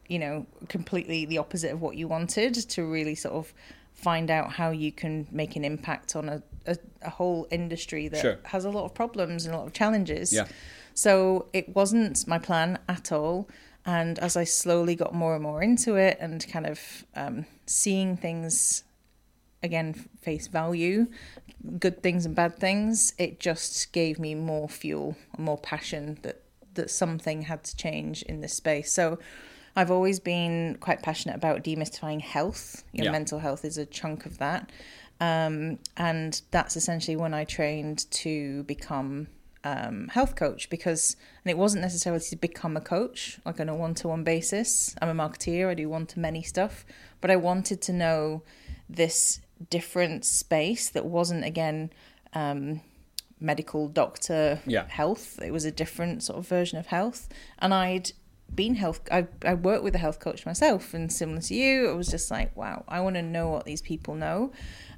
you 0.07 0.19
know, 0.19 0.45
completely 0.69 1.25
the 1.25 1.37
opposite 1.37 1.71
of 1.71 1.81
what 1.81 1.95
you 1.95 2.07
wanted 2.07 2.53
to 2.55 2.83
really 2.85 3.15
sort 3.15 3.35
of 3.35 3.53
find 3.93 4.29
out 4.29 4.51
how 4.51 4.69
you 4.69 4.91
can 4.91 5.27
make 5.31 5.55
an 5.55 5.65
impact 5.65 6.15
on 6.15 6.29
a, 6.29 6.43
a, 6.67 6.77
a 7.01 7.09
whole 7.09 7.47
industry 7.49 8.07
that 8.07 8.21
Sure. 8.21 8.37
has 8.43 8.63
a 8.65 8.69
lot 8.69 8.85
of 8.85 8.93
problems 8.93 9.45
and 9.45 9.55
a 9.55 9.57
lot 9.57 9.65
of 9.65 9.73
challenges. 9.73 10.31
Yeah. 10.31 10.47
So 10.93 11.47
it 11.53 11.75
wasn't 11.75 12.27
my 12.27 12.37
plan 12.37 12.79
at 12.87 13.11
all. 13.11 13.49
And 13.85 14.19
as 14.19 14.35
I 14.35 14.43
slowly 14.43 14.95
got 14.95 15.15
more 15.15 15.33
and 15.33 15.43
more 15.43 15.63
into 15.63 15.95
it 15.95 16.17
and 16.19 16.45
kind 16.51 16.67
of 16.67 17.05
um, 17.15 17.45
seeing 17.65 18.17
things 18.17 18.83
again 19.63 19.93
face 20.21 20.47
value, 20.47 21.07
good 21.79 22.01
things 22.03 22.25
and 22.25 22.35
bad 22.35 22.55
things, 22.55 23.13
it 23.17 23.39
just 23.39 23.91
gave 23.91 24.19
me 24.19 24.35
more 24.35 24.69
fuel 24.69 25.15
more 25.37 25.57
passion 25.57 26.17
that 26.21 26.41
that 26.75 26.89
something 26.89 27.43
had 27.43 27.63
to 27.63 27.75
change 27.75 28.21
in 28.23 28.41
this 28.41 28.53
space. 28.53 28.91
So 28.91 29.17
I've 29.75 29.91
always 29.91 30.19
been 30.19 30.77
quite 30.79 31.01
passionate 31.03 31.35
about 31.35 31.63
demystifying 31.63 32.21
health. 32.21 32.83
Your 32.93 33.05
Yeah. 33.05 33.11
mental 33.11 33.39
health 33.39 33.65
is 33.65 33.77
a 33.77 33.85
chunk 33.85 34.25
of 34.25 34.37
that. 34.37 34.71
Um, 35.19 35.79
and 35.95 36.41
that's 36.51 36.75
essentially 36.77 37.15
when 37.15 37.33
I 37.33 37.43
trained 37.43 38.09
to 38.11 38.63
become 38.63 39.27
um, 39.63 40.07
health 40.09 40.35
coach 40.35 40.69
because, 40.69 41.15
and 41.43 41.49
it 41.51 41.57
wasn't 41.57 41.81
necessarily 41.81 42.21
to 42.21 42.35
become 42.35 42.77
a 42.77 42.81
coach, 42.81 43.39
like 43.45 43.59
on 43.59 43.69
a 43.69 43.75
one 43.75 43.95
to 43.95 44.07
one 44.07 44.23
basis. 44.23 44.95
I'm 45.01 45.09
a 45.09 45.29
marketeer, 45.29 45.67
I 45.67 45.73
do 45.73 45.89
one 45.89 46.05
to 46.07 46.19
many 46.19 46.41
stuff, 46.43 46.85
but 47.21 47.31
I 47.31 47.35
wanted 47.35 47.81
to 47.83 47.93
know 47.93 48.43
this 48.87 49.41
different 49.69 50.25
space 50.25 50.89
that 50.89 51.05
wasn't, 51.05 51.43
again, 51.45 51.91
um, 52.33 52.81
medical 53.39 53.87
doctor 53.87 54.59
Yeah. 54.65 54.87
health. 54.87 55.39
It 55.41 55.51
was 55.51 55.65
a 55.65 55.71
different 55.71 56.23
sort 56.23 56.39
of 56.39 56.47
version 56.47 56.77
of 56.79 56.87
health. 56.87 57.29
And 57.59 57.73
I'd 57.73 58.11
been 58.53 58.75
health, 58.75 59.01
I, 59.11 59.27
I 59.43 59.53
worked 59.55 59.83
with 59.83 59.93
a 59.95 59.97
health 59.99 60.19
coach 60.19 60.45
myself, 60.45 60.93
and 60.93 61.11
similar 61.11 61.41
to 61.41 61.53
you, 61.53 61.89
it 61.89 61.95
was 61.95 62.07
just 62.07 62.31
like, 62.31 62.55
wow, 62.55 62.83
I 62.87 63.01
want 63.01 63.15
to 63.17 63.21
know 63.21 63.49
what 63.49 63.65
these 63.65 63.81
people 63.81 64.15
know. 64.15 64.51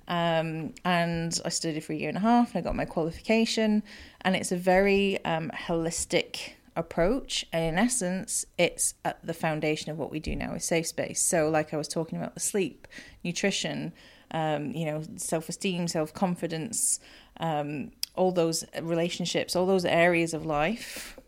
Um, 0.08 0.74
and 0.86 1.40
I 1.46 1.50
studied 1.50 1.84
for 1.84 1.94
a 1.94 1.96
year 1.96 2.10
and 2.10 2.18
a 2.18 2.22
half 2.22 2.56
and 2.56 2.58
I 2.58 2.62
got 2.68 2.76
my 2.76 2.86
qualification. 2.86 3.84
And 4.22 4.36
it's 4.36 4.52
a 4.52 4.58
very 4.58 5.24
um, 5.26 5.52
holistic 5.68 6.52
approach. 6.76 7.46
And 7.54 7.64
in 7.64 7.78
essence, 7.78 8.46
it's 8.58 8.96
at 9.06 9.24
the 9.26 9.34
foundation 9.36 9.92
of 9.92 9.98
what 10.00 10.10
we 10.12 10.20
do 10.20 10.36
now 10.36 10.54
is 10.54 10.66
safe 10.66 10.88
space. 10.88 11.22
So, 11.22 11.50
like 11.50 11.74
I 11.74 11.78
was 11.78 11.88
talking 11.88 12.18
about 12.18 12.34
the 12.34 12.40
sleep, 12.40 12.88
nutrition, 13.24 13.94
um, 14.32 14.72
you 14.72 14.86
know, 14.86 15.04
self 15.18 15.50
esteem, 15.50 15.88
self 15.88 16.14
confidence, 16.14 17.00
um, 17.40 17.92
all 18.16 18.32
those 18.32 18.64
relationships, 18.82 19.56
all 19.56 19.66
those 19.66 19.86
areas 19.86 20.34
of 20.34 20.46
life. 20.46 21.20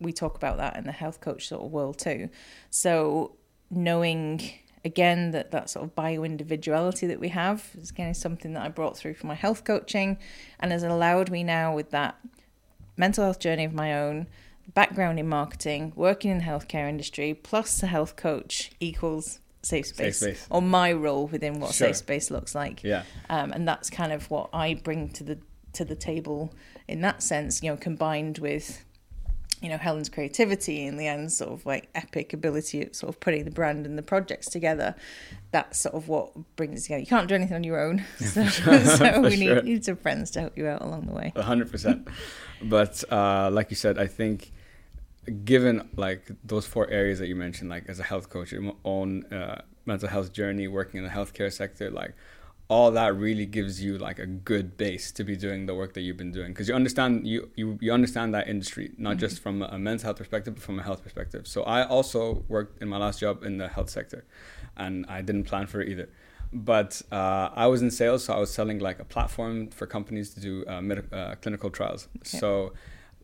We 0.00 0.12
talk 0.12 0.36
about 0.36 0.58
that 0.58 0.76
in 0.76 0.84
the 0.84 0.92
health 0.92 1.20
coach 1.20 1.48
sort 1.48 1.62
of 1.64 1.70
world 1.70 1.98
too. 1.98 2.28
So, 2.70 3.36
knowing 3.70 4.52
again 4.86 5.32
that 5.32 5.50
that 5.50 5.68
sort 5.68 5.84
of 5.84 5.94
bio 5.94 6.22
individuality 6.22 7.06
that 7.08 7.20
we 7.20 7.28
have 7.28 7.70
is 7.76 7.90
again 7.90 8.14
something 8.14 8.54
that 8.54 8.62
I 8.62 8.68
brought 8.68 8.96
through 8.96 9.14
from 9.14 9.28
my 9.28 9.34
health 9.34 9.64
coaching 9.64 10.16
and 10.60 10.70
has 10.70 10.84
allowed 10.84 11.30
me 11.30 11.42
now 11.42 11.74
with 11.74 11.90
that 11.90 12.16
mental 12.96 13.24
health 13.24 13.40
journey 13.40 13.64
of 13.64 13.74
my 13.74 13.92
own 13.92 14.28
background 14.74 15.18
in 15.18 15.28
marketing 15.28 15.92
working 15.96 16.30
in 16.30 16.38
the 16.38 16.44
healthcare 16.44 16.88
industry 16.88 17.34
plus 17.34 17.82
a 17.82 17.86
health 17.86 18.16
coach 18.16 18.70
equals 18.78 19.40
safe 19.66 19.86
space, 19.86 20.18
space. 20.20 20.46
or 20.50 20.62
my 20.62 20.92
role 20.92 21.26
within 21.26 21.60
what 21.60 21.74
Sure. 21.74 21.88
safe 21.88 21.96
space 21.96 22.30
looks 22.30 22.54
like 22.54 22.82
Yeah. 22.84 23.02
um, 23.30 23.52
and 23.52 23.66
that's 23.66 23.90
kind 23.90 24.12
of 24.12 24.30
what 24.30 24.48
I 24.52 24.74
bring 24.74 25.08
to 25.10 25.24
the 25.24 25.38
to 25.74 25.84
the 25.84 25.96
table 25.96 26.54
in 26.88 27.00
that 27.02 27.22
sense. 27.22 27.62
You 27.62 27.70
know, 27.70 27.76
combined 27.76 28.38
with 28.38 28.82
you 29.62 29.68
know 29.70 29.78
Helen's 29.78 30.08
creativity 30.10 30.86
and 30.86 30.98
Leanne's 30.98 31.36
sort 31.36 31.50
of 31.52 31.64
like 31.66 31.88
epic 31.94 32.32
ability 32.32 32.82
at 32.82 32.94
sort 32.94 33.08
of 33.08 33.18
putting 33.20 33.44
the 33.44 33.50
brand 33.50 33.86
and 33.86 33.96
the 33.98 34.02
projects 34.02 34.48
together. 34.48 34.94
That's 35.50 35.78
sort 35.78 35.94
of 35.94 36.08
what 36.08 36.32
brings 36.56 36.80
it 36.80 36.82
together. 36.84 37.00
You 37.00 37.06
can't 37.06 37.26
do 37.28 37.34
anything 37.34 37.56
on 37.56 37.64
your 37.64 37.80
own, 37.80 38.04
so, 38.18 38.46
so 38.48 39.20
we 39.22 39.30
need, 39.36 39.46
sure. 39.46 39.62
need 39.62 39.84
some 39.84 39.96
friends 39.96 40.30
to 40.32 40.40
help 40.40 40.56
you 40.58 40.66
out 40.68 40.82
along 40.82 41.06
the 41.06 41.12
way. 41.14 41.32
A 41.34 41.42
hundred 41.42 41.70
percent. 41.70 42.06
But 42.62 43.02
uh, 43.10 43.50
like 43.50 43.70
you 43.70 43.76
said, 43.76 43.98
I 43.98 44.06
think 44.06 44.52
given 45.44 45.88
like 45.96 46.30
those 46.44 46.66
four 46.66 46.88
areas 46.90 47.18
that 47.18 47.28
you 47.28 47.36
mentioned, 47.36 47.70
like 47.70 47.88
as 47.88 47.98
a 47.98 48.02
health 48.02 48.30
coach, 48.30 48.52
your 48.52 48.74
own 48.84 49.24
uh, 49.32 49.62
mental 49.84 50.08
health 50.08 50.32
journey, 50.32 50.68
working 50.68 50.98
in 50.98 51.04
the 51.04 51.10
healthcare 51.10 51.52
sector, 51.52 51.90
like 51.90 52.14
all 52.68 52.90
that 52.90 53.14
really 53.14 53.46
gives 53.46 53.82
you 53.82 53.96
like 53.96 54.18
a 54.18 54.26
good 54.26 54.76
base 54.76 55.12
to 55.12 55.22
be 55.22 55.36
doing 55.36 55.66
the 55.66 55.74
work 55.74 55.94
that 55.94 56.00
you've 56.00 56.16
been 56.16 56.32
doing. 56.32 56.52
Because 56.52 56.68
you 56.68 56.74
understand 56.74 57.26
you, 57.26 57.50
you 57.54 57.78
you 57.80 57.92
understand 57.92 58.34
that 58.34 58.48
industry 58.48 58.92
not 58.98 59.18
just 59.18 59.40
from 59.40 59.62
a 59.62 59.78
men's 59.78 60.02
health 60.02 60.16
perspective 60.16 60.54
but 60.54 60.62
from 60.62 60.78
a 60.78 60.82
health 60.82 61.02
perspective. 61.02 61.46
So 61.46 61.62
i 61.62 61.86
also 61.86 62.44
worked 62.48 62.82
in 62.82 62.88
my 62.88 62.96
last 62.96 63.20
job 63.20 63.44
in 63.44 63.58
the 63.58 63.68
health 63.68 63.90
sector 63.90 64.24
and 64.76 65.06
i 65.08 65.22
didn't 65.22 65.44
plan 65.44 65.66
for 65.66 65.80
it 65.80 65.88
either. 65.88 66.08
But 66.52 67.02
uh, 67.10 67.50
I 67.54 67.66
was 67.66 67.82
in 67.82 67.90
sales, 67.90 68.24
so 68.24 68.32
I 68.32 68.38
was 68.38 68.52
selling 68.52 68.78
like 68.78 69.00
a 69.00 69.04
platform 69.04 69.68
for 69.68 69.86
companies 69.86 70.32
to 70.34 70.40
do 70.40 70.64
uh, 70.66 70.80
med- 70.80 71.12
uh, 71.12 71.34
clinical 71.42 71.70
trials. 71.70 72.08
So 72.22 72.72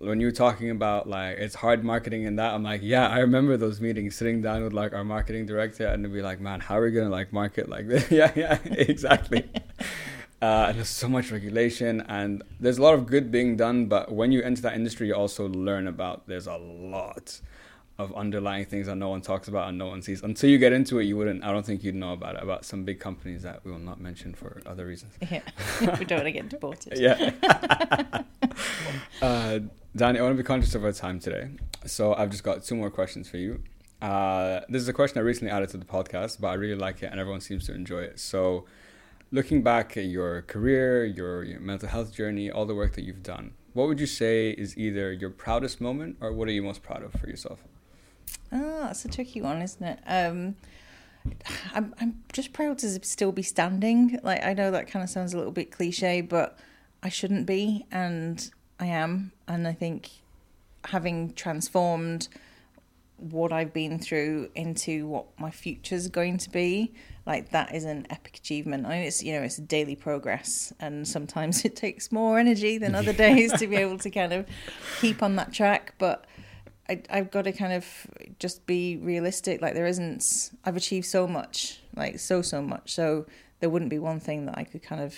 when 0.02 0.20
you 0.20 0.26
were 0.26 0.32
talking 0.32 0.70
about 0.70 1.08
like 1.08 1.38
it's 1.38 1.54
hard 1.54 1.84
marketing 1.84 2.26
and 2.26 2.38
that, 2.38 2.54
I'm 2.54 2.62
like, 2.62 2.80
yeah, 2.82 3.08
I 3.08 3.20
remember 3.20 3.56
those 3.56 3.80
meetings, 3.80 4.16
sitting 4.16 4.42
down 4.42 4.64
with 4.64 4.72
like 4.72 4.92
our 4.92 5.04
marketing 5.04 5.46
director, 5.46 5.86
and 5.86 6.02
to 6.04 6.08
be 6.10 6.22
like, 6.22 6.40
man, 6.40 6.60
how 6.60 6.78
are 6.78 6.84
we 6.84 6.90
gonna 6.90 7.08
like 7.08 7.32
market 7.32 7.68
like 7.68 7.88
this? 7.88 8.10
yeah, 8.10 8.32
yeah, 8.34 8.58
exactly. 8.64 9.48
Uh, 10.42 10.66
and 10.70 10.78
there's 10.78 10.88
so 10.88 11.08
much 11.08 11.30
regulation, 11.30 12.00
and 12.08 12.42
there's 12.58 12.76
a 12.76 12.82
lot 12.82 12.94
of 12.94 13.06
good 13.06 13.30
being 13.30 13.56
done. 13.56 13.86
But 13.86 14.10
when 14.10 14.32
you 14.32 14.42
enter 14.42 14.60
that 14.62 14.74
industry, 14.74 15.06
you 15.06 15.14
also 15.14 15.48
learn 15.48 15.86
about 15.86 16.26
there's 16.26 16.48
a 16.48 16.56
lot 16.56 17.40
of 18.02 18.14
underlying 18.14 18.64
things 18.66 18.86
that 18.86 18.96
no 18.96 19.08
one 19.08 19.20
talks 19.20 19.48
about 19.48 19.68
and 19.68 19.78
no 19.78 19.86
one 19.86 20.02
sees. 20.02 20.22
Until 20.22 20.50
you 20.50 20.58
get 20.58 20.72
into 20.72 20.98
it, 20.98 21.04
you 21.04 21.16
wouldn't. 21.16 21.44
I 21.44 21.52
don't 21.52 21.64
think 21.64 21.82
you'd 21.82 21.94
know 21.94 22.12
about 22.12 22.36
it. 22.36 22.42
About 22.42 22.64
some 22.64 22.84
big 22.84 23.00
companies 23.00 23.42
that 23.42 23.64
we 23.64 23.72
will 23.72 23.78
not 23.78 24.00
mention 24.00 24.34
for 24.34 24.60
other 24.66 24.86
reasons. 24.86 25.14
Yeah, 25.30 25.40
we 25.98 26.04
don't 26.04 26.18
want 26.18 26.24
to 26.24 26.32
get 26.32 26.48
deported. 26.48 26.98
Yeah. 26.98 27.32
uh, 29.22 29.60
Danny, 29.94 30.18
I 30.18 30.22
want 30.22 30.36
to 30.36 30.42
be 30.42 30.46
conscious 30.46 30.74
of 30.74 30.84
our 30.84 30.92
time 30.92 31.20
today, 31.20 31.50
so 31.86 32.14
I've 32.14 32.30
just 32.30 32.44
got 32.44 32.64
two 32.64 32.76
more 32.76 32.90
questions 32.90 33.28
for 33.28 33.36
you. 33.36 33.62
Uh, 34.02 34.62
this 34.68 34.82
is 34.82 34.88
a 34.88 34.92
question 34.92 35.18
I 35.18 35.20
recently 35.22 35.52
added 35.52 35.68
to 35.70 35.76
the 35.76 35.84
podcast, 35.84 36.40
but 36.40 36.48
I 36.48 36.54
really 36.54 36.74
like 36.74 37.02
it, 37.02 37.06
and 37.12 37.20
everyone 37.20 37.40
seems 37.40 37.66
to 37.66 37.74
enjoy 37.74 38.00
it. 38.00 38.18
So, 38.18 38.64
looking 39.30 39.62
back 39.62 39.96
at 39.96 40.06
your 40.06 40.42
career, 40.42 41.04
your, 41.04 41.44
your 41.44 41.60
mental 41.60 41.88
health 41.88 42.12
journey, 42.12 42.50
all 42.50 42.66
the 42.66 42.74
work 42.74 42.94
that 42.94 43.04
you've 43.04 43.22
done, 43.22 43.52
what 43.74 43.86
would 43.86 44.00
you 44.00 44.06
say 44.06 44.50
is 44.50 44.76
either 44.76 45.12
your 45.12 45.30
proudest 45.30 45.80
moment, 45.80 46.16
or 46.20 46.32
what 46.32 46.48
are 46.48 46.52
you 46.52 46.62
most 46.62 46.82
proud 46.82 47.04
of 47.04 47.12
for 47.12 47.28
yourself? 47.28 47.60
Oh, 48.52 48.80
that's 48.82 49.04
a 49.04 49.08
tricky 49.08 49.40
one, 49.40 49.62
isn't 49.62 49.82
it? 49.82 49.98
Um, 50.06 50.56
I'm 51.74 51.94
I'm 52.00 52.22
just 52.32 52.52
proud 52.52 52.78
to 52.78 53.04
still 53.04 53.32
be 53.32 53.42
standing. 53.42 54.18
Like 54.22 54.44
I 54.44 54.54
know 54.54 54.70
that 54.70 54.88
kind 54.88 55.02
of 55.02 55.10
sounds 55.10 55.34
a 55.34 55.36
little 55.36 55.52
bit 55.52 55.70
cliche, 55.70 56.20
but 56.20 56.58
I 57.02 57.08
shouldn't 57.08 57.46
be, 57.46 57.86
and 57.90 58.50
I 58.78 58.86
am. 58.86 59.32
And 59.48 59.66
I 59.66 59.72
think 59.72 60.10
having 60.84 61.32
transformed 61.34 62.28
what 63.16 63.52
I've 63.52 63.72
been 63.72 64.00
through 64.00 64.50
into 64.54 65.06
what 65.06 65.26
my 65.38 65.50
future's 65.50 66.08
going 66.08 66.38
to 66.38 66.50
be, 66.50 66.92
like 67.24 67.50
that 67.50 67.72
is 67.72 67.84
an 67.84 68.06
epic 68.10 68.36
achievement. 68.36 68.86
I 68.86 68.90
mean, 68.90 69.02
it's 69.02 69.22
you 69.22 69.32
know 69.32 69.42
it's 69.42 69.56
daily 69.56 69.96
progress, 69.96 70.72
and 70.80 71.06
sometimes 71.06 71.64
it 71.64 71.76
takes 71.76 72.10
more 72.10 72.38
energy 72.38 72.78
than 72.78 72.94
other 72.94 73.12
days 73.12 73.52
to 73.54 73.66
be 73.66 73.76
able 73.76 73.98
to 73.98 74.10
kind 74.10 74.32
of 74.32 74.46
keep 75.00 75.22
on 75.22 75.36
that 75.36 75.52
track, 75.52 75.94
but. 75.98 76.26
I, 76.92 77.02
I've 77.18 77.30
got 77.30 77.42
to 77.44 77.52
kind 77.52 77.72
of 77.72 77.84
just 78.38 78.66
be 78.66 78.96
realistic. 78.98 79.60
Like 79.62 79.74
there 79.74 79.86
isn't, 79.86 80.50
I've 80.64 80.76
achieved 80.76 81.06
so 81.06 81.26
much, 81.26 81.80
like 81.96 82.18
so 82.18 82.42
so 82.42 82.60
much. 82.62 82.94
So 82.94 83.26
there 83.60 83.70
wouldn't 83.70 83.90
be 83.90 83.98
one 83.98 84.20
thing 84.20 84.46
that 84.46 84.58
I 84.58 84.64
could 84.64 84.82
kind 84.82 85.00
of, 85.00 85.16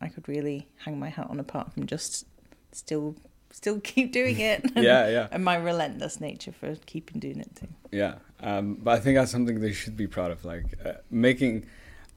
I 0.00 0.08
could 0.08 0.28
really 0.28 0.68
hang 0.84 0.98
my 0.98 1.08
hat 1.08 1.28
on 1.30 1.40
apart 1.40 1.72
from 1.72 1.86
just 1.86 2.26
still 2.72 3.16
still 3.50 3.80
keep 3.92 4.12
doing 4.12 4.38
it. 4.38 4.64
and, 4.74 4.84
Yeah, 4.90 5.08
yeah. 5.08 5.28
And 5.32 5.44
my 5.44 5.56
relentless 5.56 6.20
nature 6.20 6.52
for 6.52 6.76
keeping 6.86 7.20
doing 7.20 7.40
it 7.40 7.54
too. 7.56 7.68
Yeah, 7.90 8.14
um, 8.40 8.78
but 8.82 8.92
I 8.92 9.00
think 9.00 9.16
that's 9.16 9.30
something 9.32 9.60
they 9.60 9.72
should 9.72 9.96
be 9.96 10.06
proud 10.06 10.30
of. 10.30 10.44
Like 10.44 10.66
uh, 10.84 10.94
making 11.10 11.66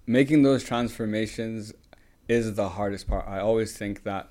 making 0.06 0.44
those 0.44 0.64
transformations 0.64 1.74
is 2.28 2.54
the 2.56 2.70
hardest 2.70 3.08
part. 3.08 3.26
I 3.28 3.40
always 3.40 3.78
think 3.78 4.04
that 4.04 4.30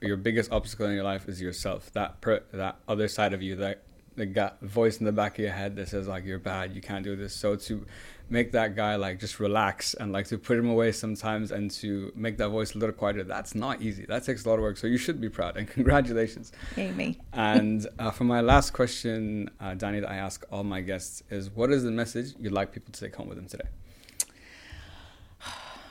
your 0.00 0.16
biggest 0.16 0.52
obstacle 0.52 0.86
in 0.86 0.94
your 0.94 1.04
life 1.04 1.28
is 1.28 1.40
yourself. 1.40 1.92
That 1.92 2.20
per, 2.20 2.42
that 2.52 2.76
other 2.86 3.08
side 3.08 3.32
of 3.32 3.42
you, 3.42 3.56
that 3.56 3.82
the 4.18 4.26
guy, 4.26 4.50
voice 4.60 4.98
in 4.98 5.06
the 5.06 5.12
back 5.12 5.38
of 5.38 5.44
your 5.44 5.52
head 5.52 5.76
that 5.76 5.88
says 5.88 6.06
like 6.06 6.24
you're 6.24 6.38
bad, 6.38 6.74
you 6.74 6.82
can't 6.82 7.04
do 7.04 7.16
this. 7.16 7.34
So 7.34 7.56
to 7.56 7.86
make 8.28 8.52
that 8.52 8.76
guy 8.76 8.96
like 8.96 9.18
just 9.20 9.40
relax 9.40 9.94
and 9.94 10.12
like 10.12 10.26
to 10.26 10.36
put 10.36 10.58
him 10.58 10.68
away 10.68 10.92
sometimes 10.92 11.50
and 11.50 11.70
to 11.70 12.12
make 12.14 12.36
that 12.38 12.50
voice 12.50 12.74
a 12.74 12.78
little 12.78 12.94
quieter, 12.94 13.24
that's 13.24 13.54
not 13.54 13.80
easy. 13.80 14.04
That 14.06 14.24
takes 14.24 14.44
a 14.44 14.48
lot 14.48 14.56
of 14.56 14.60
work. 14.60 14.76
So 14.76 14.86
you 14.86 14.98
should 14.98 15.20
be 15.20 15.30
proud 15.30 15.56
and 15.56 15.66
congratulations. 15.76 16.52
Yay 16.76 16.90
me. 16.92 17.18
And 17.32 17.86
uh, 17.98 18.10
for 18.10 18.24
my 18.24 18.40
last 18.40 18.72
question, 18.72 19.50
uh, 19.60 19.74
Danny, 19.74 20.00
that 20.00 20.10
I 20.10 20.16
ask 20.16 20.44
all 20.52 20.64
my 20.64 20.80
guests 20.80 21.22
is 21.30 21.50
what 21.50 21.70
is 21.70 21.84
the 21.84 21.90
message 21.90 22.34
you'd 22.38 22.52
like 22.52 22.72
people 22.72 22.92
to 22.92 23.00
take 23.00 23.14
home 23.14 23.28
with 23.28 23.38
them 23.38 23.46
today? 23.46 23.68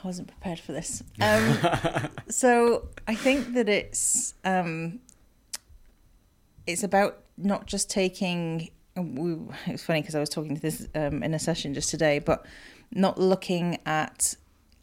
I 0.02 0.06
wasn't 0.06 0.28
prepared 0.28 0.60
for 0.60 0.72
this. 0.72 1.02
Um, 1.20 1.58
so 2.28 2.88
I 3.06 3.14
think 3.14 3.54
that 3.54 3.68
it's 3.68 4.34
um, 4.44 5.00
it's 6.66 6.84
about 6.84 7.18
not 7.36 7.66
just 7.66 7.90
taking. 7.90 8.70
We, 8.96 9.32
it 9.32 9.72
was 9.72 9.84
funny 9.84 10.00
because 10.00 10.14
I 10.14 10.20
was 10.20 10.28
talking 10.28 10.56
to 10.56 10.62
this 10.62 10.88
um, 10.94 11.22
in 11.22 11.34
a 11.34 11.38
session 11.38 11.74
just 11.74 11.90
today, 11.90 12.18
but 12.18 12.46
not 12.92 13.18
looking 13.18 13.78
at 13.86 14.34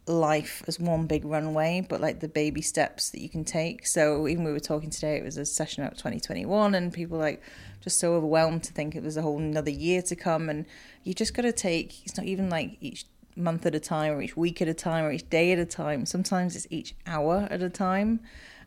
life 0.06 0.62
as 0.68 0.78
one 0.78 1.06
big 1.06 1.24
runway, 1.24 1.84
but 1.86 2.00
like 2.00 2.20
the 2.20 2.28
baby 2.28 2.62
steps 2.62 3.10
that 3.10 3.20
you 3.20 3.28
can 3.28 3.44
take. 3.44 3.86
So 3.86 4.28
even 4.28 4.44
we 4.44 4.52
were 4.52 4.60
talking 4.60 4.90
today, 4.90 5.16
it 5.16 5.24
was 5.24 5.36
a 5.36 5.44
session 5.44 5.82
about 5.82 5.96
2021, 5.96 6.74
and 6.74 6.92
people 6.92 7.18
like 7.18 7.42
just 7.80 7.98
so 7.98 8.14
overwhelmed 8.14 8.62
to 8.64 8.72
think 8.72 8.94
it 8.94 9.02
was 9.02 9.16
a 9.16 9.22
whole 9.22 9.38
another 9.38 9.70
year 9.70 10.02
to 10.02 10.16
come, 10.16 10.48
and 10.48 10.66
you 11.02 11.14
just 11.14 11.34
got 11.34 11.42
to 11.42 11.52
take. 11.52 12.04
It's 12.04 12.16
not 12.16 12.26
even 12.26 12.48
like 12.48 12.76
each 12.80 13.06
month 13.36 13.66
at 13.66 13.74
a 13.74 13.80
time, 13.80 14.14
or 14.14 14.22
each 14.22 14.36
week 14.36 14.62
at 14.62 14.68
a 14.68 14.74
time, 14.74 15.04
or 15.04 15.12
each 15.12 15.28
day 15.28 15.52
at 15.52 15.58
a 15.58 15.66
time. 15.66 16.06
Sometimes 16.06 16.56
it's 16.56 16.66
each 16.70 16.94
hour 17.06 17.46
at 17.50 17.62
a 17.62 17.70
time. 17.70 18.20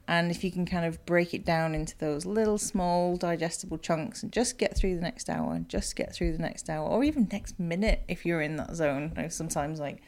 And 0.08 0.32
if 0.32 0.44
you 0.44 0.52
can 0.52 0.66
kind 0.66 0.86
of 0.86 1.06
break 1.06 1.36
it 1.36 1.46
down 1.46 1.76
into 1.76 1.96
those 2.00 2.26
little 2.26 2.58
small 2.58 3.16
digestible 3.16 3.78
chunks 3.78 4.24
and 4.24 4.32
just 4.32 4.58
get 4.58 4.76
through 4.76 4.96
the 4.96 5.02
next 5.02 5.30
hour, 5.30 5.54
and 5.54 5.70
just 5.70 5.96
get 5.96 6.14
through 6.14 6.34
the 6.34 6.42
next 6.42 6.70
hour, 6.70 6.88
or 6.88 7.04
even 7.04 7.28
next 7.32 7.60
minute 7.60 8.04
if 8.08 8.26
you're 8.26 8.42
in 8.42 8.56
that 8.56 8.76
zone. 8.76 9.14
Like 9.16 9.32
sometimes 9.32 9.80
like 9.80 10.02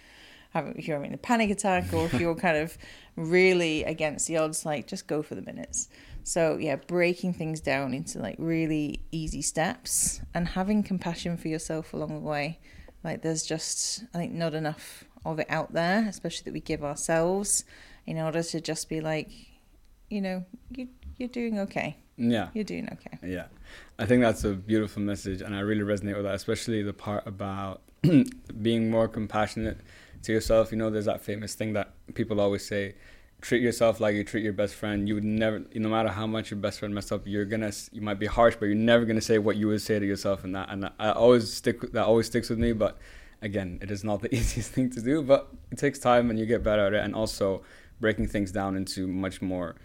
if 0.56 0.88
you're 0.88 0.98
having 0.98 1.14
a 1.14 1.18
panic 1.18 1.50
attack 1.50 1.94
or 1.94 2.06
if 2.06 2.20
you're 2.20 2.36
kind 2.36 2.58
of 2.58 2.78
really 3.16 3.84
against 3.84 4.28
the 4.28 4.38
odds, 4.38 4.66
like 4.66 4.88
just 4.88 5.08
go 5.08 5.22
for 5.22 5.36
the 5.36 5.42
minutes. 5.42 5.88
So 6.24 6.58
yeah, 6.58 6.76
breaking 6.76 7.34
things 7.34 7.62
down 7.62 7.94
into 7.94 8.20
like 8.20 8.36
really 8.38 9.02
easy 9.12 9.42
steps 9.42 10.22
and 10.34 10.50
having 10.50 10.84
compassion 10.84 11.38
for 11.38 11.48
yourself 11.48 11.94
along 11.94 12.16
the 12.16 12.28
way. 12.28 12.60
Like 13.04 13.22
there's 13.22 13.44
just 13.44 14.04
I 14.14 14.18
think 14.18 14.34
not 14.34 14.54
enough 14.54 15.06
of 15.26 15.40
it 15.40 15.48
out 15.50 15.74
there, 15.74 16.06
especially 16.08 16.46
that 16.46 16.54
we 16.54 16.62
give 16.62 16.84
ourselves 16.84 17.64
in 18.06 18.18
order 18.18 18.44
to 18.44 18.62
just 18.62 18.90
be 18.90 19.02
like, 19.02 19.30
you 20.10 20.22
know, 20.22 20.46
you 20.70 20.88
you're 21.18 21.30
doing 21.30 21.60
okay. 21.60 21.98
Yeah. 22.18 22.50
You're 22.54 22.64
doing 22.64 22.90
okay. 22.92 23.18
Yeah. 23.24 23.46
I 23.98 24.06
think 24.06 24.22
that's 24.22 24.44
a 24.44 24.54
beautiful 24.54 25.02
message 25.02 25.42
and 25.42 25.56
I 25.56 25.60
really 25.60 25.82
resonate 25.82 26.16
with 26.16 26.26
that, 26.26 26.36
especially 26.36 26.84
the 26.84 26.94
part 26.94 27.26
about 27.26 27.82
being 28.62 28.90
more 28.90 29.08
compassionate 29.08 29.80
to 30.24 30.34
yourself. 30.34 30.72
You 30.72 30.78
know, 30.78 30.90
there's 30.90 31.06
that 31.06 31.22
famous 31.22 31.56
thing 31.56 31.74
that 31.74 31.94
people 32.14 32.40
always 32.42 32.66
say 32.66 32.96
treat 33.42 33.62
yourself 33.62 34.00
like 34.00 34.16
you 34.16 34.24
treat 34.24 34.44
your 34.44 34.54
best 34.54 34.76
friend. 34.76 35.08
You 35.08 35.16
would 35.16 35.24
never, 35.24 35.64
no 35.74 35.90
matter 35.90 36.10
how 36.10 36.28
much 36.28 36.52
your 36.52 36.60
best 36.60 36.80
friend 36.80 36.94
messed 36.94 37.12
up, 37.12 37.24
you're 37.26 37.46
gonna, 37.46 37.72
you 37.92 38.02
might 38.02 38.20
be 38.20 38.28
harsh, 38.28 38.56
but 38.60 38.68
you're 38.68 38.76
never 38.76 39.04
gonna 39.06 39.22
say 39.22 39.40
what 39.40 39.58
you 39.58 39.68
would 39.68 39.82
say 39.82 40.00
to 40.00 40.06
yourself. 40.06 40.44
And 40.44 40.56
that, 40.56 40.70
and 40.70 40.90
I 41.00 41.12
always 41.12 41.52
stick, 41.52 41.92
that 41.92 42.06
always 42.06 42.28
sticks 42.28 42.50
with 42.50 42.60
me. 42.60 42.74
But 42.74 42.98
again, 43.42 43.80
it 43.82 43.92
is 43.92 44.04
not 44.04 44.22
the 44.22 44.34
easiest 44.36 44.72
thing 44.72 44.90
to 44.92 45.02
do, 45.02 45.22
but 45.24 45.50
it 45.72 45.78
takes 45.78 46.00
time 46.00 46.30
and 46.30 46.40
you 46.40 46.46
get 46.46 46.64
better 46.64 46.86
at 46.86 46.94
it. 46.94 47.04
And 47.04 47.16
also 47.16 47.64
breaking 48.00 48.28
things 48.28 48.52
down 48.52 48.76
into 48.76 49.08
much 49.08 49.42
more 49.42 49.76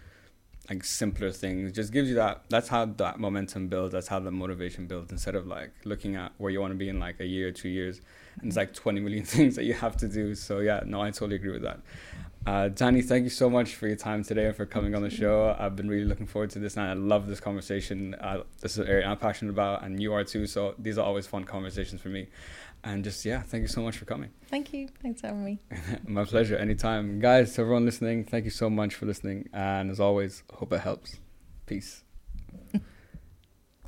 like 0.69 0.83
simpler 0.83 1.31
things 1.31 1.71
just 1.71 1.93
gives 1.93 2.09
you 2.09 2.15
that 2.15 2.43
that's 2.49 2.67
how 2.67 2.85
that 2.85 3.19
momentum 3.19 3.67
builds 3.67 3.93
that's 3.93 4.07
how 4.07 4.19
the 4.19 4.31
motivation 4.31 4.85
builds 4.85 5.11
instead 5.11 5.35
of 5.35 5.47
like 5.47 5.71
looking 5.85 6.15
at 6.15 6.31
where 6.37 6.51
you 6.51 6.59
want 6.59 6.71
to 6.71 6.77
be 6.77 6.89
in 6.89 6.99
like 6.99 7.19
a 7.19 7.25
year 7.25 7.51
two 7.51 7.69
years 7.69 8.01
and 8.39 8.47
it's 8.47 8.57
like 8.57 8.73
20 8.73 8.99
million 8.99 9.23
things 9.35 9.55
that 9.55 9.63
you 9.63 9.73
have 9.73 9.95
to 9.95 10.07
do 10.07 10.35
so 10.35 10.59
yeah 10.59 10.81
no 10.85 11.01
i 11.01 11.09
totally 11.09 11.35
agree 11.35 11.51
with 11.51 11.61
that 11.61 11.79
uh, 12.47 12.69
Danny, 12.69 13.01
thank 13.01 13.25
you 13.25 13.29
so 13.29 13.49
much 13.49 13.75
for 13.75 13.87
your 13.87 13.97
time 13.97 14.23
today 14.23 14.45
and 14.45 14.55
for 14.55 14.65
coming 14.65 14.95
on 14.95 15.01
the 15.01 15.09
show. 15.09 15.53
I've 15.59 15.75
been 15.75 15.89
really 15.89 16.05
looking 16.05 16.25
forward 16.25 16.49
to 16.51 16.59
this, 16.59 16.77
and 16.77 16.87
I 16.87 16.93
love 16.93 17.27
this 17.27 17.41
conversation. 17.41 18.13
Uh, 18.15 18.43
this 18.61 18.71
is 18.71 18.77
an 18.77 18.87
area 18.87 19.05
I'm 19.05 19.17
passionate 19.17 19.51
about, 19.51 19.83
and 19.83 20.01
you 20.01 20.13
are 20.13 20.23
too. 20.23 20.47
So 20.47 20.73
these 20.79 20.97
are 20.97 21.05
always 21.05 21.27
fun 21.27 21.43
conversations 21.43 21.99
for 21.99 22.07
me. 22.07 22.27
And 22.85 23.03
just 23.03 23.25
yeah, 23.25 23.41
thank 23.41 23.63
you 23.63 23.67
so 23.67 23.81
much 23.81 23.97
for 23.97 24.05
coming. 24.05 24.29
Thank 24.49 24.71
you. 24.71 24.87
Thanks 25.01 25.19
for 25.19 25.27
having 25.27 25.43
me. 25.43 25.59
My 26.07 26.23
pleasure. 26.23 26.55
Anytime, 26.55 27.19
guys. 27.19 27.53
To 27.55 27.61
everyone 27.61 27.83
listening, 27.83 28.23
thank 28.23 28.45
you 28.45 28.51
so 28.51 28.69
much 28.69 28.95
for 28.95 29.07
listening. 29.07 29.49
And 29.51 29.91
as 29.91 29.99
always, 29.99 30.43
hope 30.53 30.71
it 30.71 30.79
helps. 30.79 31.17
Peace. 31.65 32.05